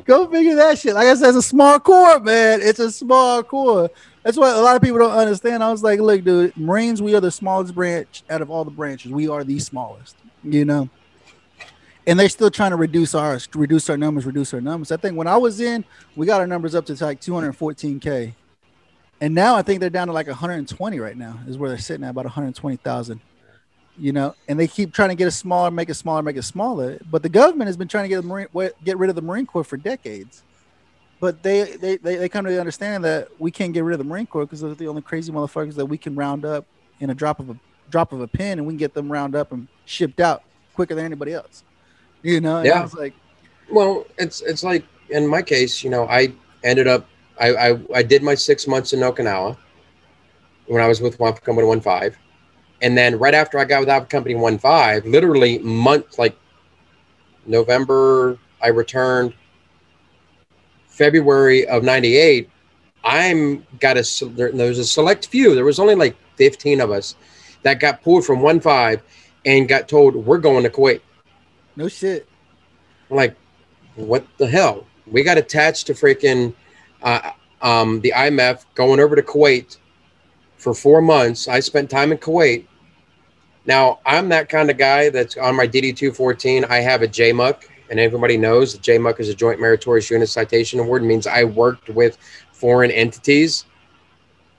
Go 0.04 0.30
figure 0.30 0.54
that 0.56 0.78
shit. 0.78 0.94
Like 0.94 1.08
I 1.08 1.14
said, 1.14 1.30
it's 1.30 1.38
a 1.38 1.42
small 1.42 1.80
Corps, 1.80 2.20
man. 2.20 2.60
It's 2.62 2.78
a 2.78 2.92
small 2.92 3.42
Corps. 3.42 3.90
That's 4.22 4.36
what 4.36 4.54
a 4.54 4.60
lot 4.60 4.76
of 4.76 4.82
people 4.82 4.98
don't 4.98 5.10
understand. 5.10 5.64
I 5.64 5.70
was 5.70 5.82
like, 5.82 5.98
look, 5.98 6.22
dude, 6.22 6.56
Marines, 6.56 7.00
we 7.00 7.14
are 7.14 7.20
the 7.20 7.30
smallest 7.30 7.74
branch 7.74 8.22
out 8.28 8.42
of 8.42 8.50
all 8.50 8.64
the 8.64 8.70
branches. 8.70 9.10
We 9.10 9.28
are 9.28 9.42
the 9.42 9.58
smallest, 9.58 10.16
you 10.44 10.64
know. 10.64 10.88
And 12.06 12.18
they're 12.18 12.28
still 12.28 12.50
trying 12.50 12.70
to 12.70 12.76
reduce 12.76 13.14
ours, 13.14 13.48
reduce 13.54 13.90
our 13.90 13.96
numbers, 13.96 14.24
reduce 14.24 14.54
our 14.54 14.60
numbers. 14.60 14.90
I 14.90 14.96
think 14.96 15.16
when 15.16 15.26
I 15.26 15.36
was 15.36 15.60
in, 15.60 15.84
we 16.16 16.26
got 16.26 16.40
our 16.40 16.46
numbers 16.46 16.74
up 16.74 16.86
to 16.86 17.04
like 17.04 17.20
214k. 17.20 18.34
And 19.20 19.34
now 19.34 19.54
I 19.54 19.62
think 19.62 19.80
they're 19.80 19.90
down 19.90 20.06
to 20.06 20.14
like 20.14 20.26
120 20.26 20.98
right 20.98 21.16
now, 21.16 21.38
is 21.46 21.58
where 21.58 21.68
they're 21.68 21.78
sitting 21.78 22.04
at 22.04 22.10
about 22.10 22.24
120,000. 22.24 23.20
You 23.98 24.12
know, 24.12 24.34
and 24.48 24.58
they 24.58 24.66
keep 24.66 24.94
trying 24.94 25.10
to 25.10 25.14
get 25.14 25.28
it 25.28 25.32
smaller, 25.32 25.70
make 25.70 25.90
it 25.90 25.94
smaller, 25.94 26.22
make 26.22 26.36
it 26.36 26.42
smaller. 26.42 26.98
But 27.10 27.22
the 27.22 27.28
government 27.28 27.68
has 27.68 27.76
been 27.76 27.88
trying 27.88 28.04
to 28.04 28.08
get 28.08 28.22
the 28.22 28.26
Marine, 28.26 28.48
get 28.82 28.96
rid 28.96 29.10
of 29.10 29.16
the 29.16 29.20
Marine 29.20 29.44
Corps 29.44 29.64
for 29.64 29.76
decades. 29.76 30.42
But 31.18 31.42
they 31.42 31.76
they, 31.76 31.98
they, 31.98 32.16
they 32.16 32.28
come 32.30 32.46
to 32.46 32.50
the 32.50 32.58
understanding 32.58 33.02
that 33.02 33.28
we 33.38 33.50
can't 33.50 33.74
get 33.74 33.84
rid 33.84 33.92
of 33.92 33.98
the 33.98 34.04
Marine 34.04 34.26
Corps 34.26 34.46
because 34.46 34.62
they're 34.62 34.74
the 34.74 34.88
only 34.88 35.02
crazy 35.02 35.30
motherfuckers 35.30 35.74
that 35.74 35.84
we 35.84 35.98
can 35.98 36.14
round 36.14 36.46
up 36.46 36.64
in 37.00 37.10
a 37.10 37.14
drop 37.14 37.40
of 37.40 37.50
a 37.50 37.56
drop 37.90 38.12
of 38.12 38.22
a 38.22 38.28
pin, 38.28 38.58
and 38.58 38.66
we 38.66 38.72
can 38.72 38.78
get 38.78 38.94
them 38.94 39.12
round 39.12 39.34
up 39.36 39.52
and 39.52 39.68
shipped 39.84 40.20
out 40.20 40.44
quicker 40.72 40.94
than 40.94 41.04
anybody 41.04 41.34
else. 41.34 41.62
You 42.22 42.40
know, 42.40 42.58
and 42.58 42.74
I 42.74 42.80
Yeah. 42.80 42.82
was 42.82 42.94
like, 42.94 43.14
Well, 43.70 44.06
it's 44.18 44.40
it's 44.42 44.62
like 44.62 44.84
in 45.10 45.26
my 45.26 45.42
case, 45.42 45.82
you 45.82 45.90
know, 45.90 46.06
I 46.08 46.32
ended 46.64 46.86
up 46.86 47.06
I 47.40 47.48
I, 47.54 47.78
I 47.94 48.02
did 48.02 48.22
my 48.22 48.34
six 48.34 48.66
months 48.66 48.92
in 48.92 49.00
Okinawa 49.00 49.56
when 50.66 50.82
I 50.82 50.86
was 50.88 51.00
with 51.00 51.18
One 51.18 51.34
Company 51.34 51.66
One 51.66 51.80
Five, 51.80 52.18
and 52.82 52.96
then 52.96 53.18
right 53.18 53.34
after 53.34 53.58
I 53.58 53.64
got 53.64 53.86
with 53.86 54.08
Company 54.08 54.34
One 54.34 54.58
Five, 54.58 55.06
literally 55.06 55.58
month 55.58 56.18
like 56.18 56.36
November, 57.46 58.38
I 58.62 58.68
returned. 58.68 59.34
February 60.86 61.66
of 61.66 61.82
'98, 61.82 62.50
I'm 63.04 63.64
got 63.80 63.96
a 63.96 64.04
there, 64.30 64.50
there 64.52 64.68
was 64.68 64.78
a 64.78 64.84
select 64.84 65.26
few. 65.26 65.54
There 65.54 65.64
was 65.64 65.78
only 65.78 65.94
like 65.94 66.16
15 66.36 66.80
of 66.80 66.90
us 66.90 67.14
that 67.62 67.80
got 67.80 68.02
pulled 68.02 68.24
from 68.24 68.40
One 68.40 68.60
Five 68.60 69.02
and 69.44 69.68
got 69.68 69.88
told 69.88 70.14
we're 70.14 70.38
going 70.38 70.62
to 70.64 70.70
Kuwait. 70.70 71.00
No 71.76 71.88
shit. 71.88 72.28
I'm 73.10 73.16
like, 73.16 73.36
what 73.96 74.26
the 74.38 74.46
hell? 74.46 74.86
We 75.06 75.22
got 75.22 75.38
attached 75.38 75.86
to 75.88 75.94
freaking 75.94 76.54
uh, 77.02 77.32
um, 77.62 78.00
the 78.00 78.12
IMF 78.16 78.64
going 78.74 79.00
over 79.00 79.16
to 79.16 79.22
Kuwait 79.22 79.78
for 80.56 80.74
four 80.74 81.00
months. 81.00 81.48
I 81.48 81.60
spent 81.60 81.90
time 81.90 82.12
in 82.12 82.18
Kuwait. 82.18 82.66
Now, 83.66 84.00
I'm 84.06 84.28
that 84.30 84.48
kind 84.48 84.70
of 84.70 84.78
guy 84.78 85.10
that's 85.10 85.36
on 85.36 85.56
my 85.56 85.66
DD 85.66 85.96
214. 85.96 86.64
I 86.64 86.78
have 86.78 87.02
a 87.02 87.08
JMUC, 87.08 87.64
and 87.90 88.00
everybody 88.00 88.36
knows 88.36 88.72
the 88.72 88.78
JMUC 88.78 89.20
is 89.20 89.28
a 89.28 89.34
Joint 89.34 89.60
Meritorious 89.60 90.10
Unit 90.10 90.28
Citation 90.28 90.80
Award. 90.80 91.02
It 91.02 91.06
means 91.06 91.26
I 91.26 91.44
worked 91.44 91.88
with 91.90 92.16
foreign 92.52 92.90
entities, 92.90 93.66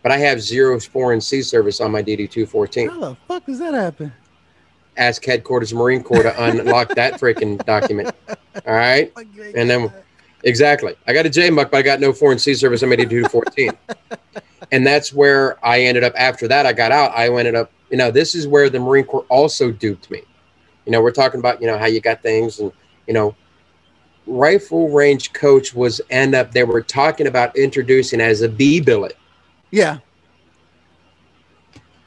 but 0.03 0.11
I 0.11 0.17
have 0.17 0.41
zero 0.41 0.79
foreign 0.79 1.21
sea 1.21 1.41
service 1.41 1.81
on 1.81 1.91
my 1.91 2.01
DD 2.01 2.29
214. 2.29 2.89
How 2.89 2.99
the 2.99 3.17
fuck 3.27 3.45
does 3.45 3.59
that 3.59 3.73
happen? 3.73 4.13
Ask 5.01 5.23
headquarters 5.25 5.73
Marine 5.73 6.03
Corps 6.03 6.23
to 6.23 6.43
unlock 6.43 6.89
that 6.95 7.19
freaking 7.19 7.63
document. 7.65 8.15
All 8.67 8.73
right. 8.73 9.11
And 9.53 9.69
then 9.69 9.91
exactly, 10.43 10.95
I 11.07 11.13
got 11.13 11.25
a 11.25 11.29
JMUC, 11.29 11.71
but 11.71 11.77
I 11.77 11.81
got 11.81 11.99
no 11.99 12.13
foreign 12.13 12.39
sea 12.39 12.53
service. 12.53 12.81
I'm 12.81 12.93
82 12.93 13.23
to 13.23 13.29
14. 13.29 13.71
and 14.71 14.87
that's 14.87 15.11
where 15.11 15.63
I 15.65 15.81
ended 15.81 16.03
up. 16.03 16.13
After 16.15 16.47
that, 16.47 16.65
I 16.65 16.73
got 16.73 16.91
out. 16.91 17.11
I 17.11 17.27
ended 17.27 17.55
up, 17.55 17.71
you 17.89 17.97
know, 17.97 18.11
this 18.11 18.33
is 18.33 18.47
where 18.47 18.69
the 18.69 18.79
Marine 18.79 19.03
Corps 19.03 19.25
also 19.29 19.71
duped 19.71 20.09
me. 20.09 20.21
You 20.85 20.91
know, 20.93 21.01
we're 21.01 21.11
talking 21.11 21.39
about, 21.39 21.61
you 21.61 21.67
know, 21.67 21.77
how 21.77 21.85
you 21.87 21.99
got 21.99 22.21
things 22.21 22.59
and, 22.59 22.71
you 23.07 23.13
know, 23.13 23.35
rifle 24.25 24.89
range 24.89 25.33
coach 25.33 25.73
was 25.73 25.99
end 26.09 26.33
up, 26.33 26.51
they 26.51 26.63
were 26.63 26.81
talking 26.81 27.27
about 27.27 27.55
introducing 27.57 28.21
as 28.21 28.41
a 28.41 28.49
B 28.49 28.79
billet. 28.79 29.17
Yeah. 29.71 29.97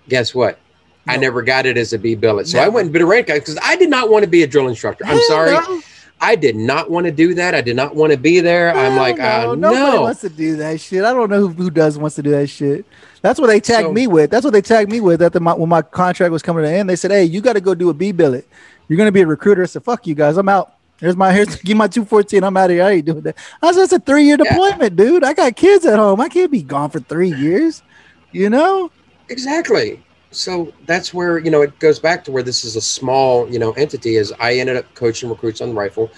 Guess 0.09 0.35
what? 0.35 0.59
I 1.07 1.17
never 1.17 1.43
got 1.43 1.67
it 1.67 1.77
as 1.77 1.93
a 1.93 1.99
B 1.99 2.14
billet. 2.14 2.49
So 2.49 2.59
I 2.59 2.69
went 2.69 2.87
and 2.87 2.93
been 2.93 3.03
a 3.03 3.07
rank 3.07 3.27
guy 3.27 3.38
because 3.38 3.59
I 3.62 3.77
did 3.77 3.90
not 3.90 4.11
want 4.11 4.25
to 4.25 4.31
be 4.31 4.43
a 4.43 4.47
drill 4.47 4.69
instructor. 4.69 5.05
I'm 5.07 5.21
sorry. 5.23 5.53
no. 5.53 5.81
I 6.21 6.37
did 6.37 6.57
not 6.57 6.90
want 6.90 7.05
to 7.07 7.12
do 7.12 7.35
that. 7.35 7.55
I 7.55 7.61
did 7.61 7.77
not 7.77 7.95
want 7.95 8.12
to 8.12 8.17
be 8.17 8.40
there. 8.40 8.75
I'm 8.75 8.97
like, 8.97 9.19
no, 9.19 9.53
uh, 9.53 9.55
nobody 9.57 9.83
no. 9.97 10.03
wants 10.03 10.23
to 10.23 10.31
do 10.31 10.57
that 10.57 10.81
shit. 10.81 11.05
I 11.05 11.12
don't 11.12 11.29
know 11.29 11.40
who, 11.40 11.49
who 11.49 11.71
does 11.71 11.99
wants 11.99 12.17
to 12.17 12.23
do 12.23 12.31
that 12.31 12.47
shit. 12.47 12.87
That's 13.21 13.38
what 13.38 13.49
they 13.49 13.61
tagged 13.61 13.88
So- 13.88 13.93
me 13.93 14.07
with. 14.07 14.31
That's 14.31 14.45
what 14.45 14.53
they 14.53 14.62
tagged 14.62 14.90
me 14.90 15.01
with. 15.01 15.21
The 15.21 15.40
my, 15.40 15.53
when 15.55 15.69
my 15.69 15.83
contract 15.83 16.33
was 16.33 16.40
coming 16.40 16.62
to 16.62 16.69
an 16.69 16.75
end, 16.77 16.88
they 16.88 16.97
said, 16.97 17.11
"Hey, 17.11 17.25
you 17.25 17.40
got 17.43 17.55
to 17.55 17.61
go 17.61 17.75
do 17.75 17.90
a 17.90 17.95
B 17.95 18.12
billet. 18.12 18.47
You're 18.88 18.97
gonna 18.97 19.12
be 19.12 19.21
a 19.23 19.27
recruiter." 19.27 19.62
I 19.64 19.67
said, 19.67 19.83
"Fuck 19.83 20.07
you 20.07 20.14
guys. 20.14 20.37
I'm 20.38 20.49
out. 20.49 20.75
Here's 21.01 21.17
my 21.17 21.33
here's 21.33 21.57
give 21.57 21.77
my 21.77 21.88
214. 21.88 22.43
I'm 22.45 22.57
out 22.57 22.71
of 22.71 22.77
here. 22.77 22.85
I 22.85 22.93
ain't 22.93 23.05
doing 23.05 23.21
that." 23.23 23.37
I 23.61 23.73
said, 23.73 23.83
"It's 23.83 23.93
a 23.93 23.99
three 23.99 24.25
year 24.25 24.38
Yeah. 24.43 24.51
deployment, 24.51 24.97
dude. 24.97 25.25
I 25.25 25.35
got 25.35 25.57
kids 25.57 25.85
at 25.85 25.99
home. 25.99 26.21
I 26.21 26.29
can't 26.29 26.51
be 26.51 26.62
gone 26.62 26.88
for 26.90 27.01
three 27.01 27.33
years. 27.35 27.83
You 28.33 28.49
know? 28.51 28.90
Exactly. 29.29 30.03
So 30.35 30.73
that's 30.87 31.14
where, 31.14 31.38
you 31.38 31.51
know, 31.51 31.62
it 31.62 31.79
goes 31.79 31.99
back 31.99 32.25
to 32.25 32.33
where 32.33 32.42
this 32.42 32.64
is 32.64 32.77
a 32.77 32.81
small, 32.81 33.49
you 33.51 33.59
know, 33.59 33.73
entity 33.73 34.16
is 34.16 34.33
I 34.40 34.55
ended 34.55 34.77
up 34.77 34.92
coaching 34.94 35.29
recruits 35.31 35.61
on 35.61 35.68
the 35.70 35.75
rifle. 35.75 36.11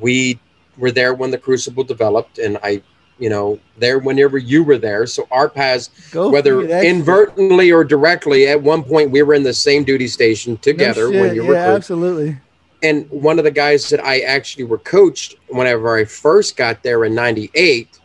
We 0.00 0.38
were 0.78 0.90
there 0.90 1.14
when 1.14 1.30
the 1.30 1.38
crucible 1.38 1.84
developed 1.84 2.38
and 2.38 2.58
I, 2.62 2.82
you 3.18 3.28
know, 3.28 3.60
there 3.78 3.98
whenever 3.98 4.38
you 4.38 4.64
were 4.64 4.78
there. 4.78 5.06
So 5.06 5.28
our 5.30 5.48
paths, 5.48 5.90
Go 6.10 6.30
whether 6.30 6.62
inadvertently 6.62 7.70
or 7.70 7.84
directly, 7.84 8.46
at 8.48 8.60
one 8.60 8.82
point 8.82 9.10
we 9.10 9.22
were 9.22 9.34
in 9.34 9.42
the 9.42 9.54
same 9.54 9.84
duty 9.84 10.08
station 10.08 10.54
No 10.54 10.58
together 10.58 11.10
when 11.10 11.28
shit. 11.28 11.34
you 11.36 11.42
yeah, 11.42 11.48
were 11.48 11.54
recruit. 11.54 11.74
absolutely. 11.74 12.36
And 12.82 13.08
one 13.10 13.38
of 13.38 13.44
the 13.44 13.50
guys 13.50 13.88
that 13.90 14.04
I 14.04 14.20
actually 14.20 14.64
were 14.64 14.78
coached 14.78 15.36
whenever 15.48 15.96
I 15.96 16.04
first 16.04 16.56
got 16.56 16.82
there 16.82 17.04
in 17.04 17.14
98. 17.14 18.00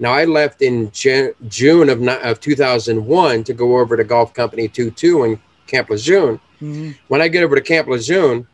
Now 0.00 0.12
I 0.12 0.24
left 0.24 0.62
in 0.62 0.90
Ju- 0.90 1.34
June 1.48 1.90
of, 1.90 2.02
of 2.08 2.40
2001 2.40 3.44
to 3.44 3.52
go 3.52 3.78
over 3.78 3.96
to 3.96 4.02
Golf 4.02 4.32
Company 4.32 4.66
22 4.66 5.24
in 5.24 5.40
Camp 5.66 5.90
Lejeune. 5.90 6.40
Mhm. 6.60 6.96
When 7.08 7.20
I 7.20 7.28
get 7.28 7.44
over 7.44 7.54
to 7.54 7.60
Camp 7.60 7.86
Lejeune, 7.86 8.46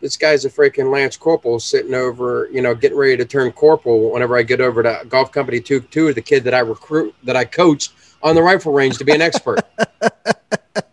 this 0.00 0.16
guy's 0.16 0.44
a 0.44 0.50
freaking 0.50 0.92
Lance 0.92 1.16
Corporal 1.16 1.58
sitting 1.58 1.94
over, 1.94 2.48
you 2.52 2.62
know, 2.62 2.74
getting 2.76 2.96
ready 2.96 3.16
to 3.16 3.24
turn 3.24 3.50
corporal 3.50 4.12
whenever 4.12 4.36
I 4.38 4.42
get 4.42 4.60
over 4.60 4.82
to 4.84 5.02
Golf 5.08 5.32
Company 5.32 5.58
22, 5.60 6.14
the 6.14 6.22
kid 6.22 6.44
that 6.44 6.54
I 6.54 6.60
recruit, 6.60 7.12
that 7.24 7.34
I 7.36 7.44
coached 7.44 7.92
on 8.22 8.36
the 8.36 8.42
rifle 8.42 8.72
range 8.72 8.98
to 8.98 9.04
be 9.04 9.12
an 9.12 9.20
expert. 9.22 9.60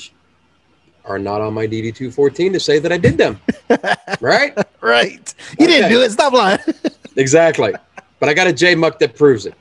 are 1.04 1.18
not 1.18 1.42
on 1.42 1.56
my 1.56 1.66
DD 1.66 1.96
two 1.96 2.12
fourteen 2.12 2.54
to 2.54 2.60
say 2.60 2.78
that 2.78 2.92
I 2.92 2.98
did 2.98 3.18
them. 3.18 3.40
right? 4.22 4.56
Right. 4.82 5.34
You 5.60 5.68
didn't 5.68 5.90
do 5.90 6.02
it. 6.02 6.12
Stop 6.12 6.34
lying. 6.34 6.60
Exactly. 7.16 7.74
But 8.20 8.30
I 8.30 8.34
got 8.34 8.48
a 8.48 8.54
J 8.54 8.76
muck 8.76 8.98
that 9.00 9.14
proves 9.14 9.46
it, 9.46 9.56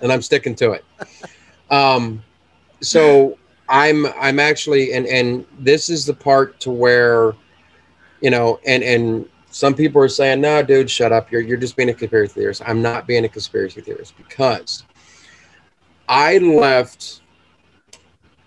and 0.00 0.10
I'm 0.12 0.22
sticking 0.22 0.56
to 0.56 0.72
it. 0.72 0.84
Um, 1.70 2.24
so 2.80 3.38
I'm 3.68 4.06
I'm 4.20 4.40
actually 4.40 4.92
and 4.92 5.06
and 5.06 5.46
this 5.60 5.88
is 5.88 6.04
the 6.04 6.14
part 6.14 6.58
to 6.60 6.70
where, 6.72 7.34
you 8.20 8.30
know, 8.30 8.58
and 8.66 8.82
and 8.82 9.28
some 9.50 9.74
people 9.74 10.02
are 10.02 10.08
saying, 10.08 10.40
"No, 10.40 10.62
dude, 10.62 10.90
shut 10.90 11.12
up. 11.12 11.30
You're 11.30 11.42
you're 11.42 11.56
just 11.56 11.76
being 11.76 11.90
a 11.90 11.94
conspiracy 11.94 12.34
theorist." 12.34 12.62
I'm 12.66 12.82
not 12.82 13.06
being 13.06 13.24
a 13.24 13.28
conspiracy 13.28 13.80
theorist 13.80 14.16
because 14.16 14.84
I 16.08 16.38
left 16.38 17.20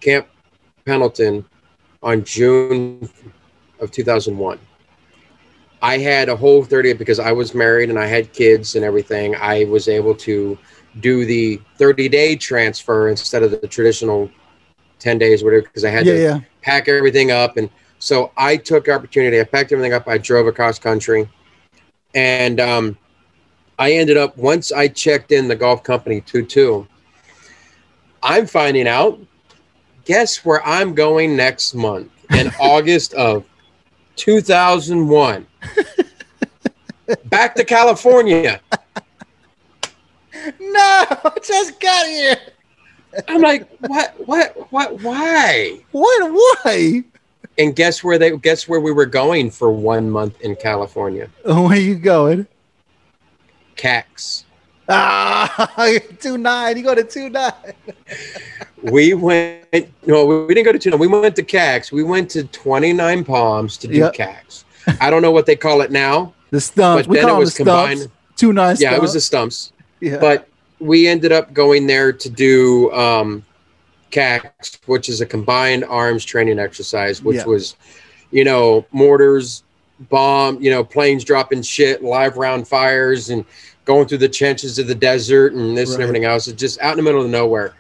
Camp 0.02 0.28
Pendleton 0.86 1.46
on 2.02 2.26
June 2.26 3.10
of 3.80 3.92
2001. 3.92 4.60
I 5.84 5.98
had 5.98 6.30
a 6.30 6.36
whole 6.36 6.64
30 6.64 6.94
because 6.94 7.20
I 7.20 7.34
was 7.34 7.54
married 7.54 7.90
and 7.90 8.00
I 8.00 8.06
had 8.06 8.32
kids 8.32 8.76
and 8.76 8.86
everything. 8.86 9.36
I 9.36 9.66
was 9.66 9.90
able 9.90 10.16
to 10.16 10.58
do 11.02 11.26
the 11.26 11.60
30 11.78 12.08
day 12.08 12.38
transfer 12.38 13.10
instead 13.10 13.44
of 13.44 13.52
the 13.52 13.68
traditional 13.68 14.32
10 15.00 15.18
days, 15.18 15.44
whatever, 15.44 15.64
because 15.64 15.84
I 15.84 15.90
had 15.90 16.06
yeah, 16.06 16.14
to 16.14 16.22
yeah. 16.22 16.40
pack 16.62 16.88
everything 16.88 17.32
up. 17.32 17.58
And 17.58 17.70
so 18.00 18.32
I 18.38 18.56
took 18.56 18.88
opportunity. 18.88 19.42
I 19.42 19.44
packed 19.44 19.74
everything 19.74 19.92
up. 19.92 20.08
I 20.08 20.18
drove 20.18 20.48
across 20.48 20.80
country. 20.80 21.30
And 22.16 22.62
um, 22.62 22.98
I 23.78 23.92
ended 23.92 24.16
up, 24.16 24.38
once 24.38 24.72
I 24.72 24.88
checked 24.88 25.34
in 25.34 25.50
the 25.50 25.56
golf 25.56 25.84
company 25.84 26.22
2 26.22 26.46
2, 26.46 26.88
I'm 28.22 28.48
finding 28.48 28.88
out, 28.88 29.20
guess 30.06 30.46
where 30.46 30.66
I'm 30.66 30.96
going 30.96 31.36
next 31.36 31.74
month 31.74 32.10
in 32.30 32.52
August 32.62 33.14
of 33.16 33.44
2001? 34.16 35.48
Back 37.26 37.56
to 37.56 37.66
California. 37.66 38.62
No, 40.60 41.06
just 41.44 41.80
got 41.80 42.06
here. 42.08 42.38
I'm 43.28 43.42
like, 43.42 43.70
what, 43.80 44.16
what, 44.26 44.72
what, 44.72 45.02
why? 45.02 45.80
What? 45.92 46.32
Why? 46.32 47.04
And 47.58 47.76
guess 47.76 48.04
where 48.04 48.18
they 48.18 48.36
guess 48.38 48.68
where 48.68 48.80
we 48.80 48.92
were 48.92 49.06
going 49.06 49.52
for 49.52 49.72
one 49.72 50.10
month 50.10 50.42
in 50.42 50.56
California? 50.56 51.30
Where 51.46 51.78
you 51.78 51.96
going? 51.96 52.48
CAX. 53.76 54.46
Ah, 54.90 55.72
two 56.20 56.38
nine. 56.38 56.78
You 56.78 56.84
go 56.84 56.96
to 56.96 57.04
two 57.04 57.30
nine. 57.30 57.54
we 58.82 59.14
went 59.14 59.66
no 60.06 60.26
we 60.46 60.54
didn't 60.54 60.66
go 60.66 60.72
to 60.74 60.80
two 60.80 60.90
nine. 60.90 61.00
we 61.00 61.08
went 61.08 61.36
to 61.38 61.44
cax 61.44 61.92
we 61.92 62.04
went 62.04 62.30
to 62.32 62.44
29 62.44 63.24
palms 63.24 63.78
to 63.78 63.88
do 63.88 63.96
Yep. 64.00 64.14
cax 64.14 64.66
i 65.00 65.10
don't 65.10 65.22
know 65.22 65.32
what 65.32 65.46
they 65.46 65.56
call 65.56 65.80
it 65.82 65.90
now 65.90 66.34
The 66.50 66.60
stumps. 66.60 67.04
But 67.08 67.10
We 67.10 67.18
then 67.18 67.28
call 67.30 67.38
it 67.42 67.46
them 67.46 67.50
the 67.50 67.56
combined- 67.56 68.00
stumps. 68.00 68.16
Two 68.36 68.52
nine. 68.52 68.76
yeah 68.80 68.94
it 68.96 69.02
was 69.02 69.14
the 69.14 69.22
stumps. 69.22 69.56
stumps 69.58 69.74
yeah. 70.02 70.18
but 70.20 70.50
we 70.80 71.08
ended 71.08 71.32
up 71.32 71.54
going 71.54 71.88
there 71.88 72.12
to 72.12 72.30
do 72.30 72.92
um 72.92 73.46
cax 74.12 74.78
which 74.86 75.08
is 75.08 75.22
a 75.22 75.26
combined 75.26 75.86
arms 75.86 76.26
training 76.26 76.60
exercise 76.60 77.22
which 77.24 77.38
Yeah. 77.38 77.46
was 77.46 77.78
you 78.32 78.44
know 78.44 78.86
mortars 78.92 79.64
bomb 80.10 80.62
you 80.62 80.70
know 80.70 80.84
planes 80.84 81.24
dropping 81.24 81.62
shit 81.62 82.04
live 82.04 82.36
round 82.36 82.68
fires 82.68 83.30
and 83.30 83.46
going 83.86 84.08
through 84.08 84.20
the 84.20 84.30
trenches 84.30 84.80
of 84.80 84.88
the 84.88 84.96
desert 84.96 85.54
and 85.54 85.78
this 85.78 85.90
Right. 85.90 85.96
and 85.96 86.04
everything 86.04 86.26
else. 86.26 86.48
It's 86.48 86.60
just 86.60 86.80
out 86.80 86.92
in 86.92 86.98
the 86.98 87.04
middle 87.04 87.22
of 87.24 87.30
nowhere. 87.30 87.74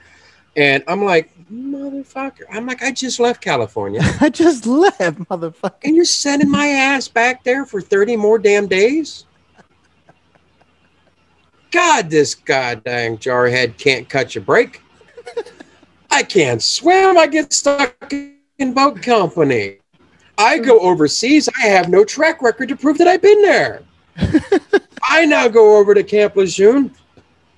And 0.56 0.84
i'm 0.88 1.04
like 1.04 1.32
motherfucker. 1.51 2.43
I'm 2.51 2.66
like 2.68 2.84
i 2.84 2.91
just 2.91 3.20
left 3.20 3.41
california. 3.41 4.01
I 4.22 4.30
just 4.30 4.66
left, 4.68 4.99
motherfucker. 4.99 5.74
and 5.84 5.95
you're 5.95 6.06
sending 6.06 6.49
my 6.49 6.68
ass 6.68 7.08
back 7.08 7.43
there 7.43 7.66
for 7.66 7.82
30 7.82 8.16
more 8.18 8.38
damn 8.38 8.68
days? 8.68 9.26
God 11.72 12.10
this 12.10 12.36
goddamn 12.36 13.18
jarhead 13.18 13.78
can't 13.78 14.08
cut 14.08 14.36
your 14.36 14.43
break 14.43 14.82
i 16.12 16.22
can't 16.22 16.62
swim. 16.62 17.18
I 17.18 17.26
get 17.26 17.51
stuck 17.54 18.14
in 18.60 18.74
boat 18.74 19.01
company. 19.01 19.78
I 20.38 20.60
go 20.60 20.80
overseas. 20.80 21.49
I 21.58 21.68
have 21.68 21.89
no 21.89 22.04
track 22.06 22.41
record 22.43 22.70
to 22.70 22.76
prove 22.76 22.97
that 22.99 23.08
i've 23.08 23.22
been 23.24 23.41
there 23.41 23.82
i 25.10 25.26
now 25.26 25.47
go 25.47 25.78
over 25.78 25.93
to 25.93 26.04
camp 26.04 26.36
lejeune 26.36 26.93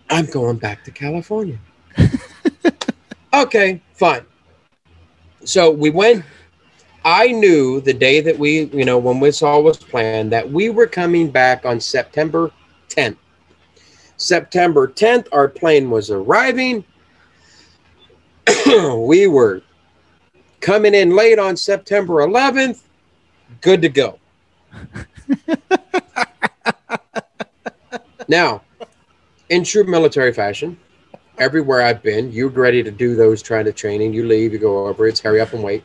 i'm 0.09 0.25
going 0.27 0.57
back 0.57 0.83
to 0.83 0.91
california 0.91 1.57
okay 3.33 3.81
fine 3.93 4.25
so 5.43 5.69
we 5.69 5.89
went 5.89 6.23
I 7.05 7.27
knew 7.27 7.81
the 7.81 7.93
day 7.93 8.19
that 8.21 8.37
we, 8.37 8.63
you 8.73 8.83
know, 8.83 8.97
when 8.97 9.19
this 9.19 9.43
all 9.43 9.61
was 9.61 9.77
planned, 9.77 10.31
that 10.31 10.51
we 10.51 10.71
were 10.71 10.87
coming 10.87 11.29
back 11.29 11.63
on 11.63 11.79
September 11.79 12.51
10th. 12.89 13.17
September 14.17 14.87
10th, 14.87 15.27
our 15.31 15.47
plane 15.47 15.91
was 15.91 16.09
arriving. 16.09 16.83
we 18.97 19.27
were 19.27 19.61
coming 20.61 20.95
in 20.95 21.15
late 21.15 21.37
on 21.37 21.55
September 21.55 22.25
11th. 22.25 22.81
Good 23.61 23.83
to 23.83 23.89
go. 23.89 24.17
now, 28.27 28.61
in 29.49 29.63
true 29.63 29.83
military 29.83 30.33
fashion, 30.33 30.77
everywhere 31.37 31.81
I've 31.81 32.01
been, 32.01 32.31
you're 32.31 32.49
ready 32.49 32.81
to 32.83 32.91
do 32.91 33.15
those 33.15 33.43
kind 33.43 33.67
of 33.67 33.75
training. 33.75 34.13
You 34.13 34.25
leave, 34.25 34.53
you 34.53 34.59
go 34.59 34.87
over, 34.87 35.07
it's 35.07 35.19
hurry 35.19 35.41
up 35.41 35.53
and 35.53 35.63
wait 35.63 35.83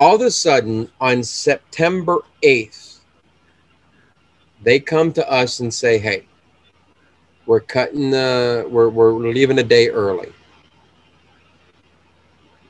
all 0.00 0.16
of 0.16 0.20
a 0.20 0.30
sudden 0.30 0.90
on 1.00 1.22
September 1.22 2.18
8th, 2.42 2.98
they 4.62 4.80
come 4.80 5.12
to 5.12 5.30
us 5.30 5.60
and 5.60 5.72
say, 5.72 5.98
Hey, 5.98 6.26
we're 7.46 7.60
cutting 7.60 8.10
the 8.10 8.66
we're 8.68 8.88
we're 8.88 9.12
leaving 9.12 9.58
a 9.58 9.62
day 9.62 9.88
early. 9.88 10.32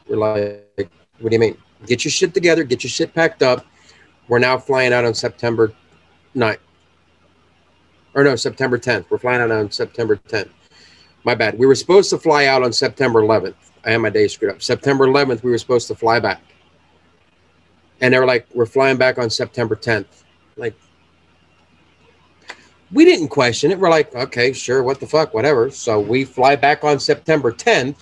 We're 0.06 0.16
like, 0.16 0.90
what 1.18 1.30
do 1.30 1.34
you 1.34 1.40
mean? 1.40 1.56
Get 1.86 2.04
your 2.04 2.12
shit 2.12 2.34
together, 2.34 2.62
get 2.62 2.84
your 2.84 2.90
shit 2.90 3.14
packed 3.14 3.42
up. 3.42 3.66
We're 4.28 4.38
now 4.38 4.58
flying 4.58 4.92
out 4.92 5.04
on 5.04 5.14
September 5.14 5.72
9th. 6.34 6.58
Or 8.16 8.24
no, 8.24 8.34
September 8.34 8.78
10th. 8.78 9.04
We're 9.08 9.18
flying 9.18 9.42
out 9.42 9.52
on 9.52 9.70
September 9.70 10.16
10th. 10.16 10.50
My 11.22 11.36
bad. 11.36 11.56
We 11.56 11.66
were 11.66 11.76
supposed 11.76 12.10
to 12.10 12.18
fly 12.18 12.46
out 12.46 12.64
on 12.64 12.72
September 12.72 13.22
11th. 13.22 13.54
I 13.84 13.92
had 13.92 13.98
my 13.98 14.10
day 14.10 14.26
screwed 14.26 14.50
up. 14.50 14.62
September 14.62 15.06
11th, 15.06 15.44
we 15.44 15.52
were 15.52 15.58
supposed 15.58 15.86
to 15.88 15.94
fly 15.94 16.18
back 16.18 16.40
and 18.00 18.12
they 18.12 18.18
were 18.18 18.26
like, 18.26 18.46
"We're 18.54 18.66
flying 18.66 18.96
back 18.96 19.18
on 19.18 19.30
September 19.30 19.74
10th." 19.74 20.24
Like, 20.56 20.74
we 22.92 23.04
didn't 23.04 23.28
question 23.28 23.70
it. 23.70 23.78
We're 23.78 23.90
like, 23.90 24.14
"Okay, 24.14 24.52
sure, 24.52 24.82
what 24.82 25.00
the 25.00 25.06
fuck, 25.06 25.34
whatever." 25.34 25.70
So 25.70 26.00
we 26.00 26.24
fly 26.24 26.56
back 26.56 26.84
on 26.84 26.98
September 26.98 27.52
10th 27.52 27.96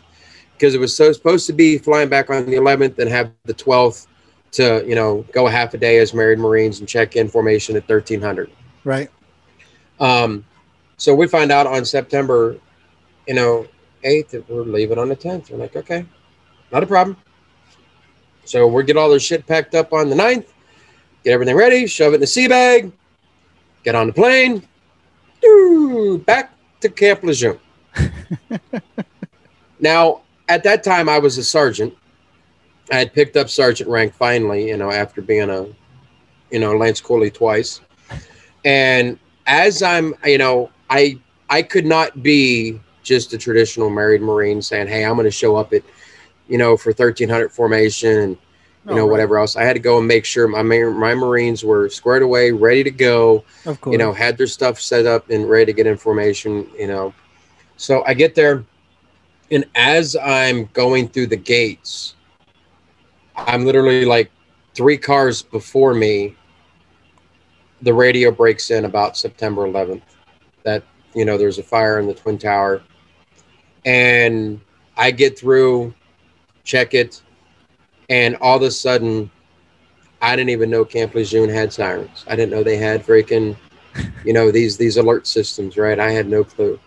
because 0.57 0.75
it 0.75 0.81
was 0.81 0.95
so 0.95 1.13
supposed 1.13 1.47
to 1.47 1.53
be 1.53 1.79
flying 1.79 2.09
back 2.09 2.31
on 2.31 2.47
the 2.47 2.57
11th 2.57 2.99
and 2.99 3.11
have 3.11 3.31
the 3.45 3.55
12th 3.55 4.07
to 4.53 4.85
you 4.87 4.95
know 4.95 5.25
go 5.33 5.47
half 5.47 5.75
a 5.75 5.79
day 5.79 5.99
as 5.99 6.15
married 6.15 6.39
Marines 6.39 6.81
and 6.81 6.89
check 6.89 7.17
in 7.17 7.29
formation 7.29 7.77
at 7.77 7.89
1300. 7.89 8.51
Right. 8.85 9.11
Um, 10.01 10.45
so 10.97 11.15
we 11.15 11.27
find 11.27 11.51
out 11.51 11.67
on 11.67 11.85
September, 11.85 12.59
you 13.27 13.35
know, 13.35 13.67
8th 14.05 14.31
that 14.31 14.49
we're 14.49 14.63
leaving 14.63 14.99
on 14.99 15.09
the 15.09 15.17
10th. 15.17 15.51
We're 15.51 15.59
like, 15.59 15.77
okay, 15.77 16.05
not 16.73 16.83
a 16.83 16.87
problem. 16.87 17.17
So 18.45 18.67
we 18.67 18.85
get 18.85 18.97
all 18.97 19.09
their 19.09 19.21
shit 19.21 19.47
packed 19.47 19.75
up 19.75 19.93
on 19.93 20.11
the 20.11 20.17
9th, 20.17 20.47
get 21.25 21.33
everything 21.33 21.57
ready, 21.57 21.87
shove 21.87 22.13
it 22.13 22.17
in 22.17 22.21
the 22.21 22.27
sea 22.27 22.47
bag, 22.47 22.93
get 23.83 23.95
on 23.95 24.07
the 24.07 24.13
plane, 24.13 24.63
doo, 25.41 26.19
back 26.27 26.53
to 26.81 26.89
Camp 26.89 27.23
Lejeune. 27.23 27.59
now, 29.81 30.23
at 30.49 30.63
that 30.65 30.85
time, 30.85 31.09
I 31.09 31.19
was 31.19 31.39
a 31.39 31.45
sergeant. 31.45 31.95
I 32.93 32.97
had 32.97 33.15
picked 33.15 33.37
up 33.37 33.49
sergeant 33.49 33.89
rank 33.89 34.13
finally, 34.13 34.69
you 34.69 34.77
know, 34.77 34.91
after 34.91 35.23
being 35.23 35.49
a, 35.49 35.67
you 36.51 36.59
know, 36.59 36.77
Lance 36.77 37.01
Cooley 37.01 37.31
twice. 37.31 37.81
And 38.65 39.19
as 39.47 39.83
I'm, 39.83 40.15
you 40.25 40.39
know, 40.39 40.71
I 40.91 41.19
I 41.51 41.63
could 41.63 41.87
not 41.87 42.23
be 42.23 42.81
just 43.03 43.33
a 43.33 43.39
traditional 43.39 43.91
married 43.91 44.23
Marine 44.23 44.63
saying, 44.63 44.89
"Hey, 44.89 45.05
I'm 45.05 45.15
going 45.15 45.25
to 45.25 45.31
show 45.31 45.57
up 45.57 45.73
at, 45.73 45.83
you 46.49 46.59
know, 46.59 46.77
for 46.77 46.93
1300 46.93 47.51
formation 47.53 48.19
and 48.19 48.37
you 48.89 48.95
Oh, 48.95 48.97
know 48.97 49.05
right. 49.05 49.11
whatever 49.11 49.39
else." 49.39 49.57
I 49.57 49.63
had 49.65 49.75
to 49.75 49.81
go 49.81 49.99
and 49.99 50.07
make 50.07 50.25
sure 50.25 50.47
my 50.49 50.63
my 50.63 51.15
Marines 51.15 51.65
were 51.65 51.89
squared 51.89 52.23
away, 52.23 52.51
ready 52.53 52.83
to 52.85 52.91
go. 52.91 53.45
Of 53.67 53.81
course. 53.81 53.93
You 53.93 53.99
know, 53.99 54.13
had 54.13 54.37
their 54.39 54.47
stuff 54.47 54.81
set 54.81 55.07
up 55.07 55.31
and 55.31 55.49
ready 55.49 55.67
to 55.67 55.73
get 55.73 55.87
in 55.87 55.97
formation. 55.97 56.67
You 56.79 56.87
know, 56.89 57.15
so 57.77 58.03
I 58.07 58.15
get 58.15 58.35
there, 58.35 58.65
and 59.51 59.65
as 59.75 60.17
I'm 60.17 60.69
going 60.73 61.09
through 61.09 61.29
the 61.29 61.37
gates, 61.37 62.15
I'm 63.37 63.65
literally 63.65 64.05
like 64.05 64.31
three 64.75 64.97
cars 64.97 65.43
before 65.43 65.95
me. 65.95 66.35
The 67.85 67.95
radio 67.95 68.31
breaks 68.31 68.71
in 68.71 68.85
about 68.85 69.17
September 69.17 69.63
11th 69.67 70.03
that 70.65 70.83
you 71.15 71.25
know 71.25 71.39
there's 71.39 71.59
a 71.59 71.63
fire 71.63 71.99
in 72.01 72.07
the 72.07 72.15
twin 72.15 72.39
tower, 72.39 72.83
and 73.85 74.61
I 74.97 75.11
get 75.11 75.39
through, 75.39 75.95
check 76.65 76.95
it, 76.95 77.23
and 78.09 78.37
all 78.37 78.57
of 78.57 78.63
a 78.63 78.71
sudden, 78.71 79.31
I 80.21 80.37
didn't 80.37 80.51
even 80.51 80.71
know 80.71 80.85
Camp 80.85 81.15
Lejeune 81.15 81.49
had 81.49 81.73
sirens. 81.73 82.25
I 82.29 82.37
didn't 82.37 82.51
know 82.51 82.63
they 82.63 82.77
had 82.77 83.05
freaking, 83.05 83.57
you 84.25 84.33
know, 84.33 84.51
these 84.51 84.77
these 84.77 84.97
alert 84.97 85.27
systems. 85.27 85.77
Right? 85.77 85.99
I 85.99 86.11
had 86.11 86.29
no 86.29 86.45
clue. 86.45 86.79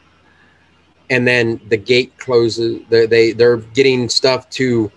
And 1.09 1.25
then 1.25 1.61
the 1.69 1.77
gate 1.77 2.17
closes. 2.17 2.81
They 2.89 3.05
they 3.05 3.31
they're 3.31 3.57
getting 3.57 4.09
stuff 4.09 4.49
to 4.51 4.91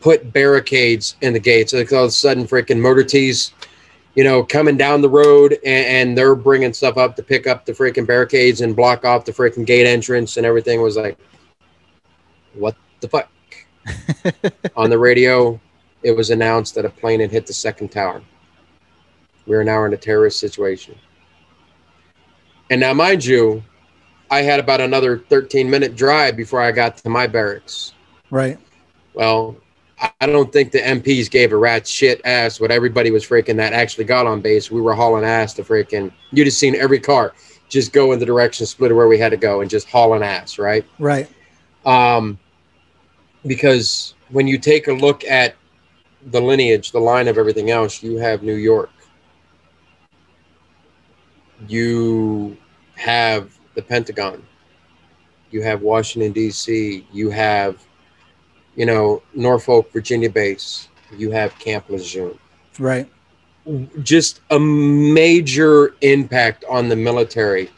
put 0.00 0.32
barricades 0.32 1.16
in 1.20 1.32
the 1.32 1.40
gates. 1.40 1.72
Like 1.72 1.92
all 1.92 2.04
of 2.04 2.08
a 2.08 2.12
sudden, 2.12 2.46
freaking 2.46 2.80
motor 2.80 3.04
tees, 3.04 3.52
you 4.14 4.24
know, 4.24 4.42
coming 4.42 4.76
down 4.76 5.02
the 5.02 5.08
road, 5.08 5.52
and, 5.64 5.86
and 5.86 6.18
they're 6.18 6.34
bringing 6.34 6.72
stuff 6.72 6.96
up 6.96 7.16
to 7.16 7.22
pick 7.22 7.46
up 7.46 7.64
the 7.64 7.72
freaking 7.72 8.06
barricades 8.06 8.60
and 8.60 8.74
block 8.74 9.04
off 9.04 9.24
the 9.24 9.32
freaking 9.32 9.64
gate 9.64 9.86
entrance, 9.86 10.36
and 10.36 10.44
everything 10.44 10.82
was 10.82 10.96
like, 10.96 11.16
what 12.54 12.76
the 13.00 13.08
fuck? 13.08 13.30
On 14.76 14.90
the 14.90 14.98
radio, 14.98 15.60
it 16.02 16.12
was 16.12 16.30
announced 16.30 16.74
that 16.74 16.84
a 16.84 16.90
plane 16.90 17.20
had 17.20 17.30
hit 17.30 17.46
the 17.46 17.52
second 17.52 17.90
tower. 17.90 18.22
We 19.46 19.56
are 19.56 19.64
now 19.64 19.84
in 19.84 19.94
a 19.94 19.96
terrorist 19.96 20.38
situation. 20.38 20.96
And 22.70 22.80
now, 22.80 22.92
mind 22.92 23.24
you, 23.24 23.62
I 24.30 24.42
had 24.42 24.60
about 24.60 24.80
another 24.80 25.18
13 25.18 25.68
minute 25.68 25.96
drive 25.96 26.36
before 26.36 26.60
I 26.60 26.70
got 26.72 26.96
to 26.98 27.08
my 27.08 27.26
barracks. 27.26 27.94
right. 28.30 28.58
Well, 29.12 29.56
I- 30.00 30.26
don't 30.26 30.52
think 30.52 30.72
the 30.72 30.78
MPs 30.78 31.30
gave 31.30 31.52
a 31.52 31.56
rat's 31.56 31.90
shit 31.90 32.20
ass 32.24 32.60
what 32.60 32.70
everybody 32.70 33.10
was 33.10 33.24
freaking 33.24 33.56
that 33.56 33.72
actually 33.72 34.04
got 34.04 34.26
on 34.26 34.40
base. 34.40 34.70
We 34.70 34.80
were 34.80 34.94
hauling 34.94 35.24
ass 35.24 35.54
to 35.54 35.62
freaking, 35.62 36.12
you'd 36.32 36.46
have 36.46 36.54
seen 36.54 36.74
every 36.76 37.00
car 37.00 37.34
just 37.68 37.92
go 37.92 38.12
in 38.12 38.18
the 38.18 38.26
direction 38.26 38.66
split 38.66 38.94
where 38.94 39.08
we 39.08 39.18
had 39.18 39.30
to 39.30 39.36
go 39.36 39.60
and 39.60 39.70
just 39.70 39.88
hauling 39.88 40.22
ass, 40.22 40.58
right? 40.58 40.84
Right. 40.98 41.28
um, 41.86 42.38
because 43.46 44.14
when 44.28 44.46
you 44.46 44.58
take 44.58 44.88
a 44.88 44.92
look 44.92 45.24
at 45.24 45.54
the 46.26 46.40
lineage, 46.40 46.92
the 46.92 47.00
line 47.00 47.26
of 47.28 47.38
everything 47.38 47.70
else, 47.70 48.02
you 48.02 48.18
have 48.18 48.42
New 48.42 48.56
York, 48.56 48.90
you 51.68 52.56
have 52.96 53.58
the 53.74 53.82
Pentagon, 53.82 54.44
you 55.50 55.62
have 55.62 55.80
Washington 55.82 56.32
D.C., 56.32 57.06
you 57.12 57.30
have, 57.30 57.82
you 58.80 58.86
know, 58.86 59.22
Norfolk, 59.34 59.92
Virginia 59.92 60.30
base, 60.30 60.88
you 61.14 61.30
have 61.32 61.56
Camp 61.58 61.90
Lejeune 61.90 62.38
Right. 62.78 63.06
just 64.02 64.40
a 64.50 64.58
major 64.58 65.94
impact 66.00 66.64
on 66.66 66.88
the 66.88 66.96
military 66.96 67.68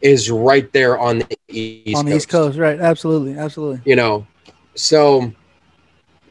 is 0.00 0.30
right 0.30 0.72
there 0.72 0.98
on 0.98 1.18
the 1.18 1.38
east 1.48 1.94
on 1.98 2.06
the 2.06 2.16
East 2.16 2.30
Coast, 2.30 2.58
right? 2.58 2.80
Absolutely, 2.80 3.36
absolutely. 3.36 3.82
You 3.84 3.96
know, 3.96 4.26
so 4.76 5.30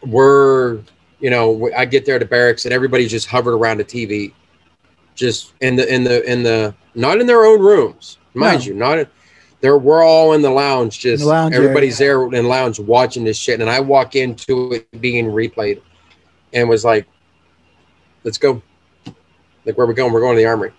we're 0.07 0.79
you 1.19 1.29
know 1.29 1.69
I 1.77 1.85
get 1.85 2.03
there 2.07 2.17
to 2.17 2.25
barracks 2.25 2.65
and 2.65 2.73
everybody's 2.73 3.11
just 3.11 3.27
hovered 3.27 3.53
around 3.53 3.77
the 3.77 3.85
TV, 3.85 4.33
just 5.13 5.53
in 5.61 5.75
the 5.75 5.85
in 5.93 6.03
the 6.03 6.27
in 6.27 6.41
the 6.41 6.73
not 6.95 7.21
in 7.21 7.27
their 7.27 7.45
own 7.45 7.59
rooms, 7.61 8.17
mind 8.33 8.61
No. 8.61 8.65
you, 8.65 8.73
not. 8.73 9.07
In, 9.59 9.61
they're, 9.61 9.77
we're 9.77 10.03
all 10.03 10.33
in 10.33 10.41
the 10.41 10.49
lounge, 10.49 10.99
just 10.99 11.23
the 11.23 11.29
lounge 11.29 11.53
everybody's 11.55 11.97
there 11.97 12.23
in 12.23 12.31
the 12.31 12.41
lounge 12.43 12.79
watching 12.79 13.23
this 13.23 13.37
shit. 13.37 13.59
And 13.61 13.69
I 13.69 13.79
walk 13.79 14.15
into 14.15 14.73
it 14.73 15.01
being 15.01 15.25
replayed 15.25 15.81
and 16.53 16.69
was 16.69 16.85
like, 16.85 17.07
let's 18.23 18.37
go. 18.37 18.61
Like, 19.65 19.77
where 19.77 19.85
we 19.85 19.93
going? 19.93 20.13
We're 20.13 20.21
going 20.21 20.35
to 20.35 20.41
the 20.41 20.47
armory. 20.47 20.73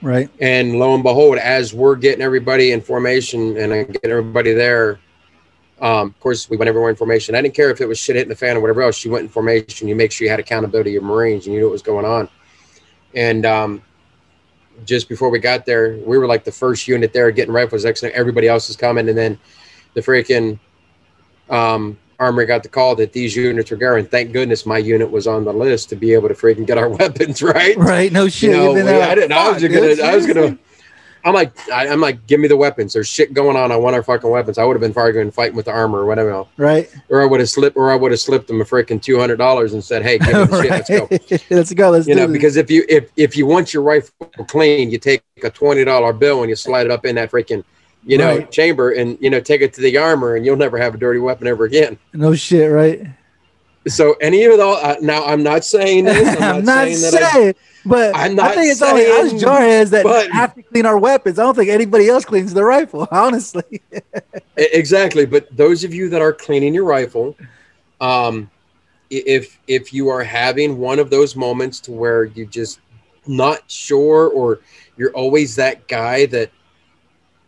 Right. 0.00 0.30
And 0.40 0.78
lo 0.78 0.94
and 0.94 1.02
behold, 1.02 1.38
as 1.38 1.74
we're 1.74 1.96
getting 1.96 2.22
everybody 2.22 2.72
in 2.72 2.80
formation 2.80 3.56
and 3.56 3.72
I 3.72 3.84
get 3.84 4.04
everybody 4.04 4.52
there, 4.52 4.98
um, 5.80 6.08
of 6.08 6.20
course, 6.20 6.48
we 6.48 6.56
went 6.56 6.68
everywhere 6.68 6.90
in 6.90 6.96
formation. 6.96 7.34
I 7.34 7.42
didn't 7.42 7.54
care 7.54 7.70
if 7.70 7.80
it 7.80 7.86
was 7.86 7.98
shit 7.98 8.14
hitting 8.14 8.28
the 8.28 8.36
fan 8.36 8.56
or 8.56 8.60
whatever 8.60 8.82
else. 8.82 9.04
You 9.04 9.10
went 9.10 9.24
in 9.24 9.28
formation. 9.28 9.88
You 9.88 9.96
make 9.96 10.12
sure 10.12 10.24
you 10.24 10.30
had 10.30 10.38
accountability 10.38 10.94
of 10.96 11.02
Marines 11.02 11.46
and 11.46 11.54
you 11.54 11.60
knew 11.60 11.66
what 11.66 11.72
was 11.72 11.82
going 11.82 12.04
on. 12.04 12.28
And 13.14 13.44
um, 13.44 13.82
just 14.84 15.08
before 15.08 15.30
we 15.30 15.38
got 15.38 15.64
there, 15.66 15.96
we 16.04 16.18
were 16.18 16.26
like 16.26 16.44
the 16.44 16.52
first 16.52 16.88
unit 16.88 17.12
there 17.12 17.30
getting 17.30 17.54
rifles. 17.54 17.84
Next 17.84 18.02
everybody 18.14 18.48
else 18.48 18.68
is 18.70 18.76
coming. 18.76 19.08
And 19.08 19.16
then 19.16 19.38
the 19.94 20.00
freaking 20.00 20.58
um, 21.50 21.98
armory 22.18 22.46
got 22.46 22.62
the 22.62 22.68
call 22.68 22.94
that 22.96 23.12
these 23.12 23.34
units 23.36 23.70
were. 23.70 23.96
And 23.96 24.10
thank 24.10 24.32
goodness 24.32 24.64
my 24.66 24.78
unit 24.78 25.10
was 25.10 25.26
on 25.26 25.44
the 25.44 25.52
list 25.52 25.88
to 25.90 25.96
be 25.96 26.12
able 26.14 26.28
to 26.28 26.34
freaking 26.34 26.66
get 26.66 26.78
our 26.78 26.88
weapons, 26.98 27.42
right? 27.42 27.76
Right. 27.76 28.12
No 28.12 28.28
shit. 28.28 28.50
you 28.50 28.56
know, 28.56 28.72
we- 28.72 28.80
I 28.80 29.14
didn't. 29.14 29.32
I 29.32 29.50
was 29.52 29.62
gonna. 29.62 30.02
I 30.02 30.16
was 30.16 30.26
gonna. 30.26 30.58
Seriously?" 31.24 31.28
I'm 31.28 31.34
like, 31.34 31.70
I, 31.70 31.88
I'm 31.92 32.00
like, 32.00 32.26
give 32.26 32.40
me 32.40 32.48
the 32.48 32.56
weapons. 32.56 32.92
There's 32.92 33.06
shit 33.08 33.32
going 33.34 33.56
on. 33.56 33.70
I 33.72 33.76
want 33.76 33.94
our 33.96 34.02
fucking 34.02 34.28
weapons. 34.28 34.58
I 34.58 34.64
would 34.64 34.74
have 34.74 34.80
been 34.80 34.92
fighting 34.92 35.30
fighting 35.30 35.56
with 35.56 35.66
the 35.66 35.72
armor 35.72 36.00
or 36.00 36.06
whatever, 36.06 36.44
Right. 36.56 36.88
or 37.08 37.22
I 37.22 37.26
would 37.26 37.40
have 37.40 37.48
slipped, 37.48 37.76
or 37.76 37.90
I 37.90 37.96
would 37.96 38.10
have 38.10 38.20
slipped 38.20 38.48
them 38.48 38.60
a 38.60 38.64
freaking 38.64 39.00
two 39.02 39.18
hundred 39.18 39.36
dollars 39.36 39.72
and 39.72 39.82
said, 39.82 40.02
hey, 40.02 40.18
give 40.18 40.28
me 40.28 40.44
the 40.44 40.62
shit. 40.62 40.70
Let's 40.70 40.90
go. 40.90 41.46
Let's 41.56 41.72
go. 41.74 41.90
Let's 41.90 42.06
You 42.08 42.14
do 42.14 42.20
know, 42.20 42.26
this. 42.26 42.32
because 42.32 42.56
if 42.56 42.70
you 42.70 42.84
if 42.88 43.10
if 43.16 43.36
you 43.36 43.46
want 43.46 43.72
your 43.74 43.82
rifle 43.82 44.12
clean, 44.48 44.90
you 44.90 44.98
take 44.98 45.22
a 45.42 45.50
twenty 45.50 45.84
dollar 45.84 46.12
bill 46.12 46.40
and 46.42 46.50
you 46.50 46.56
slide 46.56 46.86
it 46.86 46.90
up 46.92 47.04
in 47.04 47.14
that 47.16 47.30
freaking, 47.30 47.64
you 48.04 48.18
know, 48.18 48.38
Right. 48.38 48.50
chamber 48.50 48.90
and 48.92 49.16
you 49.20 49.30
know 49.30 49.40
take 49.40 49.60
it 49.60 49.72
to 49.74 49.80
the 49.80 49.96
armor 49.98 50.34
and 50.36 50.44
you'll 50.44 50.56
never 50.56 50.78
have 50.78 50.94
a 50.94 50.98
dirty 50.98 51.20
weapon 51.20 51.46
ever 51.46 51.64
again. 51.64 51.98
no 52.12 52.34
shit. 52.34 52.70
Right. 52.70 53.06
So 53.88 54.14
any 54.20 54.44
of 54.44 54.52
it 54.52 54.60
all 54.60 54.76
uh, 54.76 54.96
now, 55.00 55.24
I'm 55.24 55.42
not 55.42 55.64
saying 55.64 56.04
this. 56.04 56.36
I'm, 56.36 56.42
I'm 56.58 56.64
not, 56.64 56.88
not 56.88 56.88
saying 56.88 57.12
that. 57.12 57.32
I, 57.34 57.54
but 57.84 58.16
I'm 58.16 58.38
I 58.38 58.54
think 58.54 58.70
it's 58.70 58.82
only 58.82 59.06
us 59.06 59.30
saying, 59.30 59.42
jarheads 59.42 59.90
that 59.90 60.04
but- 60.04 60.30
have 60.30 60.54
to 60.54 60.62
clean 60.62 60.86
our 60.86 60.98
weapons. 60.98 61.38
I 61.38 61.42
don't 61.42 61.54
think 61.54 61.68
anybody 61.68 62.08
else 62.08 62.24
cleans 62.24 62.54
the 62.54 62.64
rifle. 62.64 63.08
Honestly. 63.10 63.82
Exactly, 64.56 65.26
but 65.26 65.54
those 65.56 65.82
of 65.84 65.92
you 65.92 66.08
that 66.10 66.22
are 66.22 66.32
cleaning 66.32 66.74
your 66.74 66.84
rifle, 66.84 67.36
um, 68.00 68.50
if 69.10 69.58
if 69.66 69.92
you 69.92 70.08
are 70.08 70.22
having 70.22 70.78
one 70.78 70.98
of 70.98 71.10
those 71.10 71.34
moments 71.34 71.80
to 71.80 71.92
where 71.92 72.24
you're 72.24 72.46
just 72.46 72.80
not 73.26 73.68
sure, 73.70 74.28
or 74.28 74.60
you're 74.96 75.12
always 75.12 75.56
that 75.56 75.86
guy 75.88 76.26
that 76.26 76.50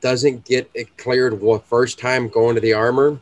doesn't 0.01 0.45
get 0.45 0.70
it 0.74 0.97
cleared 0.99 1.41
first 1.64 1.99
time 1.99 2.28
going 2.28 2.55
to 2.55 2.61
the 2.61 2.72
armor, 2.72 3.18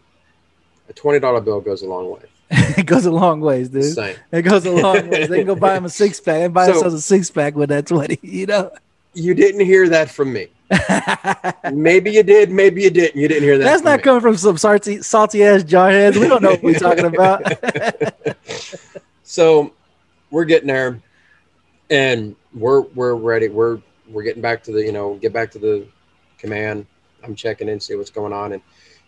a 0.89 0.93
twenty 0.95 1.21
dollar 1.21 1.41
bill 1.41 1.61
goes 1.61 1.83
a 1.83 1.87
long 1.87 2.11
way. 2.11 2.23
it 2.79 2.87
goes 2.87 3.07
a 3.07 3.11
long 3.11 3.41
ways, 3.41 3.69
dude. 3.71 3.85
Saying. 3.95 4.17
It 4.31 4.43
goes 4.43 4.67
a 4.67 4.71
long 4.71 5.09
ways. 5.09 5.29
They 5.29 5.39
can 5.39 5.47
go 5.47 5.55
buy 5.55 5.77
him 5.77 5.85
a 5.87 5.89
six 6.03 6.21
pack 6.21 6.43
and 6.43 6.55
buy 6.55 6.67
So- 6.67 6.73
themselves 6.73 6.95
a 6.97 7.01
six 7.01 7.31
pack 7.31 7.55
with 7.55 7.71
that 7.71 7.87
twenty. 7.87 8.19
You 8.23 8.47
know. 8.47 8.71
You 9.15 9.35
didn't 9.35 9.65
hear 9.67 9.89
that 9.91 10.11
from 10.11 10.33
me. 10.33 10.49
Maybe 11.71 12.13
you 12.13 12.23
did, 12.23 12.51
maybe 12.51 12.83
you 12.83 12.89
didn't. 12.91 13.21
You 13.21 13.29
didn't 13.29 13.43
hear 13.43 13.59
that. 13.59 13.65
That's 13.65 13.83
not 13.83 13.99
me. 13.99 14.05
coming 14.05 14.23
from 14.23 14.37
some 14.39 14.57
salty, 14.57 15.03
salty 15.03 15.45
ass 15.45 15.65
jarheads. 15.65 16.17
We 16.19 16.29
don't 16.29 16.43
know 16.43 16.53
what 16.53 16.63
we're 16.63 16.79
talking 16.79 17.05
about. 17.05 17.43
so 19.23 19.73
we're 20.31 20.47
getting 20.47 20.69
there 20.69 21.01
and 21.91 22.35
we're 22.55 22.81
we're 22.81 23.15
ready 23.15 23.49
we're 23.49 23.81
we're 24.09 24.23
getting 24.23 24.43
back 24.43 24.63
to 24.65 24.73
the 24.73 24.81
you 24.83 24.93
know 24.93 25.15
get 25.17 25.33
back 25.33 25.51
to 25.51 25.59
the 25.59 25.87
command 26.39 26.87
i'm 27.23 27.35
checking 27.35 27.69
in 27.69 27.79
see 27.79 27.95
what's 27.95 28.11
going 28.11 28.33
on 28.33 28.53
and 28.53 28.63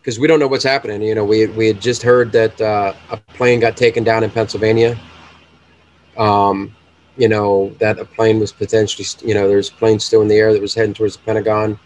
because 0.05 0.19
we 0.19 0.29
don't 0.29 0.39
know 0.39 0.47
what's 0.47 0.65
happening 0.65 1.01
you 1.01 1.15
know 1.15 1.25
we 1.25 1.47
we 1.47 1.67
had 1.67 1.81
just 1.81 2.03
heard 2.03 2.31
that 2.33 2.61
uh, 2.61 2.93
a 3.11 3.17
plane 3.17 3.59
got 3.61 3.77
taken 3.77 4.05
down 4.05 4.23
in 4.23 4.31
pennsylvania 4.31 4.99
um 6.19 6.75
you 7.17 7.29
know 7.29 7.71
that 7.79 7.99
a 7.99 8.05
plane 8.05 8.39
was 8.39 8.53
potentially 8.53 9.07
you 9.27 9.35
know 9.35 9.49
there's 9.49 9.71
a 9.71 9.75
plane 9.75 9.99
still 9.99 10.23
in 10.23 10.29
the 10.29 10.37
air 10.37 10.53
that 10.53 10.61
was 10.61 10.75
heading 10.75 10.95
towards 10.95 11.17
the 11.17 11.23
pentagon 11.23 11.79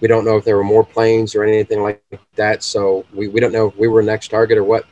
we 0.00 0.08
don't 0.08 0.24
know 0.24 0.36
if 0.36 0.44
there 0.44 0.56
were 0.56 0.64
more 0.64 0.84
planes 0.84 1.34
or 1.34 1.44
anything 1.44 1.80
like 1.82 2.02
that 2.34 2.62
so 2.62 3.04
we, 3.14 3.28
we 3.28 3.40
don't 3.40 3.52
know 3.52 3.68
if 3.68 3.76
we 3.76 3.88
were 3.88 4.02
next 4.02 4.28
target 4.28 4.58
or 4.58 4.64
what 4.64 4.84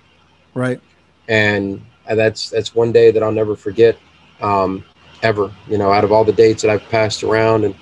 right. 0.55 0.81
and 1.29 1.83
that's 2.15 2.51
that's 2.51 2.75
one 2.75 2.93
day 2.93 3.11
that 3.11 3.23
I'll 3.23 3.33
never 3.33 3.57
forget 3.57 3.97
um, 4.41 4.85
ever. 5.23 5.53
You 5.69 5.79
know, 5.79 5.93
out 5.93 6.05
of 6.05 6.13
all 6.13 6.25
the 6.25 6.33
dates 6.33 6.63
that 6.63 6.71
I've 6.71 6.89
passed 6.89 7.23
around, 7.23 7.65
and 7.65 7.75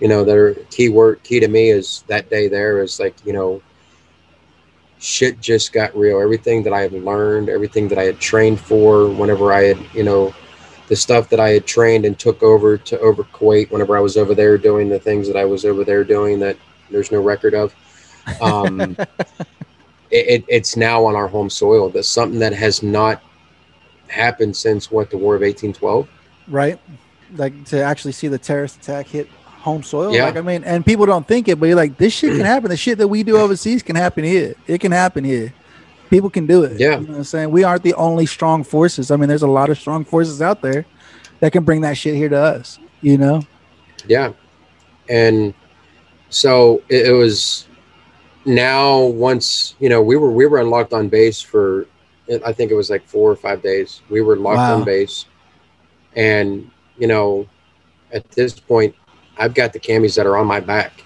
you 0.00 0.08
know, 0.08 0.24
their 0.24 0.54
key 0.54 0.88
word 0.88 1.22
key 1.22 1.40
to 1.40 1.48
me 1.48 1.70
is 1.70 2.04
that 2.08 2.30
day 2.30 2.48
there 2.48 2.82
is 2.82 2.98
like 2.98 3.14
you 3.24 3.32
know, 3.32 3.62
shit 4.98 5.40
just 5.40 5.72
got 5.72 5.96
real. 5.96 6.20
Everything 6.20 6.62
that 6.64 6.72
I 6.72 6.80
had 6.80 6.92
learned, 6.92 7.48
everything 7.48 7.88
that 7.88 7.98
I 7.98 8.04
had 8.04 8.20
trained 8.20 8.60
for, 8.60 9.08
whenever 9.08 9.52
I 9.52 9.64
had 9.64 9.78
you 9.94 10.02
know, 10.02 10.34
the 10.88 10.96
stuff 10.96 11.28
that 11.30 11.40
I 11.40 11.50
had 11.50 11.66
trained 11.66 12.04
and 12.04 12.18
took 12.18 12.42
over 12.42 12.76
to 12.78 12.98
over 13.00 13.24
Kuwait, 13.24 13.70
whenever 13.70 13.96
I 13.96 14.00
was 14.00 14.16
over 14.16 14.34
there 14.34 14.58
doing 14.58 14.88
the 14.88 14.98
things 14.98 15.26
that 15.28 15.36
I 15.36 15.44
was 15.44 15.64
over 15.64 15.84
there 15.84 16.04
doing 16.04 16.38
that 16.40 16.56
there's 16.90 17.12
no 17.12 17.20
record 17.20 17.54
of. 17.54 17.74
Um, 18.40 18.80
it, 20.10 20.26
it, 20.26 20.44
it's 20.48 20.76
now 20.76 21.04
on 21.04 21.14
our 21.14 21.28
home 21.28 21.50
soil. 21.50 21.90
That's 21.90 22.08
something 22.08 22.38
that 22.40 22.52
has 22.52 22.82
not 22.82 23.22
happened 24.08 24.56
since 24.56 24.90
what 24.90 25.10
the 25.10 25.18
War 25.18 25.34
of 25.34 25.42
1812. 25.42 26.08
right? 26.48 26.80
Like 27.36 27.64
to 27.66 27.82
actually 27.82 28.12
see 28.12 28.28
the 28.28 28.38
terrorist 28.38 28.76
attack 28.76 29.06
hit 29.06 29.28
home 29.58 29.82
soil. 29.82 30.12
Yeah. 30.14 30.24
Like 30.26 30.36
I 30.36 30.40
mean, 30.40 30.64
and 30.64 30.84
people 30.84 31.06
don't 31.06 31.26
think 31.26 31.48
it, 31.48 31.58
but 31.60 31.66
you're 31.66 31.76
like, 31.76 31.96
this 31.98 32.12
shit 32.12 32.32
can 32.36 32.44
happen. 32.54 32.70
The 32.70 32.76
shit 32.76 32.98
that 32.98 33.08
we 33.08 33.22
do 33.22 33.36
overseas 33.38 33.82
can 33.82 33.96
happen 33.96 34.24
here. 34.24 34.54
It 34.66 34.80
can 34.80 34.92
happen 34.92 35.24
here. 35.24 35.52
People 36.10 36.30
can 36.30 36.46
do 36.46 36.62
it. 36.64 36.80
Yeah. 36.80 36.98
You 37.00 37.06
know 37.06 37.12
what 37.12 37.18
I'm 37.18 37.24
saying? 37.24 37.50
We 37.50 37.64
aren't 37.64 37.82
the 37.82 37.94
only 37.94 38.24
strong 38.26 38.64
forces. 38.64 39.10
I 39.10 39.16
mean, 39.16 39.28
there's 39.28 39.42
a 39.42 39.46
lot 39.48 39.68
of 39.68 39.78
strong 39.78 40.04
forces 40.04 40.40
out 40.40 40.62
there 40.62 40.86
that 41.40 41.52
can 41.52 41.64
bring 41.64 41.82
that 41.82 41.96
shit 41.96 42.14
here 42.14 42.28
to 42.30 42.38
us. 42.38 42.78
You 43.02 43.18
know? 43.18 43.42
Yeah, 44.06 44.32
and 45.08 45.52
so 46.30 46.82
it, 46.88 47.08
it 47.08 47.12
was. 47.12 47.66
Now, 48.44 49.00
once 49.00 49.74
you 49.78 49.88
know, 49.90 50.00
we 50.00 50.16
were 50.16 50.30
we 50.30 50.46
were 50.46 50.58
unlocked 50.58 50.92
on 50.94 51.08
base 51.08 51.42
for, 51.42 51.86
I 52.46 52.52
think 52.52 52.70
it 52.70 52.74
was 52.74 52.88
like 52.88 53.06
four 53.06 53.30
or 53.30 53.36
five 53.36 53.60
days. 53.60 54.00
We 54.08 54.22
were 54.22 54.36
locked 54.36 54.56
Wow. 54.56 54.76
on 54.76 54.84
base, 54.84 55.26
and 56.16 56.70
you 56.96 57.06
know, 57.08 57.46
at 58.12 58.30
this 58.30 58.58
point, 58.58 58.94
I've 59.38 59.54
got 59.54 59.72
the 59.72 59.80
camis 59.80 60.16
that 60.16 60.26
are 60.26 60.36
on 60.36 60.46
my 60.46 60.60
back. 60.60 61.04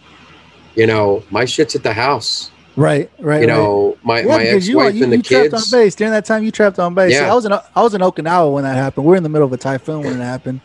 You 0.74 0.86
know, 0.86 1.22
my 1.30 1.44
shit's 1.44 1.74
at 1.74 1.82
the 1.82 1.92
house. 1.92 2.50
Right. 2.76 3.10
Right. 3.18 3.42
You 3.42 3.48
right. 3.48 3.54
know, 3.54 3.98
my 4.02 4.20
Yeah, 4.20 4.26
my 4.26 4.42
you, 4.42 4.56
ex-wife 4.56 4.94
you, 4.94 5.04
and 5.04 5.12
the 5.12 5.16
you 5.18 5.22
trapped 5.22 5.52
on 5.52 5.62
base 5.70 5.94
during 5.94 6.12
that 6.12 6.24
time. 6.24 6.42
You 6.42 6.50
trapped 6.50 6.78
on 6.78 6.94
base. 6.94 7.12
See, 7.12 7.18
Yeah. 7.20 7.30
I 7.30 7.34
was 7.34 7.44
in 7.44 7.52
I 7.52 7.82
was 7.82 7.92
in 7.94 8.00
Okinawa 8.00 8.52
when 8.52 8.64
that 8.64 8.74
happened. 8.76 9.04
We're 9.06 9.16
in 9.16 9.22
the 9.22 9.28
middle 9.28 9.46
of 9.46 9.52
a 9.52 9.58
typhoon 9.58 10.00
when 10.00 10.18
it 10.18 10.24
happened. 10.24 10.60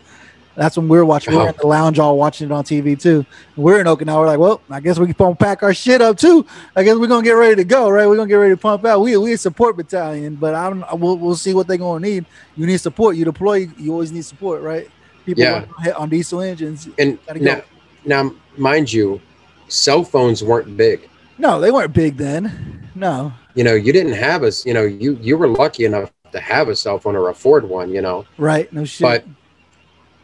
That's 0.55 0.75
when 0.75 0.87
we 0.87 0.97
were 0.97 1.05
watching. 1.05 1.33
We 1.33 1.37
were 1.37 1.43
Oh. 1.43 1.49
in 1.49 1.55
the 1.59 1.67
lounge, 1.67 1.99
all 1.99 2.17
watching 2.17 2.49
it 2.49 2.51
on 2.53 2.63
TV 2.63 2.95
too. 2.99 3.25
We're 3.57 3.79
in 3.81 3.85
Okinawa. 3.85 4.21
We're 4.21 4.25
like, 4.25 4.39
well, 4.39 4.61
I 4.71 4.79
guess 4.79 4.97
we 4.97 5.05
can 5.05 5.13
pump 5.13 5.37
pack 5.37 5.61
our 5.61 5.73
shit 5.73 6.01
up 6.01 6.17
too. 6.17 6.45
I 6.75 6.83
guess 6.83 6.95
we're 6.97 7.05
gonna 7.07 7.21
get 7.23 7.33
ready 7.33 7.57
to 7.57 7.63
go, 7.65 7.89
right? 7.89 8.07
We're 8.07 8.15
gonna 8.15 8.29
get 8.29 8.35
ready 8.35 8.53
to 8.53 8.57
pump 8.61 8.85
out. 8.85 9.01
We 9.01 9.17
we 9.17 9.33
a 9.33 9.37
support 9.37 9.75
battalion, 9.75 10.35
but 10.35 10.55
I'm 10.55 10.85
we'll, 10.93 11.17
we'll 11.17 11.35
see 11.35 11.53
what 11.53 11.67
they're 11.67 11.77
gonna 11.77 11.99
need. 11.99 12.25
You 12.55 12.65
need 12.65 12.77
support. 12.79 13.17
You 13.17 13.25
deploy. 13.25 13.67
You 13.77 13.91
always 13.91 14.11
need 14.13 14.23
support, 14.25 14.61
right? 14.61 14.89
People 15.27 15.43
Yeah. 15.43 15.65
working 15.77 15.93
on 15.93 16.07
diesel 16.09 16.39
engines. 16.41 16.87
And 16.97 17.19
now, 17.35 17.61
now, 18.05 18.31
mind 18.55 18.93
you, 18.93 19.19
cell 19.67 20.01
phones 20.05 20.41
weren't 20.41 20.77
big. 20.77 21.09
No, 21.37 21.59
they 21.59 21.69
weren't 21.69 21.91
big 21.93 22.15
then. 22.15 22.89
No. 22.95 23.33
you 23.53 23.63
know 23.63 23.73
you 23.75 23.91
didn't 23.93 24.13
have 24.13 24.41
us 24.43 24.65
you 24.65 24.73
know 24.73 24.83
you 24.83 25.19
you 25.21 25.37
were 25.37 25.47
lucky 25.47 25.85
enough 25.85 26.11
to 26.31 26.39
have 26.39 26.67
a 26.69 26.75
cell 26.75 26.97
phone 26.97 27.15
or 27.15 27.29
afford 27.29 27.63
one 27.69 27.91
you 27.93 28.01
know 28.01 28.25
Right. 28.39 28.71
No 28.73 28.85
shit. 28.85 29.23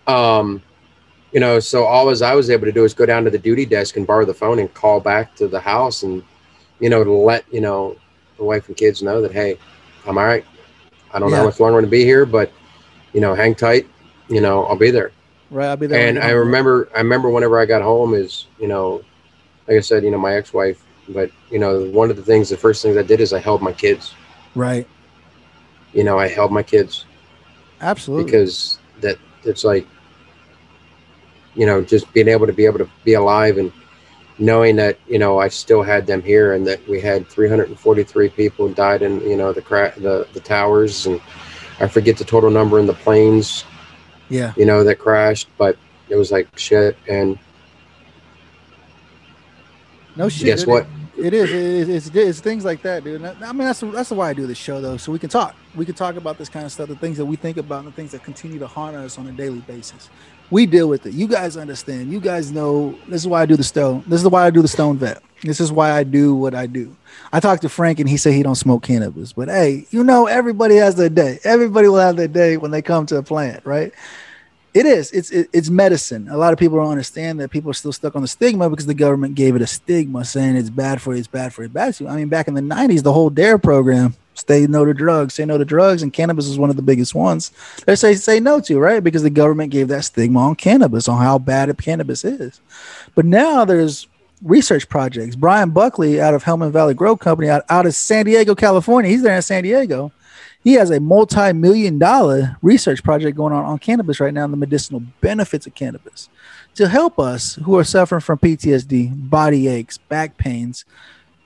but 0.06 0.12
um 0.12 0.60
you 1.32 1.39
know 1.39 1.60
so 1.60 1.84
all 1.84 2.10
as 2.10 2.22
i 2.24 2.34
was 2.34 2.49
able 2.49 2.66
to 2.66 2.72
do 2.72 2.84
is 2.84 2.93
go 2.95 3.06
down 3.06 3.24
to 3.24 3.30
the 3.30 3.38
duty 3.38 3.64
desk 3.66 3.95
and 3.97 4.08
borrow 4.08 4.26
the 4.26 4.34
phone 4.34 4.58
and 4.60 4.74
call 4.74 4.99
back 4.99 5.36
to 5.36 5.47
the 5.47 5.60
house 5.60 6.01
and 6.01 6.24
you 6.80 6.89
know 6.89 7.04
to 7.04 7.12
let 7.12 7.43
you 7.54 7.62
know 7.62 7.95
the 8.38 8.43
wife 8.43 8.68
and 8.68 8.76
kids 8.78 9.04
know 9.04 9.22
that 9.22 9.32
hey 9.32 9.58
i'm 10.08 10.18
all 10.18 10.24
right 10.26 10.45
i 11.14 11.20
don't 11.20 11.30
know 11.30 11.36
Yeah. 11.36 11.41
how 11.41 11.45
much 11.49 11.60
longer 11.60 11.78
i'm 11.78 11.84
going 11.84 11.86
to 11.86 11.91
be 11.91 12.04
here 12.04 12.26
but 12.26 12.51
you 13.14 13.22
know 13.22 13.36
hang 13.36 13.54
tight 13.54 13.88
you 14.34 14.42
know 14.42 14.66
i'll 14.66 14.76
be 14.76 14.92
there 14.92 15.12
right. 15.54 15.68
I'll 15.68 15.78
be 15.78 15.88
there. 15.88 16.08
and 16.08 16.20
I 16.20 16.32
remember, 16.32 16.90
I 16.96 17.00
remember 17.00 17.30
whenever 17.30 17.60
I 17.60 17.66
got 17.66 17.82
home 17.82 18.14
is, 18.14 18.48
you 18.60 18.68
know, 18.68 19.04
like 19.68 19.78
I 19.78 19.82
said, 19.82 20.04
you 20.04 20.12
know, 20.12 20.18
my 20.18 20.36
ex-wife. 20.36 20.84
But 21.10 21.32
you 21.52 21.60
know, 21.60 21.86
one 21.92 22.10
of 22.10 22.16
the 22.16 22.24
things, 22.24 22.50
the 22.50 22.58
first 22.58 22.82
things 22.82 22.98
I 22.98 23.04
did 23.04 23.20
is 23.20 23.34
I 23.34 23.40
held 23.40 23.62
my 23.62 23.74
kids. 23.74 24.14
Right. 24.56 24.88
You 25.94 26.04
know, 26.04 26.18
I 26.18 26.28
held 26.28 26.52
my 26.52 26.64
kids 26.64 27.06
Absolutely. 27.82 28.26
because 28.26 28.80
that 29.02 29.18
it's 29.44 29.64
like, 29.64 29.86
you 31.56 31.66
know, 31.66 31.84
just 31.84 32.12
being 32.14 32.30
able 32.30 32.48
to 32.48 32.54
be 32.54 32.66
able 32.66 32.80
to 32.80 32.90
be 33.04 33.14
alive 33.14 33.58
and 33.58 33.72
knowing 34.40 34.76
that 34.78 34.98
you 35.08 35.20
know 35.20 35.40
I 35.40 35.50
still 35.50 35.84
had 35.84 36.08
them 36.08 36.22
here 36.22 36.54
and 36.54 36.66
that 36.66 36.86
we 36.88 37.00
had 37.00 37.28
343 37.28 38.30
people 38.30 38.68
died 38.74 39.04
in 39.04 39.22
you 39.22 39.38
know 39.38 39.54
the 39.54 39.62
cra- 39.62 39.94
the 39.98 40.28
the 40.34 40.40
towers 40.40 41.06
and 41.06 41.22
I 41.80 41.88
forget 41.88 42.18
the 42.18 42.26
total 42.26 42.50
number 42.50 42.80
in 42.80 42.88
the 42.88 42.96
planes 42.96 43.64
Yeah. 44.30 44.53
you 44.57 44.65
know 44.65 44.84
that 44.84 44.95
crashed 44.99 45.47
but 45.57 45.78
it 46.09 46.15
was 46.15 46.32
like 46.32 46.47
shit 46.57 46.97
and 47.09 47.38
No 50.15 50.30
shit. 50.30 50.45
guess 50.45 50.65
what 50.65 50.84
It 50.84 50.89
is. 51.18 51.51
It 51.51 51.55
is 51.55 51.89
it's, 51.89 52.16
it's 52.16 52.39
things 52.39 52.66
like 52.66 52.82
that, 52.84 53.03
dude. 53.03 53.24
I 53.24 53.36
I 53.41 53.51
mean, 53.51 53.66
that's 53.68 53.82
that's 53.82 54.11
why 54.11 54.30
I 54.30 54.34
do 54.34 54.47
this 54.47 54.57
show, 54.57 54.82
though, 54.82 54.97
so 54.97 55.11
we 55.11 55.20
can 55.20 55.30
talk. 55.30 55.55
We 55.76 55.86
can 55.86 55.95
talk 55.95 56.16
about 56.16 56.38
this 56.38 56.49
kind 56.49 56.66
of 56.66 56.72
stuff, 56.72 56.89
the 56.89 56.95
things 56.95 57.18
that 57.18 57.26
we 57.26 57.36
think 57.36 57.57
about, 57.57 57.80
and 57.80 57.88
the 57.88 57.91
things 57.91 58.11
that 58.11 58.24
continue 58.24 58.59
to 58.59 58.68
haunt 58.68 58.95
us 58.95 59.18
on 59.18 59.28
a 59.28 59.32
daily 59.32 59.59
basis. 59.61 60.09
We 60.51 60.66
deal 60.66 60.88
with 60.89 61.05
it. 61.05 61.14
You 61.14 61.28
guys 61.28 61.57
understand. 61.57 62.11
You 62.11 62.20
guys 62.20 62.51
know. 62.51 62.97
This 63.07 63.22
is 63.22 63.28
why 63.28 63.41
I 63.41 63.45
do 63.45 63.55
the 63.55 63.64
stone. 63.64 64.03
This 64.07 64.22
is 64.22 64.28
why 64.28 64.45
I 64.45 64.49
do 64.49 64.61
the 64.61 64.68
Stoned 64.68 64.99
Vet. 64.99 65.22
This 65.41 65.59
is 65.59 65.72
why 65.72 65.91
I 65.91 66.03
do 66.03 66.36
what 66.36 66.55
I 66.55 66.68
do. 66.68 66.95
I 67.32 67.39
talked 67.39 67.64
to 67.64 67.70
Frank, 67.70 67.99
and 67.99 68.07
he 68.07 68.18
said 68.18 68.34
he 68.34 68.43
don't 68.43 68.55
smoke 68.55 68.84
cannabis. 68.84 69.34
But 69.34 69.49
hey, 69.49 69.86
you 69.91 70.03
know, 70.03 70.28
everybody 70.28 70.76
has 70.76 70.95
their 70.95 71.09
day. 71.09 71.39
Everybody 71.43 71.88
will 71.88 71.97
have 71.97 72.16
their 72.16 72.28
day 72.28 72.57
when 72.57 72.72
they 72.72 72.82
come 72.82 73.05
to 73.07 73.18
a 73.18 73.24
plant, 73.24 73.66
right? 73.66 73.93
It 74.74 74.88
is. 74.88 75.11
It's 75.11 75.30
it, 75.30 75.49
it's 75.53 75.69
medicine. 75.69 76.28
A 76.30 76.38
lot 76.38 76.51
of 76.51 76.57
people 76.57 76.80
don't 76.80 76.89
understand 76.89 77.39
that. 77.39 77.51
People 77.51 77.69
are 77.69 77.76
still 77.76 77.93
stuck 77.93 78.15
on 78.15 78.24
the 78.24 78.28
stigma 78.28 78.69
because 78.69 78.88
the 78.88 78.95
government 78.95 79.36
gave 79.36 79.55
it 79.55 79.61
a 79.61 79.67
stigma, 79.67 80.26
saying 80.26 80.55
it's 80.55 80.71
bad 80.71 80.99
for 80.99 81.13
you, 81.13 81.19
it's 81.19 81.28
bad 81.28 81.53
for 81.53 81.61
you, 81.61 81.69
bad 81.69 81.95
for 81.95 82.03
you. 82.03 82.09
I 82.09 82.15
mean, 82.15 82.28
back 82.28 82.47
in 82.47 82.55
the 82.55 82.61
'90s, 82.61 83.03
the 83.03 83.13
whole 83.13 83.30
Dare 83.30 83.59
program, 83.59 84.15
stay 84.34 84.65
no 84.65 84.84
to 84.84 84.93
drugs, 84.93 85.36
say 85.36 85.45
no 85.45 85.59
to 85.59 85.65
drugs, 85.65 86.01
and 86.01 86.11
cannabis 86.11 86.47
is 86.47 86.57
one 86.57 86.71
of 86.71 86.76
the 86.76 86.82
biggest 86.82 87.13
ones. 87.13 87.51
They 87.86 87.95
say 87.95 88.15
say 88.15 88.39
no 88.39 88.59
to, 88.61 88.80
right? 88.80 89.03
Because 89.03 89.21
the 89.21 89.30
government 89.30 89.71
gave 89.71 89.89
that 89.89 90.05
stigma 90.05 90.39
on 90.39 90.55
cannabis, 90.55 91.07
on 91.07 91.21
how 91.21 91.38
bad 91.38 91.78
cannabis 91.78 92.26
is. 92.26 92.59
But 93.13 93.26
now 93.26 93.65
there's 93.65 94.07
research 94.41 94.89
projects. 94.89 95.36
Brian 95.36 95.69
Buckley 95.69 96.19
out 96.19 96.34
of 96.34 96.43
Helmand 96.43 96.71
Valley 96.71 96.95
Grow 96.95 97.15
Company 97.15 97.47
out, 97.47 97.63
out 97.69 97.86
of 97.86 97.93
San 97.93 98.26
Diego, 98.26 98.55
California. 98.55 99.11
He's 99.11 99.21
there 99.21 99.36
in 99.36 99.41
San 99.43 99.63
Diego 99.63 100.11
he 100.64 100.74
has 100.74 100.89
a 100.91 100.99
multi-million 100.99 101.99
dollar 101.99 102.57
research 102.61 103.03
project 103.03 103.38
going 103.38 103.53
on 103.53 103.66
on 103.66 103.78
cannabis 103.80 104.20
right 104.20 104.34
now 104.34 104.43
and 104.43 104.53
the 104.53 104.57
medicinal 104.57 105.01
benefits 105.22 105.68
of 105.68 105.76
cannabis 105.76 106.30
to 106.76 106.88
help 106.88 107.20
us 107.20 107.55
who 107.55 107.78
are 107.78 107.84
suffering 107.84 108.22
from 108.22 108.39
ptsd 108.39 109.30
body 109.30 109.68
aches 109.68 109.97
back 109.97 110.38
pains. 110.38 110.86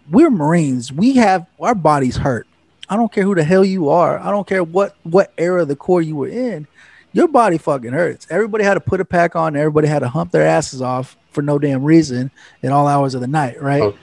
We're 0.10 0.30
marines. 0.30 0.94
We 0.94 1.18
have 1.18 1.46
our 1.60 1.76
bodies 1.76 2.16
hurt. 2.16 2.48
I 2.90 2.96
don't 2.96 3.12
care 3.12 3.26
who 3.26 3.36
the 3.36 3.44
hell 3.44 3.66
you 3.66 3.90
are. 3.90 4.18
I 4.18 4.32
don't 4.32 4.48
care 4.48 4.64
what 4.64 4.96
what 5.04 5.34
era 5.38 5.64
of 5.64 5.68
the 5.68 5.76
corps 5.76 6.02
you 6.02 6.16
were 6.16 6.30
in. 6.30 6.68
Your 7.12 7.28
body 7.28 7.58
fucking 7.58 7.92
hurts. 7.92 8.28
Everybody 8.30 8.64
had 8.64 8.76
to 8.76 8.80
put 8.80 9.02
a 9.02 9.06
pack 9.06 9.36
on. 9.36 9.58
Everybody 9.58 9.88
had 9.88 10.00
to 10.00 10.08
hump 10.08 10.32
their 10.32 10.46
asses 10.46 10.82
off 10.82 11.18
for 11.38 11.44
no 11.44 11.60
damn 11.60 11.84
reason 11.84 12.32
at 12.64 12.72
all 12.72 12.88
hours 12.88 13.14
of 13.14 13.22
the 13.22 13.28
night 13.28 13.62
right? 13.62 13.84
Oh. 13.84 13.96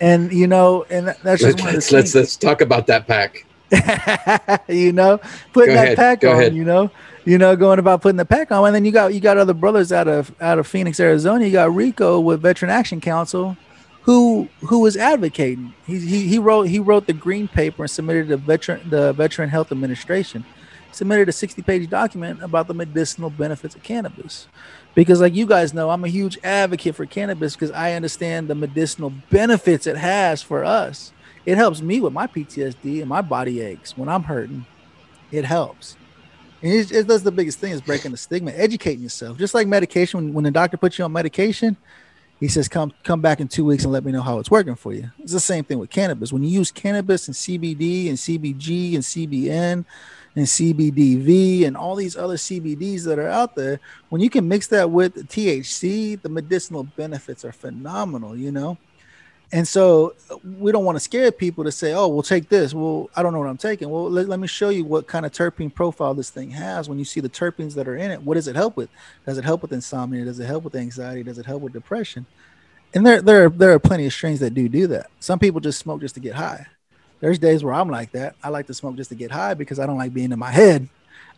and 0.00 0.32
you 0.32 0.46
know 0.46 0.86
and 0.88 1.08
that's 1.08 1.42
just 1.42 1.42
let's 1.42 1.60
one 1.60 1.68
of 1.68 1.72
the 1.72 1.76
let's, 1.76 1.92
let's 1.92 2.14
let's 2.14 2.36
talk 2.38 2.62
about 2.62 2.86
that 2.86 3.06
pack 3.06 3.44
you 4.68 4.92
know, 4.92 5.20
putting 5.52 5.74
Go 5.74 5.74
that 5.74 5.84
ahead, 5.84 5.96
pack 5.96 6.20
go 6.20 6.32
on, 6.32 6.36
ahead. 6.38 6.54
you 6.54 6.64
know, 6.64 6.90
you 7.24 7.38
know, 7.38 7.54
going 7.56 7.78
about 7.78 8.02
putting 8.02 8.16
the 8.16 8.24
pack 8.24 8.50
on, 8.50 8.64
and 8.66 8.74
then 8.74 8.84
you 8.84 8.92
got 8.92 9.14
you 9.14 9.20
got 9.20 9.38
other 9.38 9.54
brothers 9.54 9.92
out 9.92 10.08
of 10.08 10.34
out 10.40 10.58
of 10.58 10.66
Phoenix, 10.66 10.98
Arizona. 11.00 11.44
You 11.44 11.52
got 11.52 11.74
Rico 11.74 12.18
with 12.20 12.40
Veteran 12.42 12.70
Action 12.70 13.00
Council, 13.00 13.56
who 14.02 14.48
who 14.60 14.80
was 14.80 14.96
advocating. 14.96 15.74
He 15.86 15.98
he, 16.00 16.26
he 16.28 16.38
wrote 16.38 16.64
he 16.64 16.78
wrote 16.78 17.06
the 17.06 17.12
green 17.12 17.48
paper 17.48 17.84
and 17.84 17.90
submitted 17.90 18.28
to 18.28 18.36
veteran 18.36 18.88
the 18.90 19.12
Veteran 19.12 19.50
Health 19.50 19.70
Administration, 19.70 20.44
submitted 20.92 21.28
a 21.28 21.32
sixty 21.32 21.62
page 21.62 21.88
document 21.88 22.42
about 22.42 22.66
the 22.66 22.74
medicinal 22.74 23.30
benefits 23.30 23.74
of 23.74 23.82
cannabis. 23.82 24.48
Because, 24.94 25.20
like 25.20 25.34
you 25.34 25.46
guys 25.46 25.72
know, 25.72 25.90
I'm 25.90 26.04
a 26.04 26.08
huge 26.08 26.36
advocate 26.42 26.96
for 26.96 27.06
cannabis 27.06 27.54
because 27.54 27.70
I 27.70 27.92
understand 27.92 28.48
the 28.48 28.56
medicinal 28.56 29.10
benefits 29.30 29.86
it 29.86 29.96
has 29.96 30.42
for 30.42 30.64
us. 30.64 31.12
It 31.46 31.56
helps 31.56 31.80
me 31.80 32.00
with 32.00 32.12
my 32.12 32.26
PTSD 32.26 33.00
and 33.00 33.08
my 33.08 33.22
body 33.22 33.60
aches 33.60 33.96
when 33.96 34.08
I'm 34.08 34.22
hurting. 34.22 34.66
It 35.32 35.44
helps. 35.44 35.96
And 36.62 36.72
it's, 36.72 36.90
it's, 36.90 37.08
that's 37.08 37.22
the 37.22 37.32
biggest 37.32 37.58
thing 37.58 37.72
is 37.72 37.80
breaking 37.80 38.10
the 38.10 38.16
stigma, 38.16 38.50
educating 38.50 39.02
yourself. 39.02 39.38
Just 39.38 39.54
like 39.54 39.66
medication, 39.66 40.20
when, 40.20 40.34
when 40.34 40.44
the 40.44 40.50
doctor 40.50 40.76
puts 40.76 40.98
you 40.98 41.04
on 41.04 41.12
medication, 41.12 41.76
he 42.38 42.48
says, 42.48 42.68
"Come 42.68 42.92
come 43.04 43.20
back 43.20 43.40
in 43.40 43.48
two 43.48 43.66
weeks 43.66 43.84
and 43.84 43.92
let 43.92 44.04
me 44.04 44.12
know 44.12 44.22
how 44.22 44.38
it's 44.38 44.50
working 44.50 44.74
for 44.74 44.92
you." 44.94 45.10
It's 45.18 45.32
the 45.32 45.40
same 45.40 45.62
thing 45.62 45.78
with 45.78 45.90
cannabis. 45.90 46.32
When 46.32 46.42
you 46.42 46.48
use 46.48 46.70
cannabis 46.70 47.28
and 47.28 47.34
CBD 47.34 48.08
and 48.08 48.16
CBG 48.16 48.94
and 48.94 49.04
CBN 49.04 49.84
and 50.36 50.46
CBDV 50.46 51.66
and 51.66 51.76
all 51.76 51.94
these 51.96 52.16
other 52.16 52.36
CBDs 52.36 53.04
that 53.04 53.18
are 53.18 53.28
out 53.28 53.56
there, 53.56 53.78
when 54.08 54.22
you 54.22 54.30
can 54.30 54.48
mix 54.48 54.68
that 54.68 54.90
with 54.90 55.28
THC, 55.28 56.20
the 56.20 56.30
medicinal 56.30 56.84
benefits 56.84 57.44
are 57.44 57.52
phenomenal. 57.52 58.34
You 58.36 58.52
know. 58.52 58.78
And 59.52 59.66
so 59.66 60.14
uh, 60.30 60.36
we 60.60 60.70
don't 60.70 60.84
want 60.84 60.96
to 60.96 61.00
scare 61.00 61.32
people 61.32 61.64
to 61.64 61.72
say, 61.72 61.92
oh, 61.92 62.06
we'll 62.06 62.22
take 62.22 62.48
this. 62.48 62.72
Well, 62.72 63.10
I 63.16 63.22
don't 63.22 63.32
know 63.32 63.40
what 63.40 63.48
I'm 63.48 63.56
taking. 63.56 63.90
Well, 63.90 64.08
let, 64.08 64.28
let 64.28 64.38
me 64.38 64.46
show 64.46 64.68
you 64.68 64.84
what 64.84 65.08
kind 65.08 65.26
of 65.26 65.32
terpene 65.32 65.74
profile 65.74 66.14
this 66.14 66.30
thing 66.30 66.50
has. 66.50 66.88
When 66.88 66.98
you 66.98 67.04
see 67.04 67.20
the 67.20 67.28
terpenes 67.28 67.74
that 67.74 67.88
are 67.88 67.96
in 67.96 68.12
it, 68.12 68.22
what 68.22 68.34
does 68.34 68.46
it 68.46 68.54
help 68.54 68.76
with? 68.76 68.90
Does 69.26 69.38
it 69.38 69.44
help 69.44 69.62
with 69.62 69.72
insomnia? 69.72 70.24
Does 70.24 70.38
it 70.38 70.46
help 70.46 70.62
with 70.62 70.76
anxiety? 70.76 71.24
Does 71.24 71.38
it 71.38 71.46
help 71.46 71.62
with 71.62 71.72
depression? 71.72 72.26
And 72.94 73.04
there, 73.04 73.20
there, 73.22 73.48
there 73.48 73.72
are 73.72 73.78
plenty 73.80 74.06
of 74.06 74.12
strains 74.12 74.40
that 74.40 74.54
do 74.54 74.68
do 74.68 74.86
that. 74.88 75.10
Some 75.18 75.38
people 75.38 75.60
just 75.60 75.80
smoke 75.80 76.00
just 76.00 76.14
to 76.14 76.20
get 76.20 76.34
high. 76.34 76.66
There's 77.20 77.38
days 77.38 77.62
where 77.62 77.74
I'm 77.74 77.88
like 77.90 78.12
that. 78.12 78.36
I 78.42 78.48
like 78.48 78.66
to 78.68 78.74
smoke 78.74 78.96
just 78.96 79.10
to 79.10 79.16
get 79.16 79.30
high 79.30 79.54
because 79.54 79.78
I 79.78 79.86
don't 79.86 79.98
like 79.98 80.14
being 80.14 80.32
in 80.32 80.38
my 80.38 80.50
head. 80.50 80.88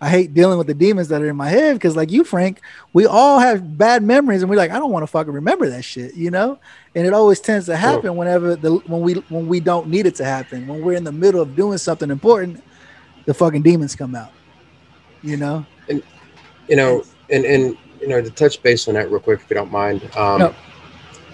I 0.02 0.08
hate 0.08 0.34
dealing 0.34 0.58
with 0.58 0.66
the 0.66 0.74
demons 0.74 1.06
that 1.08 1.22
are 1.22 1.28
in 1.28 1.36
my 1.36 1.48
head 1.48 1.74
because, 1.74 1.94
like 1.94 2.10
you, 2.10 2.24
Frank, 2.24 2.60
we 2.92 3.06
all 3.06 3.38
have 3.38 3.78
bad 3.78 4.02
memories, 4.02 4.42
and 4.42 4.50
we're 4.50 4.56
like, 4.56 4.72
I 4.72 4.80
don't 4.80 4.90
want 4.90 5.04
to 5.04 5.06
fucking 5.06 5.32
remember 5.32 5.68
that 5.70 5.84
shit, 5.84 6.14
you 6.14 6.28
know. 6.28 6.58
And 6.96 7.06
it 7.06 7.12
always 7.12 7.38
tends 7.38 7.66
to 7.66 7.76
happen 7.76 8.16
whenever 8.16 8.56
the 8.56 8.74
when 8.88 9.00
we 9.00 9.14
when 9.28 9.46
we 9.46 9.60
don't 9.60 9.86
need 9.86 10.06
it 10.06 10.16
to 10.16 10.24
happen. 10.24 10.66
When 10.66 10.82
we're 10.82 10.94
in 10.94 11.04
the 11.04 11.12
middle 11.12 11.40
of 11.40 11.54
doing 11.54 11.78
something 11.78 12.10
important, 12.10 12.64
the 13.26 13.32
fucking 13.32 13.62
demons 13.62 13.94
come 13.94 14.16
out, 14.16 14.32
you 15.22 15.36
know. 15.36 15.64
you 15.88 16.02
know, 16.74 17.04
and 17.30 17.44
and 17.44 17.78
you 18.00 18.08
know, 18.08 18.20
to 18.20 18.30
touch 18.30 18.60
base 18.60 18.88
on 18.88 18.94
that 18.94 19.08
real 19.08 19.20
quick, 19.20 19.40
if 19.40 19.48
you 19.48 19.54
don't 19.54 19.70
mind. 19.70 20.02
Um, 20.16 20.40
No. 20.40 20.54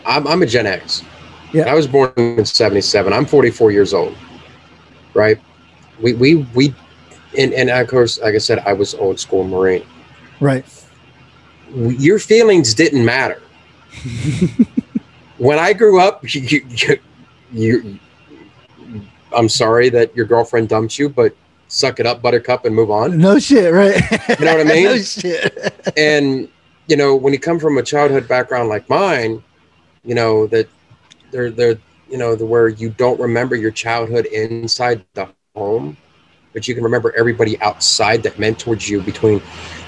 I'm 0.04 0.26
I'm 0.26 0.42
a 0.42 0.46
Gen 0.46 0.66
X. 0.66 1.02
Yeah. 1.54 1.70
I 1.70 1.74
was 1.74 1.86
born 1.86 2.12
in 2.16 2.44
'77. 2.44 3.14
I'm 3.14 3.24
44 3.24 3.72
years 3.72 3.94
old. 3.94 4.14
Right. 5.14 5.40
We 6.02 6.12
we 6.12 6.34
we, 6.54 6.74
and 7.38 7.52
and 7.54 7.70
of 7.70 7.86
course, 7.88 8.20
like 8.20 8.34
I 8.34 8.38
said, 8.38 8.58
I 8.60 8.72
was 8.72 8.94
old 8.94 9.18
school 9.18 9.44
Marine. 9.44 9.84
Right. 10.40 10.64
Your 11.74 12.18
feelings 12.18 12.74
didn't 12.74 13.04
matter. 13.04 13.40
when 15.38 15.58
I 15.58 15.72
grew 15.72 16.00
up, 16.00 16.22
you, 16.34 16.62
you, 16.70 16.98
you, 17.52 17.98
I'm 19.36 19.48
sorry 19.48 19.88
that 19.90 20.14
your 20.16 20.26
girlfriend 20.26 20.68
dumped 20.68 20.98
you, 20.98 21.08
but 21.08 21.34
suck 21.68 22.00
it 22.00 22.06
up, 22.06 22.22
Buttercup, 22.22 22.64
and 22.64 22.74
move 22.74 22.90
on. 22.90 23.18
No 23.18 23.38
shit, 23.38 23.72
right? 23.72 24.00
You 24.38 24.44
know 24.44 24.56
what 24.56 24.66
I 24.66 24.70
mean? 24.74 24.84
no 24.84 24.98
shit. 24.98 25.92
and 25.96 26.48
you 26.88 26.96
know 26.96 27.14
when 27.14 27.32
you 27.32 27.38
come 27.38 27.58
from 27.58 27.78
a 27.78 27.82
childhood 27.82 28.26
background 28.26 28.68
like 28.68 28.88
mine 28.88 29.42
you 30.04 30.14
know 30.14 30.46
that 30.48 30.66
they're 31.30 31.50
they're 31.50 31.78
you 32.10 32.16
know 32.16 32.34
the 32.34 32.44
where 32.44 32.68
you 32.68 32.90
don't 32.90 33.20
remember 33.20 33.54
your 33.54 33.70
childhood 33.70 34.24
inside 34.26 35.04
the 35.14 35.28
home 35.54 35.96
but 36.52 36.66
you 36.66 36.74
can 36.74 36.84
remember 36.84 37.14
everybody 37.16 37.60
outside 37.60 38.22
that 38.22 38.34
mentored 38.34 38.88
you 38.88 39.00
between 39.00 39.40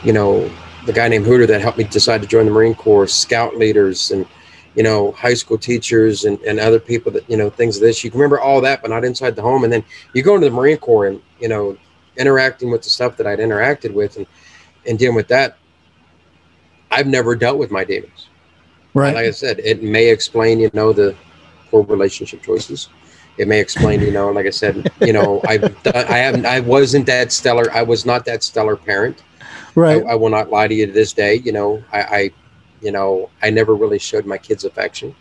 you 0.05 0.13
know 0.13 0.51
the 0.87 0.93
guy 0.93 1.09
named 1.09 1.27
hooter 1.27 1.47
that 1.47 1.61
helped 1.61 1.79
me 1.79 1.85
decide 1.85 2.21
to 2.23 2.27
join 2.27 2.47
the 2.47 2.51
marine 2.51 2.75
corps 2.75 3.07
scout 3.07 3.57
leaders 3.57 4.11
and 4.11 4.27
you 4.75 4.83
know 4.83 5.13
high 5.13 5.35
school 5.35 5.59
teachers 5.59 6.25
and, 6.25 6.41
and 6.41 6.59
other 6.61 6.81
people 6.81 7.11
that 7.13 7.29
you 7.29 7.37
know 7.37 7.51
things 7.51 7.77
of 7.77 7.83
this 7.83 8.03
you 8.05 8.11
can 8.11 8.19
remember 8.19 8.41
all 8.41 8.61
that 8.61 8.81
but 8.81 8.91
not 8.91 9.05
inside 9.05 9.37
the 9.37 9.43
home 9.43 9.65
and 9.65 9.73
then 9.73 9.85
you 10.15 10.23
go 10.23 10.35
into 10.35 10.49
the 10.49 10.55
marine 10.55 10.77
corps 10.77 11.07
and 11.07 11.21
you 11.41 11.49
know 11.49 11.77
interacting 12.17 12.71
with 12.71 12.83
the 12.83 12.91
stuff 12.91 13.17
that 13.17 13.27
i'd 13.27 13.39
interacted 13.39 13.93
with 13.93 14.17
and 14.17 14.27
and 14.87 14.99
dealing 14.99 15.17
with 15.17 15.29
that 15.29 15.59
I've 16.91 17.07
never 17.07 17.37
dealt 17.37 17.59
with 17.59 17.71
my 17.71 17.85
demons. 17.85 18.29
Right. 18.95 19.15
Like 19.15 19.27
I 19.27 19.31
said, 19.31 19.61
it 19.61 19.83
may 19.83 20.09
explain, 20.09 20.59
you 20.59 20.71
know, 20.73 20.93
the 20.93 21.15
poor 21.71 21.85
relationship 21.85 22.43
choices. 22.43 22.89
It 23.41 23.49
may 23.49 23.59
explain, 23.59 24.03
you 24.03 24.11
know, 24.11 24.31
like 24.31 24.45
I 24.45 24.51
said, 24.51 24.93
you 25.01 25.15
know, 25.15 25.41
I've 25.49 25.83
done, 25.83 25.95
I 25.97 26.19
haven't, 26.19 26.45
I 26.45 26.61
wasn't 26.61 27.07
that 27.07 27.33
stellar. 27.33 27.73
I 27.73 27.81
was 27.81 28.05
not 28.05 28.27
that 28.27 28.43
stellar 28.43 28.77
parent. 28.77 29.23
right. 29.75 30.05
I, 30.05 30.11
I 30.11 30.15
will 30.15 30.29
not 30.29 30.51
lie 30.51 30.69
to 30.69 30.75
you 30.75 30.85
to 30.85 30.93
this 30.93 31.15
day. 31.15 31.37
You 31.37 31.53
know, 31.53 31.83
I, 31.91 32.03
I, 32.03 32.31
you 32.83 32.93
know, 32.93 33.31
I 33.43 33.49
never 33.49 33.75
really 33.75 33.99
showed 33.99 34.27
my 34.27 34.37
kids 34.37 34.67
affection, 34.67 35.15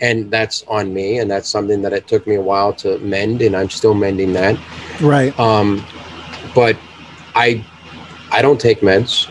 and 0.00 0.30
that's 0.30 0.62
on 0.68 0.94
me. 0.94 1.18
And 1.18 1.28
that's 1.28 1.48
something 1.48 1.82
that 1.82 1.92
it 1.92 2.06
took 2.06 2.28
me 2.28 2.36
a 2.36 2.40
while 2.40 2.72
to 2.74 2.96
mend, 3.00 3.42
and 3.42 3.56
I'm 3.56 3.70
still 3.70 3.94
mending 3.94 4.32
that. 4.34 4.56
right. 5.00 5.36
Um, 5.36 5.84
but 6.54 6.78
I, 7.34 7.66
I 8.30 8.40
don't 8.40 8.60
take 8.60 8.82
meds. 8.82 9.28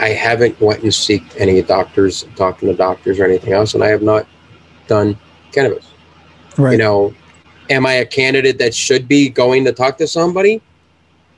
I 0.00 0.08
haven't 0.08 0.60
went 0.60 0.82
and 0.82 0.90
seeked 0.90 1.36
any 1.38 1.62
doctors, 1.62 2.26
talking 2.34 2.68
to 2.68 2.74
doctors 2.74 3.20
or 3.20 3.26
anything 3.26 3.52
else, 3.52 3.74
and 3.74 3.84
I 3.84 3.90
have 3.90 4.02
not 4.02 4.26
done 4.88 5.16
cannabis. 5.52 5.88
Right. 6.56 6.72
You 6.72 6.78
know, 6.78 7.14
am 7.70 7.86
I 7.86 7.94
a 7.94 8.06
candidate 8.06 8.58
that 8.58 8.74
should 8.74 9.08
be 9.08 9.28
going 9.28 9.64
to 9.64 9.72
talk 9.72 9.98
to 9.98 10.06
somebody? 10.06 10.62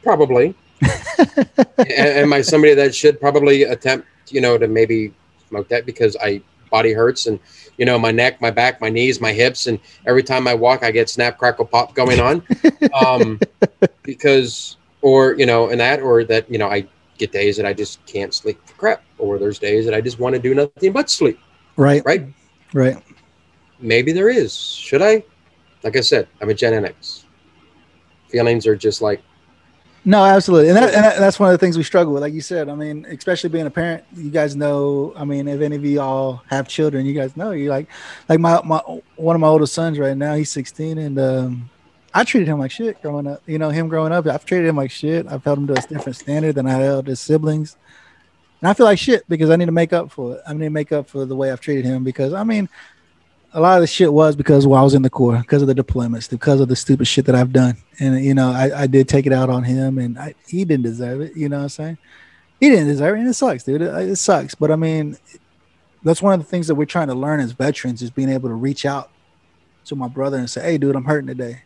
Probably. 0.02 0.54
Am 1.90 2.32
I 2.32 2.40
somebody 2.40 2.74
that 2.74 2.94
should 2.94 3.20
probably 3.20 3.64
attempt, 3.64 4.06
you 4.28 4.40
know, 4.40 4.56
to 4.56 4.66
maybe 4.66 5.12
smoke 5.48 5.68
that 5.68 5.84
because 5.84 6.16
I 6.22 6.40
body 6.70 6.92
hurts 6.92 7.26
and 7.26 7.38
you 7.76 7.84
know 7.84 7.98
my 7.98 8.10
neck, 8.10 8.40
my 8.40 8.50
back, 8.50 8.80
my 8.80 8.88
knees, 8.88 9.20
my 9.20 9.32
hips, 9.32 9.66
and 9.66 9.78
every 10.06 10.22
time 10.22 10.46
I 10.48 10.54
walk, 10.54 10.82
I 10.82 10.90
get 10.90 11.10
snap, 11.10 11.38
crackle, 11.38 11.66
pop 11.66 11.94
going 11.94 12.20
on. 12.20 12.42
um, 12.94 13.40
because 14.02 14.76
or 15.02 15.34
you 15.34 15.46
know, 15.46 15.68
and 15.68 15.80
that 15.80 16.00
or 16.00 16.24
that 16.24 16.50
you 16.50 16.58
know 16.58 16.68
I 16.68 16.86
get 17.18 17.32
days 17.32 17.56
that 17.58 17.66
I 17.66 17.74
just 17.74 18.04
can't 18.06 18.32
sleep 18.32 18.58
for 18.64 18.74
crap, 18.74 19.02
or 19.18 19.38
there's 19.38 19.58
days 19.58 19.84
that 19.84 19.94
I 19.94 20.00
just 20.00 20.18
want 20.18 20.34
to 20.34 20.40
do 20.40 20.54
nothing 20.54 20.92
but 20.92 21.10
sleep. 21.10 21.38
Right. 21.76 22.02
Right. 22.04 22.26
Right. 22.72 22.96
Maybe 23.78 24.12
there 24.12 24.28
is. 24.28 24.56
Should 24.56 25.02
I? 25.02 25.24
Like 25.82 25.96
I 25.96 26.00
said, 26.00 26.28
I'm 26.40 26.48
a 26.48 26.54
Gen 26.54 26.84
X. 26.84 27.24
Feelings 28.28 28.66
are 28.66 28.76
just 28.76 29.02
like 29.02 29.22
No, 30.04 30.24
absolutely, 30.24 30.68
and, 30.68 30.76
that, 30.76 30.94
and 30.94 31.04
that, 31.04 31.18
that's 31.18 31.38
one 31.38 31.52
of 31.52 31.52
the 31.52 31.58
things 31.58 31.76
we 31.76 31.82
struggle 31.82 32.12
with. 32.12 32.22
Like 32.22 32.32
you 32.32 32.40
said, 32.40 32.68
I 32.68 32.74
mean, 32.74 33.04
especially 33.06 33.50
being 33.50 33.66
a 33.66 33.70
parent, 33.70 34.04
you 34.14 34.30
guys 34.30 34.56
know. 34.56 35.12
I 35.16 35.24
mean, 35.24 35.48
if 35.48 35.60
any 35.60 35.76
of 35.76 35.84
you 35.84 36.00
all 36.00 36.42
have 36.48 36.68
children, 36.68 37.06
you 37.06 37.12
guys 37.12 37.36
know. 37.36 37.50
You 37.50 37.70
like, 37.70 37.88
like 38.28 38.40
my 38.40 38.60
my 38.64 38.78
one 39.16 39.36
of 39.36 39.40
my 39.40 39.48
oldest 39.48 39.74
sons 39.74 39.98
right 39.98 40.16
now. 40.16 40.34
He's 40.34 40.50
16, 40.50 40.98
and 40.98 41.18
um, 41.18 41.70
I 42.14 42.24
treated 42.24 42.48
him 42.48 42.58
like 42.58 42.70
shit 42.70 43.00
growing 43.02 43.26
up. 43.26 43.42
You 43.46 43.58
know, 43.58 43.70
him 43.70 43.88
growing 43.88 44.12
up, 44.12 44.26
I've 44.26 44.44
treated 44.44 44.68
him 44.68 44.76
like 44.76 44.90
shit. 44.90 45.26
I've 45.26 45.44
held 45.44 45.58
him 45.58 45.66
to 45.66 45.72
a 45.74 45.86
different 45.86 46.16
standard 46.16 46.54
than 46.54 46.66
I 46.66 46.72
held 46.72 47.06
his 47.06 47.20
siblings, 47.20 47.76
and 48.60 48.70
I 48.70 48.74
feel 48.74 48.86
like 48.86 48.98
shit 48.98 49.28
because 49.28 49.50
I 49.50 49.56
need 49.56 49.66
to 49.66 49.72
make 49.72 49.92
up 49.92 50.10
for 50.10 50.36
it. 50.36 50.42
I 50.46 50.52
need 50.52 50.64
to 50.64 50.70
make 50.70 50.92
up 50.92 51.08
for 51.08 51.24
the 51.24 51.36
way 51.36 51.50
I've 51.50 51.60
treated 51.60 51.84
him 51.84 52.04
because 52.04 52.32
I 52.32 52.44
mean, 52.44 52.68
a 53.52 53.60
lot 53.60 53.76
of 53.76 53.80
the 53.80 53.86
shit 53.86 54.12
was 54.12 54.36
because 54.36 54.66
while 54.66 54.80
I 54.80 54.84
was 54.84 54.94
in 54.94 55.02
the 55.02 55.10
Corps, 55.10 55.38
because 55.38 55.62
of 55.62 55.68
the 55.68 55.74
deployments, 55.74 56.30
because 56.30 56.60
of 56.60 56.68
the 56.68 56.76
stupid 56.76 57.06
shit 57.06 57.26
that 57.26 57.34
I've 57.34 57.52
done. 57.52 57.76
And, 57.98 58.24
you 58.24 58.34
know, 58.34 58.50
I, 58.50 58.82
I 58.82 58.86
did 58.86 59.08
take 59.08 59.26
it 59.26 59.32
out 59.32 59.50
on 59.50 59.64
him 59.64 59.98
and 59.98 60.18
I, 60.18 60.34
he 60.46 60.64
didn't 60.64 60.84
deserve 60.84 61.20
it. 61.20 61.36
You 61.36 61.48
know 61.48 61.56
what 61.56 61.62
I'm 61.64 61.68
saying? 61.70 61.98
He 62.60 62.70
didn't 62.70 62.86
deserve 62.86 63.16
it. 63.16 63.20
And 63.20 63.28
it 63.28 63.34
sucks, 63.34 63.64
dude. 63.64 63.82
It, 63.82 63.92
it 64.10 64.16
sucks. 64.16 64.54
But 64.54 64.70
I 64.70 64.76
mean, 64.76 65.16
that's 66.04 66.22
one 66.22 66.32
of 66.32 66.40
the 66.40 66.46
things 66.46 66.68
that 66.68 66.76
we're 66.76 66.84
trying 66.84 67.08
to 67.08 67.14
learn 67.14 67.40
as 67.40 67.52
veterans 67.52 68.02
is 68.02 68.10
being 68.10 68.28
able 68.28 68.48
to 68.48 68.54
reach 68.54 68.86
out 68.86 69.10
to 69.86 69.96
my 69.96 70.08
brother 70.08 70.38
and 70.38 70.48
say, 70.48 70.62
Hey, 70.62 70.78
dude, 70.78 70.94
I'm 70.94 71.04
hurting 71.04 71.26
today. 71.26 71.62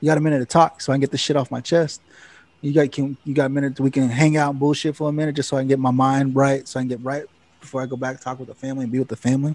You 0.00 0.06
got 0.06 0.18
a 0.18 0.20
minute 0.20 0.38
to 0.38 0.46
talk 0.46 0.80
so 0.80 0.92
I 0.92 0.96
can 0.96 1.00
get 1.00 1.10
the 1.10 1.18
shit 1.18 1.36
off 1.36 1.50
my 1.50 1.60
chest. 1.60 2.00
You 2.62 2.72
got 2.72 2.90
can 2.90 3.16
you 3.24 3.34
got 3.34 3.46
a 3.46 3.50
minute 3.50 3.78
we 3.78 3.90
can 3.90 4.08
hang 4.08 4.36
out 4.36 4.50
and 4.50 4.58
bullshit 4.58 4.96
for 4.96 5.08
a 5.08 5.12
minute 5.12 5.36
just 5.36 5.48
so 5.48 5.56
I 5.56 5.60
can 5.60 5.68
get 5.68 5.78
my 5.78 5.90
mind 5.90 6.34
right, 6.34 6.66
so 6.66 6.80
I 6.80 6.82
can 6.82 6.88
get 6.88 7.02
right 7.02 7.24
before 7.60 7.82
I 7.82 7.86
go 7.86 7.96
back 7.96 8.20
talk 8.20 8.38
with 8.38 8.48
the 8.48 8.54
family 8.54 8.84
and 8.84 8.92
be 8.92 8.98
with 8.98 9.08
the 9.08 9.16
family. 9.16 9.54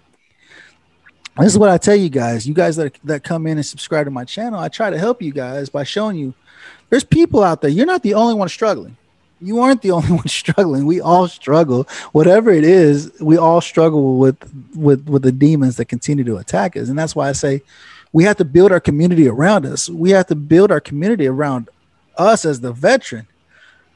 This 1.40 1.54
is 1.54 1.58
what 1.58 1.70
I 1.70 1.78
tell 1.78 1.96
you 1.96 2.10
guys. 2.10 2.48
You 2.48 2.54
guys 2.54 2.76
that 2.76 2.98
that 3.06 3.24
come 3.24 3.48
in 3.48 3.58
and 3.58 3.66
subscribe 3.66 4.06
to 4.06 4.12
my 4.12 4.26
channel, 4.26 4.60
I 4.60 4.68
try 4.68 4.90
to 4.90 4.98
help 4.98 5.22
you 5.22 5.32
guys 5.32 5.70
by 5.70 5.84
showing 5.84 6.18
you 6.18 6.34
there's 6.90 7.04
people 7.04 7.44
out 7.44 7.62
there. 7.62 7.70
You're 7.70 7.86
not 7.86 8.04
the 8.04 8.14
only 8.14 8.34
one 8.34 8.50
struggling. 8.50 8.98
You 9.40 9.60
aren't 9.60 9.82
the 9.82 9.92
only 9.98 10.12
one 10.12 10.28
struggling. 10.28 10.86
We 10.86 11.00
all 11.00 11.28
struggle. 11.28 11.88
Whatever 12.12 12.52
it 12.52 12.64
is, 12.64 13.12
we 13.22 13.38
all 13.38 13.62
struggle 13.62 14.18
with 14.18 14.38
with 14.76 15.08
with 15.08 15.22
the 15.22 15.32
demons 15.32 15.78
that 15.78 15.86
continue 15.86 16.24
to 16.26 16.38
attack 16.38 16.76
us. 16.76 16.90
And 16.90 17.00
that's 17.00 17.16
why 17.16 17.30
I 17.30 17.34
say 17.34 17.62
we 18.12 18.26
have 18.26 18.38
to 18.38 18.46
build 18.46 18.72
our 18.72 18.82
community 18.82 19.28
around 19.28 19.66
us. 19.66 19.90
We 19.90 20.10
have 20.12 20.28
to 20.28 20.36
build 20.36 20.72
our 20.72 20.82
community 20.82 21.28
around 21.28 21.70
us 22.18 22.44
as 22.44 22.60
the 22.60 22.74
veteran 22.74 23.26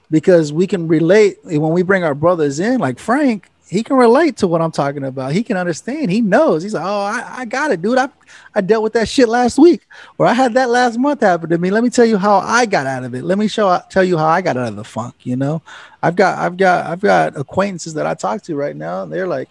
because 0.10 0.54
we 0.54 0.68
can 0.68 0.88
relate 0.88 1.40
when 1.44 1.72
we 1.72 1.84
bring 1.84 2.04
our 2.04 2.16
brothers 2.16 2.60
in 2.60 2.80
like 2.80 2.98
Frank 2.98 3.50
he 3.68 3.82
can 3.82 3.98
relate 3.98 4.38
to 4.38 4.48
what 4.48 4.62
I'm 4.62 4.72
talking 4.72 5.04
about. 5.04 5.32
He 5.32 5.42
can 5.42 5.58
understand. 5.58 6.12
He 6.12 6.22
knows. 6.22 6.62
He's 6.62 6.76
like, 6.76 6.86
oh, 6.86 7.02
I, 7.02 7.40
I 7.40 7.46
got 7.46 7.72
it, 7.72 7.82
dude. 7.82 7.98
I, 7.98 8.10
I 8.54 8.62
dealt 8.62 8.84
with 8.84 8.94
that 8.94 9.10
shit 9.10 9.28
last 9.28 9.58
week, 9.58 9.82
or 10.18 10.28
I 10.28 10.34
had 10.34 10.54
that 10.54 10.70
last 10.70 11.00
month 11.00 11.22
happen 11.22 11.50
to 11.50 11.58
me. 11.58 11.72
Let 11.72 11.84
me 11.84 11.90
tell 11.90 12.06
you 12.06 12.18
how 12.18 12.38
I 12.38 12.68
got 12.68 12.86
out 12.86 13.04
of 13.04 13.16
it. 13.16 13.24
Let 13.24 13.38
me 13.38 13.48
show 13.48 13.82
tell 13.90 14.04
you 14.04 14.18
how 14.18 14.28
I 14.28 14.42
got 14.42 14.56
out 14.56 14.68
of 14.68 14.76
the 14.76 14.84
funk. 14.84 15.16
You 15.24 15.36
know, 15.36 15.64
I've 16.04 16.16
got 16.16 16.38
I've 16.38 16.58
got 16.58 16.86
I've 16.86 17.02
got 17.02 17.38
acquaintances 17.38 17.96
that 17.96 18.06
I 18.06 18.14
talk 18.14 18.44
to 18.44 18.56
right 18.56 18.76
now. 18.76 19.06
They're 19.06 19.28
like, 19.28 19.50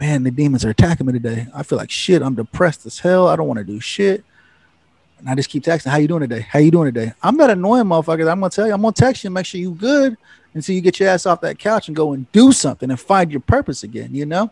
man, 0.00 0.24
the 0.24 0.32
demons 0.32 0.64
are 0.64 0.70
attacking 0.70 1.06
me 1.06 1.12
today. 1.12 1.46
I 1.54 1.62
feel 1.62 1.78
like 1.78 1.90
shit. 1.90 2.22
I'm 2.22 2.34
depressed 2.34 2.84
as 2.86 2.98
hell. 2.98 3.28
I 3.28 3.36
don't 3.36 3.46
want 3.46 3.58
to 3.58 3.64
do 3.64 3.78
shit. 3.78 4.24
And 5.20 5.28
I 5.28 5.36
just 5.36 5.48
keep 5.48 5.62
texting, 5.62 5.90
how 5.90 5.96
you 5.96 6.08
doing 6.08 6.20
today? 6.20 6.40
How 6.40 6.58
you 6.58 6.72
doing 6.72 6.92
today? 6.92 7.12
I'm 7.22 7.36
not 7.36 7.48
annoying 7.48 7.84
motherfucker. 7.84 8.30
I'm 8.30 8.40
gonna 8.40 8.50
tell 8.50 8.66
you, 8.66 8.74
I'm 8.74 8.82
gonna 8.82 8.92
text 8.92 9.22
you, 9.22 9.30
make 9.30 9.46
sure 9.46 9.60
you 9.60 9.70
good 9.70 10.16
until 10.54 10.74
you 10.74 10.80
get 10.80 11.00
your 11.00 11.08
ass 11.08 11.26
off 11.26 11.40
that 11.40 11.58
couch 11.58 11.88
and 11.88 11.96
go 11.96 12.12
and 12.12 12.30
do 12.32 12.52
something 12.52 12.90
and 12.90 12.98
find 12.98 13.30
your 13.32 13.40
purpose 13.40 13.82
again, 13.82 14.14
you 14.14 14.24
know? 14.24 14.50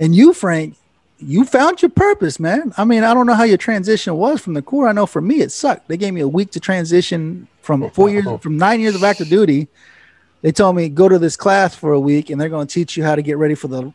And 0.00 0.14
you, 0.16 0.32
Frank, 0.32 0.76
you 1.18 1.44
found 1.44 1.80
your 1.80 1.90
purpose, 1.90 2.40
man. 2.40 2.72
I 2.76 2.84
mean, 2.84 3.04
I 3.04 3.14
don't 3.14 3.26
know 3.26 3.34
how 3.34 3.44
your 3.44 3.56
transition 3.56 4.16
was 4.16 4.40
from 4.40 4.54
the 4.54 4.62
Corps. 4.62 4.88
I 4.88 4.92
know 4.92 5.06
for 5.06 5.20
me, 5.20 5.40
it 5.40 5.52
sucked. 5.52 5.86
They 5.88 5.96
gave 5.96 6.12
me 6.12 6.20
a 6.22 6.26
week 6.28 6.50
to 6.52 6.60
transition 6.60 7.46
from 7.60 7.88
four 7.90 8.10
years, 8.10 8.26
from 8.40 8.56
nine 8.56 8.80
years 8.80 8.96
of 8.96 9.04
active 9.04 9.28
duty. 9.28 9.68
They 10.40 10.50
told 10.50 10.74
me 10.74 10.88
go 10.88 11.08
to 11.08 11.20
this 11.20 11.36
class 11.36 11.76
for 11.76 11.92
a 11.92 12.00
week, 12.00 12.30
and 12.30 12.40
they're 12.40 12.48
going 12.48 12.66
to 12.66 12.74
teach 12.74 12.96
you 12.96 13.04
how 13.04 13.14
to 13.14 13.22
get 13.22 13.38
ready 13.38 13.54
for 13.54 13.68
the 13.68 13.92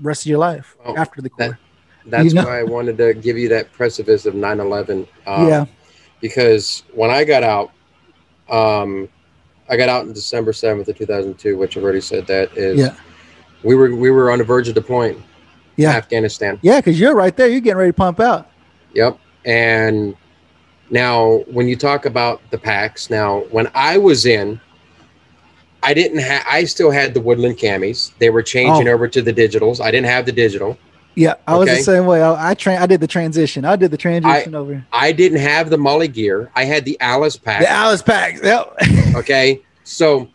rest 0.00 0.22
of 0.22 0.26
your 0.30 0.38
life 0.38 0.76
Oh, 0.84 0.94
after 0.96 1.20
the 1.20 1.28
Corps. 1.30 1.48
that, 1.48 1.58
that's 2.06 2.24
You 2.26 2.34
know- 2.34 2.44
why 2.44 2.60
I 2.60 2.62
wanted 2.62 2.96
to 2.98 3.14
give 3.14 3.36
you 3.36 3.48
that 3.48 3.72
precipice 3.72 4.24
of 4.26 4.34
9/11. 4.34 5.08
Um, 5.26 5.48
yeah, 5.48 5.64
because 6.20 6.84
when 6.94 7.10
I 7.10 7.24
got 7.24 7.42
out, 7.42 7.72
um, 8.48 9.08
I 9.68 9.76
got 9.76 9.88
out 9.88 10.02
on 10.02 10.12
December 10.12 10.52
seventh 10.52 10.88
of 10.88 10.96
two 10.96 11.06
thousand 11.06 11.38
two, 11.38 11.56
which 11.58 11.76
I've 11.76 11.82
already 11.82 12.00
said 12.00 12.26
that 12.26 12.56
is. 12.56 12.78
yeah, 12.78 12.94
We 13.62 13.74
were 13.74 13.94
we 13.94 14.10
were 14.10 14.30
on 14.30 14.38
the 14.38 14.44
verge 14.44 14.68
of 14.68 14.74
deploying. 14.74 15.22
yeah, 15.76 15.90
Afghanistan. 15.90 16.58
yeah. 16.62 16.78
Because 16.80 16.98
you're 16.98 17.14
right 17.14 17.36
there. 17.36 17.48
You're 17.48 17.60
getting 17.60 17.78
ready 17.78 17.90
to 17.90 17.96
pump 17.96 18.20
out. 18.20 18.50
Yep. 18.94 19.18
And 19.44 20.16
now, 20.90 21.44
when 21.50 21.68
you 21.68 21.76
talk 21.76 22.06
about 22.06 22.40
the 22.50 22.58
packs, 22.58 23.10
now 23.10 23.40
when 23.50 23.70
I 23.74 23.98
was 23.98 24.24
in, 24.26 24.58
I 25.82 25.92
didn't 25.94 26.18
have. 26.18 26.44
I 26.50 26.64
still 26.64 26.90
had 26.90 27.12
the 27.14 27.20
Woodland 27.20 27.58
camis. 27.58 28.12
They 28.18 28.30
were 28.30 28.42
changing 28.42 28.88
Oh. 28.88 28.92
over 28.92 29.06
to 29.08 29.22
the 29.22 29.32
digitals. 29.32 29.80
I 29.80 29.90
didn't 29.90 30.06
have 30.06 30.24
the 30.26 30.32
digital. 30.32 30.76
Yeah, 31.18 31.34
I 31.46 31.56
was 31.56 31.68
the 31.68 31.82
same 31.82 32.06
way. 32.06 32.22
I, 32.22 32.50
I 32.50 32.54
train. 32.54 32.78
I 32.78 32.86
did 32.86 33.00
the 33.00 33.06
transition. 33.08 33.64
I 33.64 33.74
did 33.76 33.90
the 33.90 33.96
transition 33.96 34.54
over 34.54 34.72
here. 34.74 34.86
I 34.92 35.10
didn't 35.12 35.40
have 35.40 35.68
the 35.68 35.76
MOLLE 35.78 36.06
gear. 36.06 36.50
I 36.54 36.64
had 36.64 36.84
the 36.84 36.96
Alice 37.00 37.36
pack. 37.36 37.60
the 37.60 37.68
Alice 37.70 38.02
pack. 38.02 38.42
Yep. 38.42 38.76
Okay. 39.16 39.60
So 39.84 40.28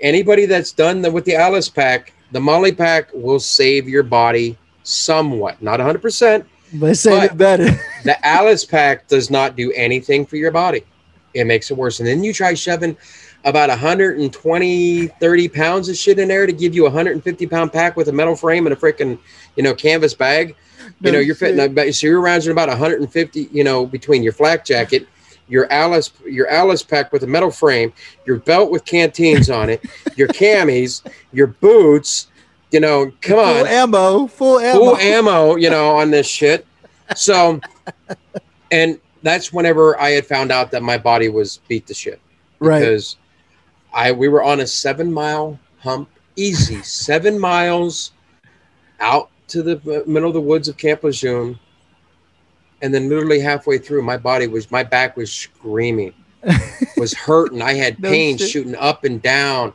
anybody 0.00 0.44
that's 0.46 0.72
done 0.72 1.00
the, 1.00 1.10
with 1.10 1.24
the 1.24 1.34
Alice 1.36 1.68
pack, 1.70 2.12
the 2.32 2.40
MOLLE 2.40 2.72
pack 2.72 3.08
will 3.14 3.38
save 3.40 3.88
your 3.88 4.02
body 4.02 4.58
somewhat, 4.82 5.62
not 5.62 5.80
100%. 5.80 6.44
but 6.74 6.86
it 6.90 6.94
saved 6.96 7.16
But- 7.20 7.30
it 7.30 7.36
better. 7.38 7.80
The 8.04 8.26
Alice 8.26 8.64
pack 8.64 9.06
does 9.08 9.30
not 9.30 9.56
do 9.56 9.72
anything 9.72 10.26
for 10.26 10.36
your 10.36 10.50
body. 10.50 10.82
It 11.34 11.44
makes 11.46 11.70
it 11.70 11.76
worse. 11.76 11.98
And 12.00 12.06
then 12.08 12.22
you 12.24 12.32
try 12.32 12.52
shoving 12.54 12.96
about 13.46 13.68
120, 13.68 15.06
30 15.06 15.48
pounds 15.48 15.88
of 15.88 15.96
shit 15.96 16.18
in 16.18 16.28
there 16.28 16.46
to 16.46 16.52
give 16.52 16.74
you 16.74 16.82
a 16.82 16.90
150 16.90 17.46
pound 17.46 17.72
pack 17.72 17.96
with 17.96 18.08
a 18.08 18.12
metal 18.12 18.36
frame 18.36 18.66
and 18.66 18.74
a 18.74 18.76
freaking, 18.76 19.18
you 19.54 19.62
know, 19.62 19.72
canvas 19.72 20.12
bag. 20.12 20.54
You 21.00 21.12
know, 21.12 21.18
you're 21.18 21.34
fitting 21.34 21.58
about 21.60 21.92
so 21.94 22.06
you're 22.06 22.20
around 22.20 22.46
about 22.48 22.68
150, 22.68 23.48
you 23.52 23.64
know, 23.64 23.86
between 23.86 24.22
your 24.22 24.32
flak 24.32 24.64
jacket, 24.64 25.06
your 25.48 25.70
Alice, 25.72 26.12
your 26.24 26.48
Alice 26.48 26.82
pack 26.82 27.12
with 27.12 27.22
a 27.22 27.26
metal 27.26 27.50
frame, 27.50 27.92
your 28.24 28.36
belt 28.36 28.70
with 28.70 28.84
canteens 28.84 29.50
on 29.50 29.70
it, 29.70 29.84
your 30.16 30.28
camis, 30.28 31.02
your 31.32 31.48
boots, 31.48 32.28
you 32.72 32.80
know, 32.80 33.12
come 33.20 33.38
on 33.38 33.54
Full 33.54 33.66
ammo. 33.66 34.26
Full 34.26 34.58
ammo. 34.60 34.78
full 34.78 34.96
ammo, 34.96 35.56
you 35.56 35.70
know, 35.70 35.96
on 35.96 36.10
this 36.10 36.26
shit. 36.26 36.66
So, 37.14 37.60
and 38.72 39.00
that's 39.22 39.52
whenever 39.52 40.00
I 40.00 40.10
had 40.10 40.26
found 40.26 40.50
out 40.50 40.70
that 40.72 40.82
my 40.82 40.98
body 40.98 41.28
was 41.28 41.58
beat 41.68 41.86
to 41.88 41.94
shit 41.94 42.20
right. 42.60 42.82
I 43.96 44.12
we 44.12 44.28
were 44.28 44.42
on 44.42 44.60
a 44.60 44.66
seven 44.66 45.12
mile 45.12 45.58
hump, 45.78 46.08
easy 46.36 46.82
seven 46.82 47.38
miles 47.38 48.12
out 49.00 49.30
to 49.48 49.62
the 49.62 49.76
uh, 49.78 50.08
middle 50.08 50.28
of 50.28 50.34
the 50.34 50.40
woods 50.40 50.68
of 50.68 50.76
Camp 50.76 51.02
Lejeune, 51.02 51.58
and 52.82 52.92
then 52.94 53.08
literally 53.08 53.40
halfway 53.40 53.78
through, 53.78 54.02
my 54.02 54.18
body 54.18 54.46
was 54.46 54.70
my 54.70 54.84
back 54.84 55.16
was 55.16 55.32
screaming, 55.32 56.12
was 56.98 57.14
hurting. 57.14 57.62
I 57.62 57.72
had 57.72 58.00
pain 58.00 58.36
shit. 58.36 58.50
shooting 58.50 58.76
up 58.76 59.04
and 59.04 59.20
down. 59.20 59.72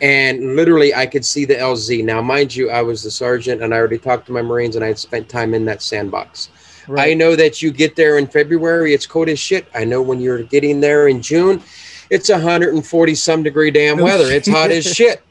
And 0.00 0.54
literally, 0.54 0.94
I 0.94 1.06
could 1.06 1.24
see 1.24 1.44
the 1.44 1.56
LZ. 1.56 2.04
Now, 2.04 2.22
mind 2.22 2.54
you, 2.54 2.70
I 2.70 2.82
was 2.82 3.02
the 3.02 3.10
sergeant, 3.10 3.62
and 3.62 3.74
I 3.74 3.78
already 3.78 3.98
talked 3.98 4.26
to 4.26 4.32
my 4.32 4.40
Marines, 4.40 4.76
and 4.76 4.84
I 4.84 4.88
had 4.88 4.98
spent 4.98 5.28
time 5.28 5.54
in 5.54 5.64
that 5.64 5.82
sandbox. 5.82 6.50
I 6.96 7.14
know 7.14 7.34
that 7.34 7.62
you 7.62 7.72
get 7.72 7.96
there 7.96 8.18
in 8.18 8.28
February, 8.28 8.94
it's 8.94 9.06
cold 9.06 9.28
as 9.28 9.40
shit. 9.40 9.66
I 9.74 9.84
know 9.84 10.00
when 10.02 10.20
you're 10.20 10.44
getting 10.44 10.80
there 10.80 11.08
in 11.08 11.20
June, 11.20 11.60
it's 12.10 12.28
140 12.28 13.14
some 13.14 13.42
degree 13.42 13.70
damn 13.70 13.98
weather. 13.98 14.24
It's 14.30 14.48
hot 14.48 14.70
as 14.70 14.84
shit. 14.94 15.22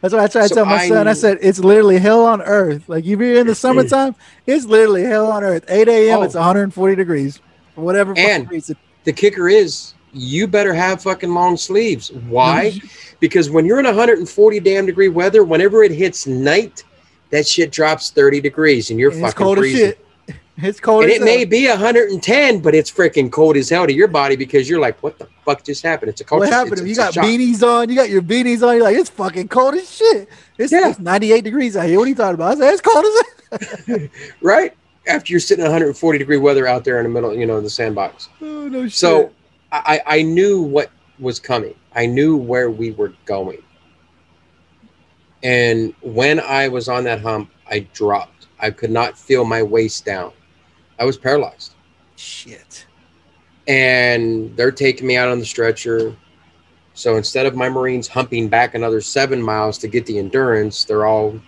That's 0.00 0.14
what 0.14 0.22
I 0.22 0.28
tried 0.28 0.48
to 0.48 0.54
tell 0.54 0.64
my 0.64 0.76
I- 0.76 0.88
son. 0.88 1.08
I 1.08 1.12
said 1.12 1.38
it's 1.42 1.58
literally 1.58 1.98
hell 1.98 2.24
on 2.24 2.40
earth. 2.42 2.88
Like 2.88 3.04
you 3.04 3.16
be 3.16 3.36
in 3.36 3.46
the 3.46 3.54
summertime, 3.54 4.14
it's 4.46 4.64
literally 4.64 5.02
hell 5.04 5.30
on 5.30 5.42
earth. 5.44 5.64
8 5.68 5.88
a.m. 5.88 6.18
Oh. 6.20 6.22
It's 6.22 6.34
140 6.34 6.94
degrees. 6.96 7.40
Whatever 7.74 8.14
fucking 8.14 8.30
And- 8.30 8.52
it- 8.52 8.76
The 9.04 9.12
kicker 9.12 9.48
is 9.48 9.94
you 10.12 10.46
better 10.46 10.72
have 10.74 11.02
fucking 11.02 11.32
long 11.32 11.56
sleeves. 11.56 12.10
Why? 12.12 12.72
Mm-hmm. 12.74 12.86
Because 13.20 13.50
when 13.50 13.64
you're 13.66 13.78
in 13.78 13.84
140 13.86 14.60
damn 14.60 14.86
degree 14.86 15.08
weather, 15.08 15.44
whenever 15.44 15.84
it 15.84 15.92
hits 15.92 16.26
night, 16.26 16.82
that 17.30 17.46
shit 17.46 17.70
drops 17.70 18.10
30 18.10 18.40
degrees 18.40 18.90
and 18.90 18.98
you're 18.98 19.12
It's 19.12 19.20
fucking 19.20 19.36
cold 19.36 19.58
as 19.58 19.62
freezing. 19.62 19.86
shit. 19.90 20.06
It's 20.62 20.80
cold 20.80 21.04
And 21.04 21.12
it 21.12 21.22
may 21.22 21.38
hell. 21.40 21.46
be 21.48 21.68
110, 21.68 22.60
but 22.60 22.74
it's 22.74 22.90
freaking 22.90 23.30
cold 23.30 23.56
as 23.56 23.70
hell 23.70 23.86
to 23.86 23.92
your 23.94 24.08
body 24.08 24.36
because 24.36 24.68
you're 24.68 24.80
like, 24.80 25.00
what 25.02 25.18
the 25.18 25.26
fuck 25.54 25.64
just 25.64 25.82
happened? 25.82 26.10
It's 26.10 26.20
a 26.20 26.24
culture. 26.24 26.40
What 26.40 26.52
happened? 26.52 26.74
It's, 26.74 26.82
if 26.82 26.88
you 26.88 26.94
got 26.94 27.14
shock. 27.14 27.24
beanies 27.24 27.62
on, 27.66 27.88
you 27.88 27.96
got 27.96 28.10
your 28.10 28.22
beanies 28.22 28.66
on. 28.66 28.74
You're 28.74 28.84
like, 28.84 28.96
it's 28.96 29.10
fucking 29.10 29.48
cold 29.48 29.74
as 29.74 29.90
shit. 29.90 30.28
It's, 30.58 30.72
Yeah. 30.72 30.90
it's 30.90 30.98
98 30.98 31.44
degrees 31.44 31.76
out 31.76 31.86
here. 31.86 31.98
What 31.98 32.06
are 32.06 32.08
you 32.08 32.14
talking 32.14 32.34
about? 32.34 32.52
I 32.52 32.60
said, 32.60 32.72
it's 32.72 32.82
cold 32.82 33.04
as 33.04 34.00
it. 34.00 34.10
right? 34.42 34.76
After 35.06 35.32
you're 35.32 35.40
sitting 35.40 35.64
in 35.64 35.70
140 35.70 36.18
degree 36.18 36.36
weather 36.36 36.66
out 36.66 36.84
there 36.84 36.98
in 36.98 37.04
the 37.04 37.08
middle, 37.10 37.34
you 37.34 37.46
know, 37.46 37.58
in 37.58 37.64
the 37.64 37.70
sandbox. 37.70 38.28
Oh 38.40 38.68
no 38.68 38.84
shit. 38.84 38.92
So 38.92 39.32
I, 39.72 40.00
I 40.06 40.22
knew 40.22 40.60
what 40.60 40.90
was 41.18 41.40
coming. 41.40 41.74
I 41.94 42.06
knew 42.06 42.36
where 42.36 42.70
we 42.70 42.92
were 42.92 43.12
going. 43.24 43.62
And 45.42 45.94
when 46.02 46.38
I 46.38 46.68
was 46.68 46.88
on 46.88 47.04
that 47.04 47.20
hump, 47.22 47.50
I 47.68 47.80
dropped. 47.94 48.48
I 48.58 48.70
could 48.70 48.90
not 48.90 49.18
feel 49.18 49.44
my 49.44 49.62
waist 49.62 50.04
down. 50.04 50.32
I 50.98 51.04
was 51.04 51.16
paralyzed. 51.16 51.72
shit. 52.16 52.84
And 53.70 54.56
they're 54.56 54.72
taking 54.72 55.06
me 55.06 55.16
out 55.16 55.28
on 55.28 55.38
the 55.38 55.44
stretcher. 55.44 56.14
So 56.94 57.16
instead 57.16 57.46
of 57.46 57.54
my 57.54 57.68
Marines 57.68 58.08
humping 58.08 58.48
back 58.48 58.74
another 58.74 59.00
seven 59.00 59.40
miles 59.40 59.78
to 59.78 59.88
get 59.88 60.06
the 60.06 60.18
endurance, 60.18 60.84
they're 60.84 61.06
all, 61.06 61.38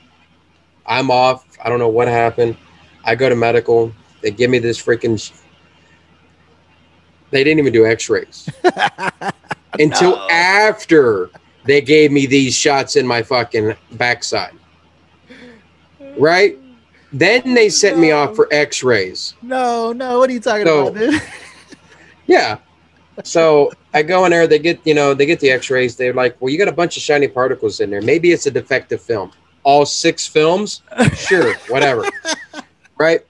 I'm 0.86 1.10
off. 1.10 1.44
I 1.64 1.68
don't 1.68 1.80
know 1.80 1.88
what 1.88 2.06
happened. 2.06 2.56
I 3.04 3.16
go 3.16 3.28
to 3.28 3.34
medical. 3.34 3.92
They 4.20 4.30
give 4.30 4.50
me 4.50 4.60
this 4.60 4.80
freaking, 4.80 5.20
sh- 5.20 5.32
they 7.30 7.42
didn't 7.42 7.58
even 7.58 7.72
do 7.72 7.86
x 7.86 8.08
rays 8.08 8.48
until 9.80 10.12
No. 10.16 10.28
after 10.30 11.30
they 11.64 11.80
gave 11.80 12.12
me 12.12 12.26
these 12.26 12.54
shots 12.54 12.94
in 12.94 13.04
my 13.06 13.22
fucking 13.22 13.74
backside. 13.92 14.52
Right? 16.16 16.56
Then 17.12 17.54
they 17.54 17.68
sent 17.68 17.98
me 17.98 18.12
off 18.12 18.36
for 18.36 18.46
x 18.52 18.84
rays. 18.84 19.34
No, 19.42 19.92
no. 19.92 20.20
What 20.20 20.30
are 20.30 20.32
you 20.32 20.40
talking 20.40 20.66
So- 20.66 20.86
about, 20.88 21.00
dude? 21.00 21.20
Yeah. 22.32 22.58
So 23.24 23.70
I 23.92 24.02
go 24.02 24.24
in 24.24 24.30
there, 24.30 24.46
they 24.46 24.58
get, 24.58 24.80
you 24.86 24.94
know, 24.94 25.12
they 25.12 25.26
get 25.26 25.38
the 25.40 25.50
x-rays. 25.50 25.96
They're 25.96 26.14
like, 26.14 26.40
well, 26.40 26.50
you 26.50 26.56
got 26.58 26.68
a 26.68 26.72
bunch 26.72 26.96
of 26.96 27.02
shiny 27.02 27.28
particles 27.28 27.80
in 27.80 27.90
there. 27.90 28.00
Maybe 28.00 28.32
it's 28.32 28.46
a 28.46 28.50
defective 28.50 29.02
film. 29.02 29.32
All 29.64 29.84
six 29.84 30.26
films? 30.26 30.82
Sure, 31.14 31.54
whatever. 31.68 32.04
right? 32.98 33.20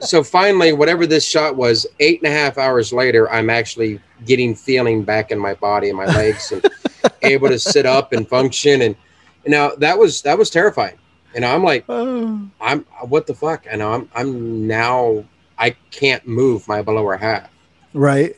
So 0.00 0.22
finally, 0.22 0.72
whatever 0.74 1.06
this 1.06 1.24
shot 1.26 1.56
was, 1.56 1.86
eight 2.00 2.20
and 2.22 2.30
a 2.30 2.36
half 2.36 2.58
hours 2.58 2.92
later, 2.92 3.30
I'm 3.30 3.48
actually 3.48 4.00
getting 4.26 4.54
feeling 4.54 5.02
back 5.02 5.30
in 5.30 5.38
my 5.38 5.54
body 5.54 5.88
and 5.88 5.96
my 5.96 6.06
legs 6.06 6.52
and 6.52 6.62
able 7.22 7.48
to 7.48 7.58
sit 7.58 7.86
up 7.86 8.12
and 8.12 8.28
function. 8.28 8.82
And 8.82 8.96
you 9.44 9.50
know, 9.52 9.74
that 9.78 9.96
was 9.98 10.20
that 10.22 10.36
was 10.36 10.50
terrifying. 10.50 10.98
And 11.34 11.44
I'm 11.44 11.64
like, 11.64 11.84
Oh, 11.88 12.46
I'm 12.60 12.80
what 13.08 13.26
the 13.26 13.34
fuck? 13.34 13.64
And 13.70 13.82
I'm 13.82 14.08
I'm 14.14 14.66
now 14.66 15.24
I 15.56 15.70
can't 15.90 16.26
move 16.26 16.68
my 16.68 16.80
lower 16.80 17.16
half. 17.16 17.48
right. 17.94 18.36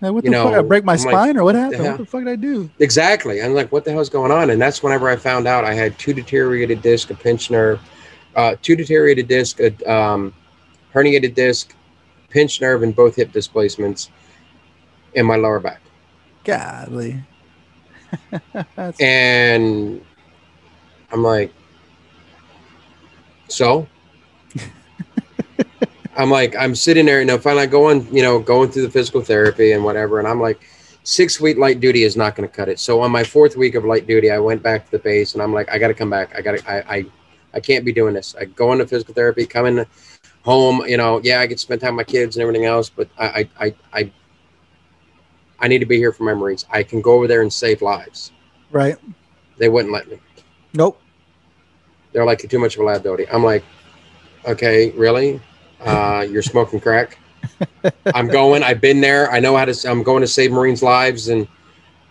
Hey, 0.00 0.10
what 0.10 0.24
the 0.24 0.32
fuck? 0.32 0.54
I 0.54 0.62
break 0.62 0.84
my 0.84 0.92
I'm 0.94 0.98
like, 0.98 1.12
spine 1.12 1.36
or 1.38 1.44
what 1.44 1.54
happened? 1.54 1.80
hell? 1.80 1.90
What 1.92 1.98
the 1.98 2.06
fuck 2.06 2.24
did 2.24 2.30
I 2.30 2.36
do? 2.36 2.70
Exactly. 2.80 3.42
I'm 3.42 3.54
like, 3.54 3.72
what 3.72 3.84
the 3.84 3.92
hell's 3.92 4.10
going 4.10 4.30
on? 4.30 4.50
And 4.50 4.60
that's 4.60 4.82
whenever 4.82 5.08
I 5.08 5.16
found 5.16 5.46
out 5.46 5.64
I 5.64 5.72
had 5.72 5.98
two 5.98 6.12
deteriorated 6.12 6.82
disc, 6.82 7.10
a 7.10 7.14
pinch 7.14 7.50
nerve, 7.50 7.80
uh, 8.34 8.56
two 8.60 8.76
deteriorated 8.76 9.26
disc, 9.26 9.58
a 9.60 9.90
um, 9.90 10.34
herniated 10.92 11.34
disc, 11.34 11.74
pinched 12.28 12.60
nerve, 12.60 12.82
and 12.82 12.94
both 12.94 13.16
hip 13.16 13.32
displacements 13.32 14.10
in 15.14 15.24
my 15.24 15.36
lower 15.36 15.60
back. 15.60 15.80
Godly. 16.44 17.22
And 19.00 20.00
I'm 21.10 21.22
like, 21.22 21.52
so? 23.48 23.86
I'm 26.16 26.30
like, 26.30 26.56
I'm 26.56 26.74
sitting 26.74 27.06
there, 27.06 27.20
you 27.20 27.26
know, 27.26 27.38
finally 27.38 27.66
going, 27.66 28.12
you 28.14 28.22
know, 28.22 28.38
going 28.38 28.70
through 28.70 28.82
the 28.82 28.90
physical 28.90 29.20
therapy 29.20 29.72
and 29.72 29.84
whatever. 29.84 30.18
And 30.18 30.26
I'm 30.26 30.40
like, 30.40 30.64
six 31.02 31.40
week 31.40 31.58
light 31.58 31.78
duty 31.78 32.02
is 32.02 32.16
not 32.16 32.34
going 32.34 32.48
to 32.48 32.54
cut 32.54 32.68
it. 32.68 32.80
So 32.80 33.00
on 33.00 33.12
my 33.12 33.22
fourth 33.22 33.56
week 33.56 33.74
of 33.74 33.84
light 33.84 34.06
duty, 34.06 34.30
I 34.30 34.38
went 34.38 34.62
back 34.62 34.86
to 34.86 34.90
the 34.90 34.98
base 34.98 35.34
and 35.34 35.42
I'm 35.42 35.52
like, 35.52 35.70
I 35.70 35.78
got 35.78 35.88
to 35.88 35.94
come 35.94 36.10
back. 36.10 36.34
I 36.34 36.40
got 36.40 36.58
to, 36.58 36.70
I, 36.70 36.96
I, 36.96 37.06
I 37.54 37.60
can't 37.60 37.84
be 37.84 37.92
doing 37.92 38.14
this. 38.14 38.34
I 38.38 38.46
go 38.46 38.72
into 38.72 38.86
physical 38.86 39.14
therapy, 39.14 39.46
come 39.46 39.66
in 39.66 39.86
home, 40.42 40.86
you 40.86 40.96
know, 40.96 41.20
yeah, 41.22 41.40
I 41.40 41.46
get 41.46 41.58
to 41.58 41.62
spend 41.62 41.80
time 41.80 41.96
with 41.96 42.06
my 42.06 42.10
kids 42.12 42.36
and 42.36 42.42
everything 42.42 42.64
else, 42.64 42.88
but 42.88 43.08
I, 43.18 43.26
I, 43.26 43.50
I, 43.66 43.74
I, 43.92 44.12
I 45.60 45.68
need 45.68 45.78
to 45.78 45.86
be 45.86 45.96
here 45.96 46.12
for 46.12 46.24
my 46.24 46.34
Marines. 46.34 46.66
I 46.70 46.82
can 46.82 47.00
go 47.00 47.12
over 47.12 47.26
there 47.26 47.42
and 47.42 47.52
save 47.52 47.82
lives. 47.82 48.32
right. 48.70 48.96
They 49.58 49.68
wouldn't 49.68 49.92
let 49.92 50.08
me. 50.10 50.18
Nope. 50.74 51.00
They're 52.12 52.26
like, 52.26 52.42
you're 52.42 52.50
too 52.50 52.58
much 52.58 52.74
of 52.74 52.82
a 52.82 52.84
liability. 52.84 53.26
I'm 53.28 53.42
like, 53.42 53.64
okay, 54.46 54.90
really? 54.90 55.40
Uh, 55.80 56.26
you're 56.28 56.42
smoking 56.42 56.80
crack. 56.80 57.18
I'm 58.14 58.28
going. 58.28 58.62
I've 58.62 58.80
been 58.80 59.00
there. 59.00 59.30
I 59.30 59.40
know 59.40 59.56
how 59.56 59.64
to. 59.64 59.88
I'm 59.88 60.02
going 60.02 60.20
to 60.20 60.26
save 60.26 60.52
Marines' 60.52 60.82
lives, 60.82 61.28
and 61.28 61.46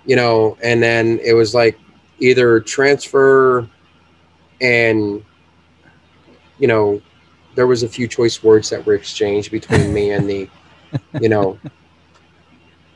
you 0.05 0.15
know. 0.15 0.57
And 0.63 0.81
then 0.81 1.19
it 1.23 1.33
was 1.33 1.53
like 1.53 1.77
either 2.19 2.59
transfer, 2.61 3.67
and 4.61 5.23
you 6.59 6.67
know, 6.67 7.01
there 7.55 7.67
was 7.67 7.83
a 7.83 7.87
few 7.87 8.07
choice 8.07 8.43
words 8.43 8.69
that 8.69 8.85
were 8.85 8.93
exchanged 8.93 9.51
between 9.51 9.93
me 9.93 10.11
and 10.11 10.29
the, 10.29 10.49
you 11.19 11.29
know, 11.29 11.59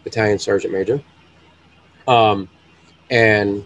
battalion 0.04 0.40
sergeant 0.40 0.74
major. 0.74 1.02
Um, 2.08 2.50
and 3.10 3.66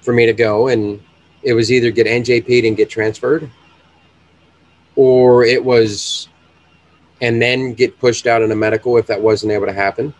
for 0.00 0.12
me 0.12 0.26
to 0.26 0.32
go 0.32 0.68
and 0.68 1.02
it 1.42 1.52
was 1.52 1.70
either 1.70 1.90
get 1.90 2.06
NJP'd 2.06 2.64
and 2.64 2.76
get 2.76 2.90
transferred, 2.90 3.50
or 4.96 5.44
it 5.44 5.62
was, 5.62 6.28
and 7.20 7.40
then 7.40 7.74
get 7.74 7.98
pushed 7.98 8.26
out 8.26 8.42
in 8.42 8.50
a 8.50 8.56
medical 8.56 8.96
if 8.96 9.06
that 9.06 9.20
wasn't 9.20 9.52
able 9.52 9.66
to 9.66 9.72
happen, 9.72 10.12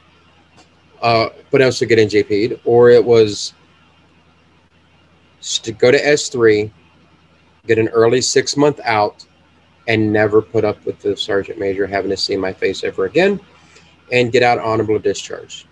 uh, 1.02 1.28
but 1.50 1.62
also 1.62 1.86
get 1.86 1.98
NJP'd, 1.98 2.60
or 2.64 2.90
it 2.90 3.04
was 3.04 3.54
to 5.40 5.72
go 5.72 5.90
to 5.90 5.98
S3, 6.00 6.70
get 7.66 7.78
an 7.78 7.88
early 7.88 8.20
six 8.20 8.56
month 8.56 8.80
out, 8.84 9.26
and 9.88 10.12
never 10.12 10.42
put 10.42 10.64
up 10.64 10.84
with 10.84 10.98
the 11.00 11.16
sergeant 11.16 11.58
major 11.58 11.86
having 11.86 12.10
to 12.10 12.16
see 12.16 12.36
my 12.36 12.52
face 12.52 12.84
ever 12.84 13.06
again, 13.06 13.40
and 14.12 14.32
get 14.32 14.42
out 14.42 14.58
honorable 14.58 14.98
discharge. 14.98 15.66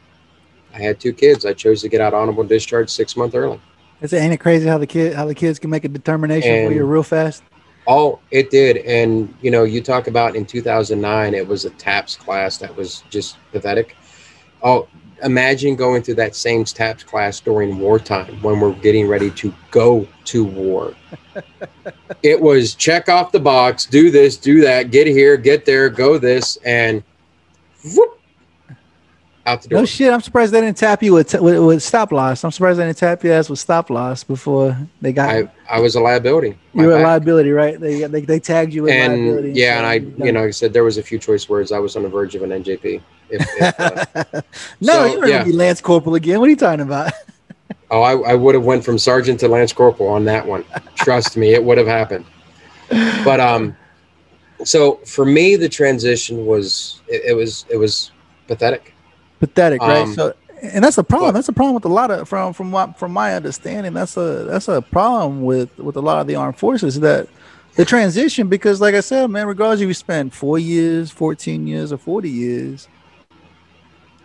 I 0.72 0.78
had 0.78 0.98
two 0.98 1.12
kids. 1.12 1.44
I 1.44 1.52
chose 1.52 1.82
to 1.82 1.88
get 1.88 2.00
out 2.00 2.14
honorable 2.14 2.44
discharge 2.44 2.90
six 2.90 3.16
month 3.16 3.34
early. 3.34 3.60
It's 4.00 4.12
ain't 4.12 4.34
it 4.34 4.38
crazy 4.38 4.68
how 4.68 4.78
the 4.78 4.86
kid 4.86 5.14
how 5.14 5.24
the 5.26 5.34
kids 5.34 5.58
can 5.58 5.70
make 5.70 5.84
a 5.84 5.88
determination 5.88 6.68
for 6.68 6.72
you 6.72 6.84
real 6.84 7.02
fast? 7.02 7.42
Oh, 7.86 8.18
it 8.30 8.50
did. 8.50 8.78
And, 8.78 9.34
you 9.42 9.50
know, 9.50 9.64
you 9.64 9.82
talk 9.82 10.06
about 10.06 10.36
in 10.36 10.46
2009, 10.46 11.34
it 11.34 11.46
was 11.46 11.64
a 11.64 11.70
TAPS 11.70 12.16
class 12.16 12.56
that 12.58 12.74
was 12.74 13.04
just 13.10 13.36
pathetic. 13.52 13.96
Oh, 14.62 14.88
imagine 15.22 15.76
going 15.76 16.02
through 16.02 16.14
that 16.14 16.34
same 16.34 16.64
TAPS 16.64 17.04
class 17.04 17.40
during 17.40 17.78
wartime 17.78 18.40
when 18.42 18.60
we're 18.60 18.72
getting 18.72 19.06
ready 19.06 19.30
to 19.32 19.52
go 19.70 20.06
to 20.24 20.44
war. 20.44 20.94
it 22.22 22.40
was 22.40 22.74
check 22.74 23.08
off 23.08 23.32
the 23.32 23.40
box, 23.40 23.86
do 23.86 24.10
this, 24.10 24.36
do 24.36 24.60
that, 24.62 24.90
get 24.90 25.06
here, 25.06 25.36
get 25.36 25.64
there, 25.64 25.88
go 25.88 26.18
this, 26.18 26.56
and 26.64 27.02
whoop, 27.94 28.20
out 29.46 29.62
the 29.62 29.68
door. 29.68 29.80
No 29.80 29.84
shit. 29.86 30.12
I'm 30.12 30.20
surprised 30.20 30.52
they 30.52 30.60
didn't 30.60 30.76
tap 30.76 31.02
you 31.02 31.12
with, 31.12 31.34
with, 31.34 31.58
with 31.64 31.82
stop 31.82 32.12
loss. 32.12 32.44
I'm 32.44 32.50
surprised 32.50 32.78
they 32.78 32.86
didn't 32.86 32.98
tap 32.98 33.22
your 33.22 33.34
ass 33.34 33.48
with 33.48 33.58
stop 33.58 33.90
loss 33.90 34.24
before 34.24 34.76
they 35.00 35.12
got 35.12 35.30
I, 35.30 35.50
I 35.68 35.80
was 35.80 35.94
a 35.94 36.00
liability. 36.00 36.56
You 36.74 36.86
were 36.86 36.98
a 36.98 37.02
liability, 37.02 37.50
right? 37.50 37.78
They 37.78 38.04
they, 38.04 38.20
they 38.22 38.40
tagged 38.40 38.72
you 38.72 38.84
with 38.84 38.92
and 38.92 39.12
liability. 39.12 39.52
yeah, 39.52 39.78
and 39.78 39.86
I, 39.86 39.94
you 40.24 40.32
know, 40.32 40.40
like 40.40 40.48
I 40.48 40.52
said 40.52 40.72
there 40.72 40.84
was 40.84 40.98
a 40.98 41.02
few 41.02 41.18
choice 41.18 41.48
words. 41.48 41.72
I 41.72 41.78
was 41.78 41.96
on 41.96 42.02
the 42.02 42.08
verge 42.08 42.34
of 42.34 42.42
an 42.42 42.50
NJP. 42.50 43.00
If, 43.30 43.46
if, 43.58 43.80
uh, 43.80 44.42
no, 44.80 44.92
so, 44.92 45.06
you're 45.06 45.28
yeah. 45.28 45.38
gonna 45.38 45.50
be 45.50 45.52
Lance 45.52 45.80
Corporal 45.80 46.14
again. 46.14 46.40
What 46.40 46.46
are 46.46 46.50
you 46.50 46.56
talking 46.56 46.80
about? 46.80 47.12
oh, 47.90 48.02
I, 48.02 48.32
I 48.32 48.34
would 48.34 48.54
have 48.54 48.64
went 48.64 48.84
from 48.84 48.98
sergeant 48.98 49.40
to 49.40 49.48
lance 49.48 49.72
corporal 49.72 50.08
on 50.10 50.24
that 50.26 50.46
one. 50.46 50.64
Trust 50.96 51.36
me, 51.36 51.54
it 51.54 51.62
would 51.62 51.78
have 51.78 51.86
happened. 51.86 52.24
But 53.24 53.40
um, 53.40 53.76
so 54.64 54.96
for 55.06 55.24
me, 55.24 55.56
the 55.56 55.68
transition 55.68 56.46
was 56.46 57.00
it, 57.08 57.22
it 57.26 57.32
was 57.34 57.66
it 57.68 57.76
was 57.76 58.12
pathetic. 58.46 58.93
Pathetic, 59.46 59.86
right? 59.86 60.08
Um, 60.08 60.08
so, 60.08 60.34
and 60.62 60.84
that's 60.84 60.98
a 60.98 61.04
problem. 61.04 61.34
what? 61.34 61.34
That's 61.34 61.48
a 61.48 61.52
problem 61.52 61.74
with 61.74 61.84
a 61.86 61.88
lot 61.88 62.10
of 62.10 62.28
from 62.28 62.52
from 62.54 62.72
what 62.72 62.98
from 62.98 63.12
my 63.12 63.34
understanding. 63.34 63.92
That's 63.94 64.16
a 64.16 64.44
that's 64.44 64.68
a 64.68 64.82
problem 64.82 65.42
with 65.42 65.76
with 65.78 65.96
a 65.96 66.00
lot 66.02 66.20
of 66.20 66.26
the 66.28 66.36
armed 66.36 66.58
forces 66.58 67.00
that 67.00 67.28
the 67.76 67.84
transition 67.84 68.48
because, 68.48 68.80
like 68.80 68.94
I 68.94 69.00
said, 69.00 69.28
man, 69.30 69.46
regardless 69.46 69.80
if 69.82 69.88
you 69.88 69.94
spend 69.94 70.34
four 70.34 70.58
years, 70.58 71.10
fourteen 71.10 71.66
years, 71.66 71.92
or 71.92 71.98
forty 71.98 72.30
years, 72.30 72.88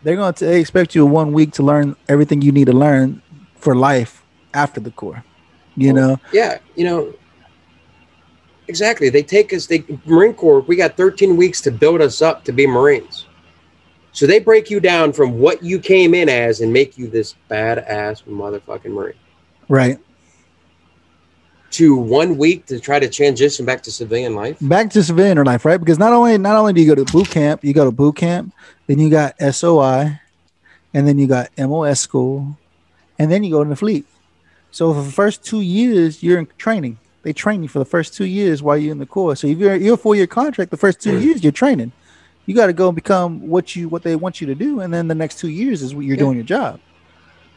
they're 0.04 0.18
going 0.18 0.34
to 0.36 0.46
they 0.46 0.62
expect 0.62 0.96
you 0.96 1.06
one 1.06 1.34
week 1.34 1.54
to 1.54 1.64
learn 1.64 1.96
everything 2.10 2.42
you 2.42 2.52
need 2.52 2.68
to 2.68 2.74
learn 2.74 3.22
for 3.58 3.76
life 3.76 4.26
after 4.54 4.82
the 4.82 4.92
corps. 4.92 5.26
You 5.76 5.94
Well, 5.94 5.96
know, 5.96 6.18
Yeah, 6.32 6.60
you 6.76 6.86
know. 6.86 7.14
Exactly. 8.70 9.10
They 9.10 9.24
take 9.24 9.54
us. 9.54 9.68
They 9.68 9.86
Marine 10.06 10.36
Corps. 10.36 10.62
We 10.62 10.78
got 10.78 10.98
13 10.98 11.38
weeks 11.38 11.62
to 11.64 11.72
build 11.72 12.02
us 12.02 12.22
up 12.22 12.46
to 12.46 12.54
be 12.54 12.68
Marines. 12.68 13.29
So 14.20 14.28
they 14.28 14.40
break 14.40 14.70
you 14.70 14.82
down 14.82 15.14
from 15.14 15.40
what 15.40 15.64
you 15.64 15.80
came 15.80 16.14
in 16.14 16.28
as 16.28 16.60
and 16.60 16.74
make 16.74 16.98
you 16.98 17.08
this 17.08 17.36
badass 17.50 18.24
motherfucking 18.24 18.92
Marine. 18.92 19.16
right? 19.70 19.98
To 21.72 21.96
one 21.96 22.38
week 22.38 22.66
to 22.66 22.82
try 22.82 23.00
to 23.00 23.08
transition 23.08 23.66
back 23.66 23.82
to 23.84 23.92
civilian 23.94 24.36
life. 24.36 24.58
back 24.60 24.90
to 24.90 25.04
civilian 25.04 25.42
life, 25.46 25.64
right? 25.64 25.78
Because 25.78 25.98
not 25.98 26.12
only 26.12 26.38
not 26.38 26.58
only 26.58 26.74
do 26.74 26.82
you 26.82 26.94
go 26.94 27.02
to 27.02 27.10
boot 27.14 27.30
camp, 27.30 27.64
you 27.64 27.74
go 27.74 27.86
to 27.86 27.92
boot 27.92 28.18
camp, 28.18 28.54
then 28.88 29.00
you 29.00 29.10
got 29.10 29.40
SOI, 29.40 30.20
and 30.94 31.08
then 31.08 31.18
you 31.18 31.26
got 31.26 31.50
MOS 31.58 32.02
school, 32.02 32.58
and 33.18 33.32
then 33.32 33.46
you 33.46 33.52
go 33.52 33.62
in 33.62 33.70
the 33.70 33.78
fleet. 33.78 34.06
So 34.72 34.94
for 34.94 35.02
the 35.02 35.14
first 35.14 35.46
two 35.46 35.62
years, 35.62 36.22
you're 36.22 36.40
in 36.40 36.48
training. 36.58 36.98
They 37.24 37.32
train 37.32 37.64
you 37.64 37.70
for 37.70 37.80
the 37.80 37.86
first 37.86 38.14
two 38.14 38.26
years 38.26 38.62
while 38.62 38.78
you're 38.78 38.92
in 38.92 39.00
the 39.00 39.06
Corps. 39.06 39.38
So 39.38 39.48
if 39.48 39.58
you're 39.58 39.78
you're 39.78 39.94
a 39.94 39.98
four 39.98 40.18
year 40.18 40.28
contract, 40.28 40.72
the 40.72 40.78
first 40.86 41.00
two 41.00 41.14
mm. 41.14 41.24
years 41.24 41.42
you're 41.42 41.54
training. 41.54 41.94
You 42.50 42.56
got 42.56 42.66
to 42.66 42.74
go 42.74 42.88
and 42.88 42.96
become 42.96 43.48
what 43.48 43.76
you 43.76 43.88
what 43.90 44.02
they 44.02 44.16
want 44.16 44.42
you 44.42 44.48
to 44.48 44.56
do, 44.56 44.80
and 44.80 44.92
then 44.92 45.08
the 45.08 45.14
next 45.14 45.38
two 45.38 45.50
years 45.50 45.84
is 45.84 45.94
what 45.94 46.04
you're 46.04 46.16
Yeah. 46.16 46.24
doing 46.24 46.36
your 46.36 46.44
job. 46.44 46.80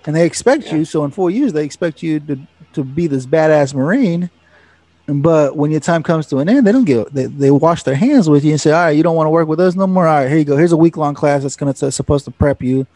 And 0.04 0.14
they 0.14 0.26
expect 0.26 0.64
Yeah. 0.66 0.74
you. 0.76 0.84
So 0.84 1.02
in 1.06 1.10
four 1.10 1.30
years, 1.30 1.54
they 1.54 1.64
expect 1.64 2.02
you 2.02 2.20
to 2.20 2.38
to 2.74 2.84
be 2.84 3.06
this 3.06 3.24
badass 3.24 3.72
Marine. 3.74 4.28
But 5.06 5.56
when 5.56 5.70
your 5.70 5.80
time 5.80 6.02
comes 6.02 6.26
to 6.26 6.40
an 6.40 6.48
end, 6.50 6.66
they 6.66 6.72
don't 6.72 6.84
give 6.84 7.06
they, 7.10 7.24
they 7.24 7.50
wash 7.50 7.84
their 7.84 7.94
hands 7.94 8.28
with 8.28 8.44
you 8.44 8.50
and 8.50 8.60
say, 8.60 8.70
All 8.72 8.84
right, 8.84 8.90
you 8.90 9.02
don't 9.02 9.16
want 9.16 9.24
to 9.28 9.30
work 9.30 9.48
with 9.48 9.60
us 9.60 9.74
no 9.74 9.86
more. 9.86 10.06
All 10.06 10.20
right, 10.20 10.28
here 10.28 10.36
you 10.36 10.44
go. 10.44 10.58
Here's 10.58 10.72
a 10.72 10.76
week 10.76 10.98
long 10.98 11.14
class 11.14 11.40
that's 11.40 11.56
gonna 11.56 11.72
that's 11.72 11.96
supposed 11.96 12.26
to 12.26 12.30
prep 12.30 12.60
you. 12.62 12.86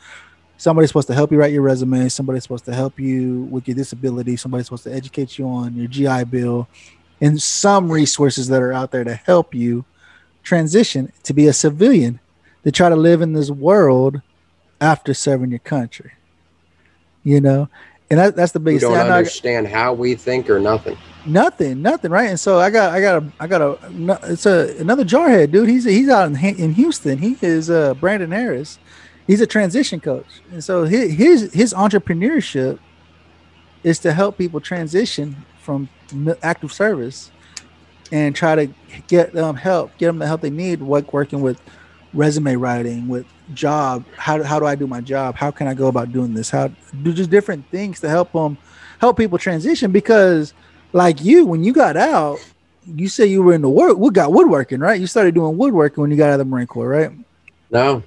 Somebody's 0.59 0.91
supposed 0.91 1.09
to 1.09 1.15
help 1.15 1.33
you 1.33 1.39
write 1.39 1.53
your 1.55 1.63
resume, 1.63 2.11
somebody's 2.11 2.43
supposed 2.43 2.67
to 2.67 2.75
help 2.75 3.01
you 3.01 3.49
with 3.51 3.67
your 3.69 3.75
disability, 3.75 4.37
somebody's 4.37 4.67
supposed 4.67 4.85
to 4.85 4.93
educate 4.93 5.39
you 5.39 5.49
on 5.49 5.75
your 5.75 5.87
GI 5.87 6.25
Bill, 6.25 6.69
and 7.23 7.41
some 7.41 7.91
resources 7.91 8.49
that 8.49 8.61
are 8.61 8.75
out 8.75 8.91
there 8.91 9.05
to 9.05 9.15
help 9.15 9.55
you 9.55 9.87
transition 10.47 11.13
to 11.25 11.35
be 11.35 11.47
a 11.47 11.53
civilian, 11.53 12.21
to 12.65 12.73
try 12.73 12.89
to 12.89 12.97
live 12.97 13.21
in 13.21 13.35
this 13.35 13.51
world 13.51 14.23
after 14.81 15.13
serving 15.13 15.51
your 15.51 15.59
country. 15.59 16.13
You 17.25 17.41
know, 17.41 17.69
and 18.09 18.21
that, 18.21 18.37
that's 18.37 18.53
the 18.53 18.61
biggest 18.61 18.83
don't 18.83 18.97
thing. 18.97 19.11
Understand 19.11 19.67
how 19.67 19.93
we 19.93 20.15
think 20.15 20.49
or 20.49 20.61
nothing. 20.61 20.97
Nothing, 21.27 21.83
nothing, 21.83 22.13
right? 22.13 22.31
And 22.31 22.39
so 22.39 22.61
I 22.61 22.71
got, 22.71 22.93
I 22.93 23.01
got 23.01 23.23
a, 23.23 23.33
I 23.41 23.47
got 23.49 23.61
a, 23.61 24.21
it's 24.31 24.47
a 24.47 24.79
another 24.79 25.05
jarhead 25.05 25.51
dude. 25.51 25.69
He's 25.69 25.85
he's 25.85 26.09
out 26.09 26.29
in 26.29 26.37
in 26.37 26.73
Houston. 26.75 27.19
He 27.19 27.37
is 27.43 27.69
uh 27.69 27.95
Brandon 27.95 28.31
Harris. 28.31 28.79
He's 29.27 29.41
a 29.41 29.47
transition 29.47 29.99
coach, 29.99 30.41
and 30.53 30.63
so 30.63 30.85
his 30.85 31.13
his 31.13 31.53
his 31.53 31.75
entrepreneurship 31.75 32.79
is 33.83 33.99
to 34.01 34.13
help 34.13 34.39
people 34.39 34.61
transition 34.61 35.45
from 35.59 35.89
active 36.43 36.73
service 36.73 37.33
and 38.13 38.35
try 38.35 38.55
to 38.55 38.69
get 39.09 39.33
them 39.33 39.57
help, 39.57 39.97
get 39.99 40.07
them 40.07 40.19
the 40.19 40.27
help 40.27 40.41
they 40.41 40.51
need, 40.51 40.81
like 40.81 41.13
working 41.13 41.41
with 41.41 41.61
resume 42.15 42.57
writing, 42.57 43.09
with 43.09 43.27
job. 43.55 44.05
How 44.17 44.39
do, 44.39 44.43
how 44.43 44.59
do 44.59 44.67
I 44.67 44.75
do 44.75 44.87
my 44.87 45.01
job? 45.01 45.35
How 45.37 45.51
can 45.51 45.67
I 45.69 45.75
go 45.75 45.89
about 45.89 46.13
doing 46.13 46.35
this? 46.35 46.51
How 46.51 46.69
do 47.03 47.13
just 47.13 47.31
different 47.31 47.69
things 47.71 48.01
to 48.01 48.09
help 48.09 48.33
them 48.33 48.57
help 49.01 49.17
people 49.19 49.37
transition 49.39 49.93
because 49.93 50.55
like 50.93 51.23
you 51.23 51.45
when 51.45 51.63
you 51.63 51.73
got 51.73 51.97
out 51.99 52.39
you 52.87 53.09
say 53.09 53.27
you 53.27 53.43
were 53.43 53.53
in 53.53 53.61
the 53.61 53.69
work 53.69 53.99
we 53.99 54.09
got 54.11 54.33
woodworking 54.33 54.79
right 54.81 54.99
you 54.99 55.07
started 55.07 55.35
doing 55.35 55.59
woodworking 55.59 56.01
when 56.01 56.11
you 56.11 56.17
got 56.17 56.29
out 56.31 56.35
of 56.35 56.39
the 56.39 56.45
marine 56.47 56.67
corps 56.67 56.89
right 56.89 57.11
No, 57.71 58.03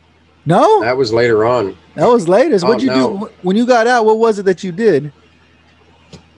no 0.47 0.81
that 0.81 0.97
was 0.97 1.13
later 1.13 1.45
on. 1.45 1.77
that 1.93 2.07
was 2.07 2.27
latest 2.27 2.65
Oh, 2.65 2.69
what'd 2.69 2.81
you 2.81 2.87
no. 2.89 3.17
do 3.19 3.29
when 3.43 3.55
you 3.55 3.67
got 3.67 3.85
out 3.85 4.03
what 4.05 4.17
was 4.17 4.39
it 4.39 4.43
that 4.45 4.63
you 4.63 4.71
did 4.71 5.11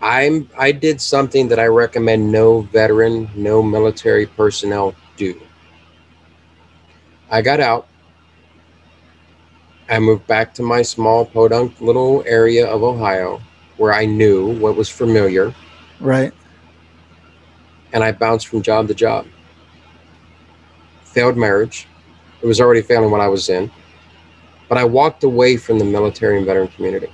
I'm 0.01 0.49
I 0.57 0.71
did 0.71 0.99
something 0.99 1.47
that 1.49 1.59
I 1.59 1.67
recommend 1.67 2.31
no 2.31 2.61
veteran, 2.61 3.29
no 3.35 3.61
military 3.61 4.25
personnel 4.25 4.95
do. 5.17 5.39
I 7.29 7.41
got 7.41 7.59
out. 7.59 7.87
I 9.89 9.99
moved 9.99 10.25
back 10.25 10.53
to 10.55 10.63
my 10.63 10.81
small 10.81 11.25
podunk 11.25 11.79
little 11.81 12.23
area 12.25 12.67
of 12.67 12.81
Ohio 12.81 13.41
where 13.77 13.93
I 13.93 14.05
knew 14.05 14.57
what 14.59 14.75
was 14.75 14.89
familiar 14.89 15.53
right 15.99 16.33
and 17.93 18.03
I 18.03 18.11
bounced 18.11 18.47
from 18.47 18.61
job 18.61 18.87
to 18.87 18.93
job. 18.93 19.27
Failed 21.03 21.37
marriage. 21.37 21.87
It 22.41 22.45
was 22.45 22.61
already 22.61 22.81
failing 22.81 23.11
when 23.11 23.21
I 23.21 23.27
was 23.27 23.49
in. 23.49 23.69
But 24.69 24.77
I 24.77 24.85
walked 24.85 25.23
away 25.23 25.57
from 25.57 25.77
the 25.77 25.85
military 25.85 26.37
and 26.37 26.45
veteran 26.45 26.69
community. 26.69 27.09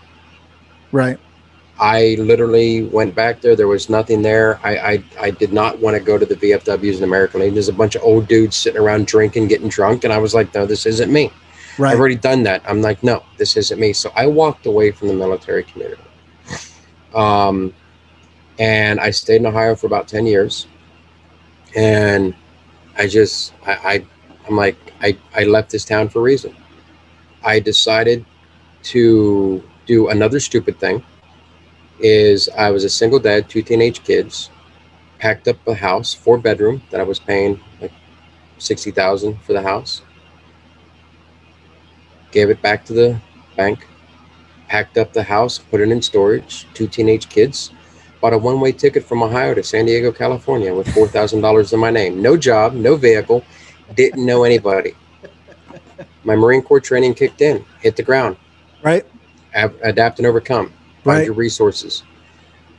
right 0.91 1.19
I 1.79 2.15
literally 2.19 2.83
went 2.83 3.13
back 3.13 3.41
there. 3.41 3.55
There 3.55 3.67
was 3.67 3.89
nothing 3.89 4.21
there. 4.21 4.59
I 4.63 4.77
I, 4.77 5.03
I 5.19 5.31
did 5.31 5.53
not 5.53 5.79
want 5.79 5.95
to 5.95 6.01
go 6.01 6.17
to 6.17 6.25
the 6.25 6.35
VFWs 6.35 6.95
and 6.95 7.03
American 7.03 7.41
Legion. 7.41 7.53
There's 7.53 7.69
a 7.69 7.73
bunch 7.73 7.95
of 7.95 8.03
old 8.03 8.27
dudes 8.27 8.55
sitting 8.55 8.81
around 8.81 9.07
drinking, 9.07 9.47
getting 9.47 9.69
drunk, 9.69 10.03
and 10.03 10.11
I 10.11 10.17
was 10.17 10.33
like, 10.33 10.53
no, 10.53 10.65
this 10.65 10.85
isn't 10.85 11.11
me. 11.11 11.31
right 11.77 11.93
I've 11.93 11.99
already 11.99 12.15
done 12.15 12.43
that. 12.43 12.63
I'm 12.67 12.81
like, 12.81 13.03
no, 13.03 13.23
this 13.37 13.55
isn't 13.57 13.79
me. 13.79 13.93
So 13.93 14.11
I 14.15 14.27
walked 14.27 14.65
away 14.65 14.91
from 14.91 15.07
the 15.07 15.13
military 15.13 15.63
community. 15.63 16.01
Um, 17.13 17.73
and 18.59 18.99
I 18.99 19.11
stayed 19.11 19.37
in 19.37 19.45
Ohio 19.45 19.75
for 19.75 19.87
about 19.87 20.07
10 20.07 20.25
years. 20.25 20.67
And 21.75 22.33
I 22.97 23.07
just, 23.07 23.53
I, 23.65 23.71
I 23.73 24.05
I'm 24.47 24.55
like, 24.55 24.77
I, 25.01 25.17
I 25.35 25.43
left 25.43 25.71
this 25.71 25.85
town 25.85 26.09
for 26.09 26.19
a 26.19 26.21
reason. 26.23 26.55
I 27.43 27.59
decided 27.59 28.25
to 28.83 29.63
do 29.85 30.09
another 30.09 30.39
stupid 30.39 30.79
thing 30.79 31.03
is 31.99 32.49
I 32.57 32.71
was 32.71 32.83
a 32.83 32.89
single 32.89 33.19
dad, 33.19 33.49
two 33.49 33.61
teenage 33.61 34.03
kids, 34.03 34.49
packed 35.19 35.47
up 35.47 35.57
a 35.67 35.73
house, 35.73 36.13
four 36.13 36.37
bedroom 36.37 36.81
that 36.91 36.99
I 36.99 37.03
was 37.03 37.19
paying 37.19 37.59
like 37.81 37.91
60,000 38.57 39.39
for 39.41 39.53
the 39.53 39.61
house 39.61 40.01
gave 42.31 42.49
it 42.49 42.61
back 42.61 42.85
to 42.85 42.93
the 42.93 43.19
bank, 43.55 43.87
packed 44.67 44.97
up 44.97 45.13
the 45.13 45.23
house, 45.23 45.57
put 45.57 45.81
it 45.81 45.89
in 45.89 46.01
storage, 46.01 46.67
two 46.73 46.87
teenage 46.87 47.29
kids, 47.29 47.71
bought 48.21 48.33
a 48.33 48.37
one 48.37 48.59
way 48.59 48.71
ticket 48.71 49.03
from 49.03 49.23
Ohio 49.23 49.53
to 49.53 49.63
San 49.63 49.85
Diego, 49.85 50.11
California 50.11 50.73
with 50.73 50.87
$4,000 50.87 51.73
in 51.73 51.79
my 51.79 51.89
name. 51.89 52.21
No 52.21 52.37
job, 52.37 52.73
no 52.73 52.95
vehicle, 52.95 53.43
didn't 53.95 54.25
know 54.25 54.43
anybody. 54.43 54.93
My 56.23 56.35
Marine 56.35 56.61
Corps 56.61 56.79
training 56.79 57.13
kicked 57.13 57.41
in, 57.41 57.65
hit 57.81 57.95
the 57.95 58.03
ground, 58.03 58.37
right 58.83 59.05
adapt 59.53 60.19
and 60.19 60.27
overcome, 60.27 60.71
find 61.07 61.19
Right. 61.19 61.25
your 61.25 61.33
resources. 61.35 62.03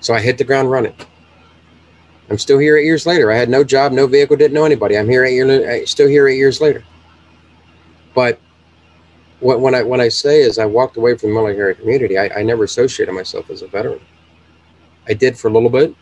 So 0.01 0.15
I 0.15 0.21
hit 0.21 0.39
the 0.39 0.45
ground 0.45 0.71
running. 0.71 0.95
I'm 2.31 2.39
still 2.39 2.59
here 2.59 2.77
eight 2.77 2.85
years 2.85 3.07
later. 3.07 3.33
I 3.33 3.37
had 3.37 3.49
no 3.49 3.65
job, 3.65 3.91
no 3.93 4.07
vehicle, 4.07 4.37
didn't 4.37 4.53
know 4.55 4.65
anybody. 4.67 4.99
I'm 4.99 5.09
here 5.09 5.25
eight 5.25 5.35
years, 5.35 5.91
still 5.91 6.09
here 6.09 6.29
eight 6.29 6.37
years 6.37 6.61
later. 6.61 6.85
But 8.15 8.39
what 9.41 9.61
when 9.61 9.75
I 9.75 9.83
when 9.83 10.01
I 10.01 10.09
say 10.09 10.41
is 10.43 10.59
I 10.59 10.67
walked 10.67 10.97
away 10.99 11.17
from 11.17 11.31
the 11.31 11.35
military 11.35 11.75
community, 11.75 12.19
I, 12.19 12.29
I 12.41 12.43
never 12.43 12.65
associated 12.65 13.13
myself 13.13 13.49
as 13.51 13.63
a 13.63 13.67
veteran. 13.67 14.01
I 15.09 15.15
did 15.15 15.39
for 15.39 15.49
a 15.49 15.53
little 15.53 15.71
bit. 15.71 15.95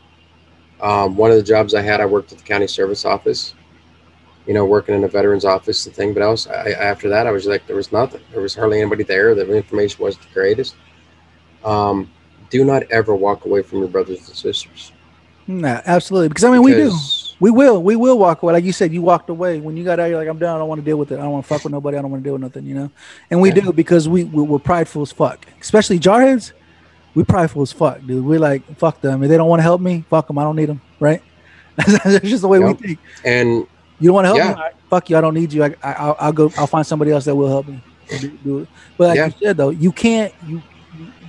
Um, 0.80 1.16
one 1.16 1.30
of 1.30 1.36
the 1.36 1.42
jobs 1.44 1.74
I 1.74 1.82
had, 1.82 2.00
I 2.00 2.06
worked 2.06 2.32
at 2.32 2.38
the 2.38 2.44
county 2.44 2.66
service 2.66 3.04
office. 3.04 3.54
You 4.46 4.54
know, 4.54 4.64
working 4.64 4.94
in 4.94 5.02
a 5.04 5.08
veterans 5.08 5.44
office 5.44 5.86
and 5.86 5.94
thing. 5.94 6.12
But 6.14 6.22
else, 6.22 6.46
I, 6.46 6.70
after 6.70 7.08
that, 7.08 7.26
I 7.26 7.32
was 7.32 7.46
like, 7.46 7.66
there 7.66 7.74
was 7.76 7.90
nothing. 7.92 8.20
There 8.32 8.40
was 8.42 8.54
hardly 8.54 8.80
anybody 8.80 9.02
there. 9.02 9.34
The 9.34 9.52
information 9.56 10.02
wasn't 10.02 10.24
the 10.28 10.34
greatest. 10.34 10.76
Um, 11.64 12.10
do 12.50 12.64
not 12.64 12.82
ever 12.90 13.14
walk 13.14 13.44
away 13.44 13.62
from 13.62 13.78
your 13.80 13.88
brothers 13.88 14.26
and 14.28 14.36
sisters. 14.36 14.92
nah, 15.46 15.80
absolutely 15.86 16.28
because 16.28 16.44
i 16.44 16.50
mean 16.50 16.62
we 16.62 16.72
do 16.72 16.92
we 17.40 17.50
will 17.50 17.82
we 17.82 17.96
will 17.96 18.18
walk 18.18 18.42
away 18.42 18.52
like 18.54 18.64
you 18.64 18.72
said 18.72 18.92
you 18.92 19.02
walked 19.02 19.28
away 19.30 19.60
when 19.60 19.76
you 19.76 19.84
got 19.84 20.00
out 20.00 20.06
you're 20.06 20.18
like 20.18 20.28
i'm 20.28 20.38
done 20.38 20.54
i 20.56 20.58
don't 20.58 20.68
want 20.68 20.78
to 20.80 20.84
deal 20.84 20.96
with 20.96 21.12
it 21.12 21.16
i 21.18 21.22
don't 21.22 21.30
want 21.32 21.44
to 21.44 21.48
fuck 21.48 21.62
with 21.64 21.72
nobody 21.72 21.96
i 21.96 22.02
don't 22.02 22.10
want 22.10 22.22
to 22.22 22.26
deal 22.26 22.32
with 22.34 22.42
nothing 22.42 22.64
you 22.66 22.74
know 22.74 22.90
and 23.30 23.40
we 23.40 23.48
Yeah. 23.50 23.56
do 23.56 23.72
because 23.72 24.08
we, 24.08 24.24
we 24.24 24.42
we're 24.42 24.58
prideful 24.58 25.02
as 25.02 25.12
fuck 25.12 25.46
especially 25.60 25.98
jarheads 25.98 26.52
we 27.14 27.22
prideful 27.24 27.62
as 27.62 27.72
fuck 27.72 28.00
dude 28.06 28.24
we're 28.24 28.38
like 28.40 28.62
fuck 28.78 29.00
them 29.00 29.22
if 29.22 29.28
they 29.28 29.36
don't 29.36 29.48
want 29.48 29.58
to 29.60 29.64
help 29.64 29.80
me 29.80 30.04
fuck 30.10 30.26
them 30.26 30.38
i 30.38 30.42
don't 30.42 30.56
need 30.56 30.68
them 30.68 30.80
right 30.98 31.22
that's 31.76 32.20
just 32.20 32.42
the 32.42 32.48
way 32.48 32.58
Yep. 32.58 32.66
we 32.80 32.86
think 32.86 32.98
And 33.24 33.66
You 33.98 34.08
don't 34.08 34.14
want 34.14 34.24
to 34.24 34.28
help 34.28 34.38
Yeah. 34.38 34.48
me? 34.54 34.60
Right, 34.60 34.72
fuck 34.90 35.10
you. 35.10 35.16
I 35.18 35.20
don't 35.20 35.34
need 35.34 35.52
you. 35.52 35.62
I, 35.64 35.74
I, 35.82 35.92
I'll, 35.92 36.16
I'll 36.20 36.32
go. 36.32 36.50
I'll 36.56 36.66
find 36.66 36.86
somebody 36.86 37.10
else 37.10 37.24
that 37.26 37.34
will 37.34 37.48
help 37.48 37.66
me. 37.68 37.82
Do, 38.20 38.28
do 38.44 38.58
it. 38.60 38.68
But 38.98 39.08
like 39.08 39.16
Yeah. 39.16 39.26
you 39.26 39.32
said 39.42 39.56
though, 39.58 39.70
you 39.70 39.92
can't. 39.92 40.32
You, 40.40 40.62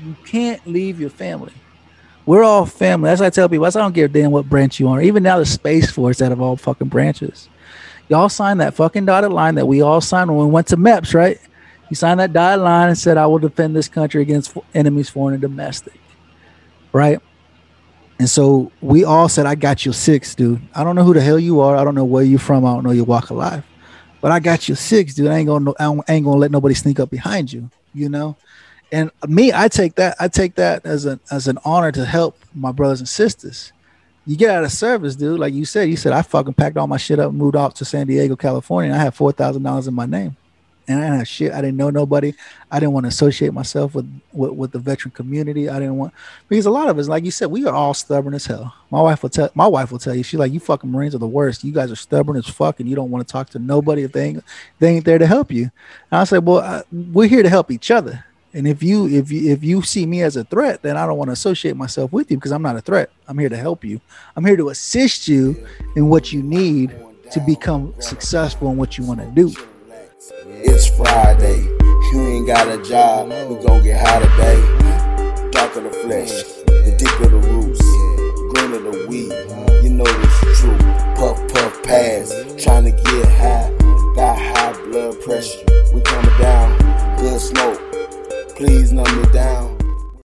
you 0.07 0.15
can't 0.25 0.65
leave 0.65 0.99
your 0.99 1.09
family. 1.09 1.53
We're 2.25 2.43
all 2.43 2.65
family. 2.65 3.09
That's 3.09 3.21
what 3.21 3.27
I 3.27 3.29
tell 3.29 3.49
people. 3.49 3.65
I 3.65 3.69
don't 3.69 3.93
give 3.93 4.09
a 4.09 4.13
damn 4.13 4.31
what 4.31 4.49
branch 4.49 4.79
you 4.79 4.89
are. 4.89 5.01
Even 5.01 5.23
now, 5.23 5.37
the 5.37 5.45
Space 5.45 5.91
Force 5.91 6.21
out 6.21 6.31
of 6.31 6.41
all 6.41 6.57
fucking 6.57 6.89
branches, 6.89 7.47
y'all 8.09 8.29
signed 8.29 8.59
that 8.59 8.73
fucking 8.73 9.05
dotted 9.05 9.31
line 9.31 9.55
that 9.55 9.65
we 9.65 9.81
all 9.81 10.01
signed 10.01 10.29
when 10.29 10.45
we 10.45 10.51
went 10.51 10.67
to 10.67 10.77
MEPS, 10.77 11.13
right? 11.13 11.39
You 11.89 11.95
signed 11.95 12.19
that 12.19 12.33
dotted 12.33 12.63
line 12.63 12.89
and 12.89 12.97
said, 12.97 13.17
"I 13.17 13.27
will 13.27 13.39
defend 13.39 13.75
this 13.75 13.87
country 13.87 14.21
against 14.21 14.57
enemies, 14.73 15.09
foreign 15.09 15.35
and 15.35 15.41
domestic." 15.41 15.99
Right? 16.91 17.19
And 18.19 18.29
so 18.29 18.71
we 18.81 19.03
all 19.03 19.29
said, 19.29 19.45
I 19.45 19.55
got 19.55 19.85
you 19.85 19.93
six, 19.93 20.33
dude. 20.33 20.59
I 20.73 20.83
don't 20.83 20.95
know 20.95 21.03
who 21.03 21.13
the 21.13 21.21
hell 21.21 21.37
you 21.37 21.59
are. 21.59 21.75
I 21.75 21.83
don't 21.83 21.95
know 21.95 22.05
where 22.05 22.23
you're 22.23 22.39
from. 22.39 22.65
I 22.65 22.73
don't 22.73 22.83
know 22.83 22.91
your 22.91 23.05
walk 23.05 23.29
of 23.29 23.37
life. 23.37 23.63
But 24.21 24.31
I 24.31 24.39
got 24.39 24.67
you 24.67 24.73
six, 24.73 25.13
dude. 25.13 25.27
I 25.27 25.37
ain't 25.37 25.47
gonna 25.47 25.71
I 25.79 26.13
ain't 26.13 26.25
gonna 26.25 26.37
let 26.37 26.51
nobody 26.51 26.73
sneak 26.73 26.99
up 26.99 27.11
behind 27.11 27.53
you, 27.53 27.69
you 27.93 28.09
know? 28.09 28.35
And 28.91 29.11
me, 29.27 29.51
I 29.53 29.67
take 29.67 29.95
that, 29.95 30.15
I 30.19 30.27
take 30.27 30.55
that 30.55 30.85
as 30.85 31.05
an 31.05 31.19
as 31.31 31.47
an 31.47 31.57
honor 31.65 31.91
to 31.91 32.05
help 32.05 32.37
my 32.55 32.71
brothers 32.71 32.99
and 32.99 33.09
sisters. 33.09 33.73
You 34.25 34.35
get 34.35 34.49
out 34.49 34.63
of 34.63 34.71
service, 34.71 35.15
dude. 35.15 35.39
Like 35.39 35.53
you 35.53 35.65
said, 35.65 35.89
you 35.89 35.95
said 35.95 36.13
I 36.13 36.21
fucking 36.21 36.53
packed 36.53 36.77
all 36.77 36.87
my 36.87 36.97
shit 36.97 37.19
up 37.19 37.31
moved 37.31 37.55
off 37.55 37.73
to 37.75 37.85
San 37.85 38.07
Diego, 38.07 38.35
California, 38.35 38.91
and 38.91 38.99
I 38.99 39.03
had 39.03 39.13
four 39.15 39.31
thousand 39.31 39.63
dollars 39.63 39.87
in 39.87 39.93
my 39.93 40.05
name. 40.05 40.35
And 40.89 40.99
I 40.99 41.03
didn't 41.03 41.17
have 41.19 41.27
shit. 41.27 41.51
I 41.51 41.59
didn't 41.59 41.75
know 41.75 41.89
nobody. 41.89 42.33
I 42.71 42.79
didn't 42.79 42.93
want 42.93 43.03
to 43.03 43.09
associate 43.09 43.51
myself 43.51 43.93
with, 43.93 44.09
with 44.31 44.51
with 44.51 44.71
the 44.71 44.79
veteran 44.79 45.11
community. 45.11 45.67
I 45.67 45.79
didn't 45.79 45.97
want 45.97 46.13
because 46.47 46.65
a 46.65 46.71
lot 46.71 46.89
of 46.89 46.97
us, 46.97 47.09
like 47.09 47.25
you 47.25 47.31
said, 47.31 47.51
we 47.51 47.65
are 47.65 47.73
all 47.73 47.93
stubborn 47.93 48.33
as 48.33 48.45
hell. 48.45 48.73
My 48.89 49.01
wife 49.01 49.21
will 49.21 49.29
tell 49.29 49.49
my 49.53 49.67
wife 49.67 49.91
will 49.91 49.99
tell 49.99 50.15
you, 50.15 50.23
she's 50.23 50.39
like, 50.39 50.53
You 50.53 50.61
fucking 50.61 50.89
Marines 50.89 51.13
are 51.13 51.19
the 51.19 51.27
worst. 51.27 51.65
You 51.65 51.73
guys 51.73 51.91
are 51.91 51.97
stubborn 51.97 52.37
as 52.37 52.47
fuck 52.47 52.79
and 52.79 52.89
you 52.89 52.95
don't 52.95 53.11
want 53.11 53.27
to 53.27 53.31
talk 53.31 53.49
to 53.49 53.59
nobody 53.59 54.03
if 54.03 54.13
they 54.13 54.27
ain't 54.27 54.43
they 54.79 54.95
ain't 54.95 55.03
there 55.05 55.17
to 55.17 55.27
help 55.27 55.51
you. 55.51 55.63
And 56.11 56.21
I 56.21 56.23
said, 56.23 56.45
Well, 56.45 56.59
I, 56.59 56.83
we're 56.91 57.27
here 57.27 57.43
to 57.43 57.49
help 57.49 57.69
each 57.69 57.91
other. 57.91 58.23
And 58.57 58.67
if 58.67 58.81
you 58.81 59.07
if 59.07 59.31
you 59.31 59.51
if 59.51 59.63
you 59.63 59.83
see 59.83 60.07
me 60.07 60.23
as 60.23 60.35
a 60.35 60.43
threat, 60.43 60.81
then 60.81 60.97
I 60.97 61.05
don't 61.05 61.15
want 61.15 61.27
to 61.27 61.33
associate 61.33 61.75
myself 61.75 62.11
with 62.11 62.31
you 62.31 62.37
because 62.37 62.51
I'm 62.51 62.63
not 62.63 62.75
a 62.75 62.81
threat. 62.81 63.11
I'm 63.27 63.37
here 63.37 63.49
to 63.49 63.55
help 63.55 63.85
you. 63.85 64.01
I'm 64.35 64.43
here 64.43 64.57
to 64.57 64.69
assist 64.69 65.27
you 65.27 65.63
in 65.95 66.09
what 66.09 66.33
you 66.33 66.41
need 66.41 66.89
to 67.33 67.39
become 67.41 67.93
successful 67.99 68.71
in 68.71 68.77
what 68.77 68.97
you 68.97 69.03
want 69.03 69.19
to 69.19 69.27
do. 69.27 69.53
It's 70.47 70.87
Friday. 70.87 71.61
You 72.11 72.27
ain't 72.27 72.47
got 72.47 72.67
a 72.67 72.81
job. 72.81 73.27
We 73.27 73.63
gon' 73.63 73.83
get 73.83 74.03
high 74.03 74.21
today. 74.21 75.51
Dark 75.51 75.75
of 75.75 75.83
the 75.83 75.91
flesh, 75.91 76.31
the 76.65 76.95
deep 76.97 77.19
of 77.19 77.29
the 77.29 77.37
roots, 77.37 77.79
green 78.55 78.73
of 78.73 78.91
the 78.91 79.05
weed. 79.07 79.83
You 79.83 79.91
know 79.91 80.05
it's 80.07 80.59
true. 80.59 80.75
Puff, 81.13 81.53
puff, 81.53 81.83
pass. 81.83 82.33
Trying 82.57 82.85
to 82.85 82.91
get 82.91 83.31
high. 83.33 83.71
Got 84.15 84.35
high 84.35 84.73
blood 84.85 85.21
pressure. 85.21 85.59
We 85.93 86.01
coming 86.01 86.39
down. 86.39 87.17
Good 87.19 87.39
smoke. 87.39 87.86
Please 88.57 88.91
numb 88.91 89.21
me 89.21 89.31
down. 89.31 89.76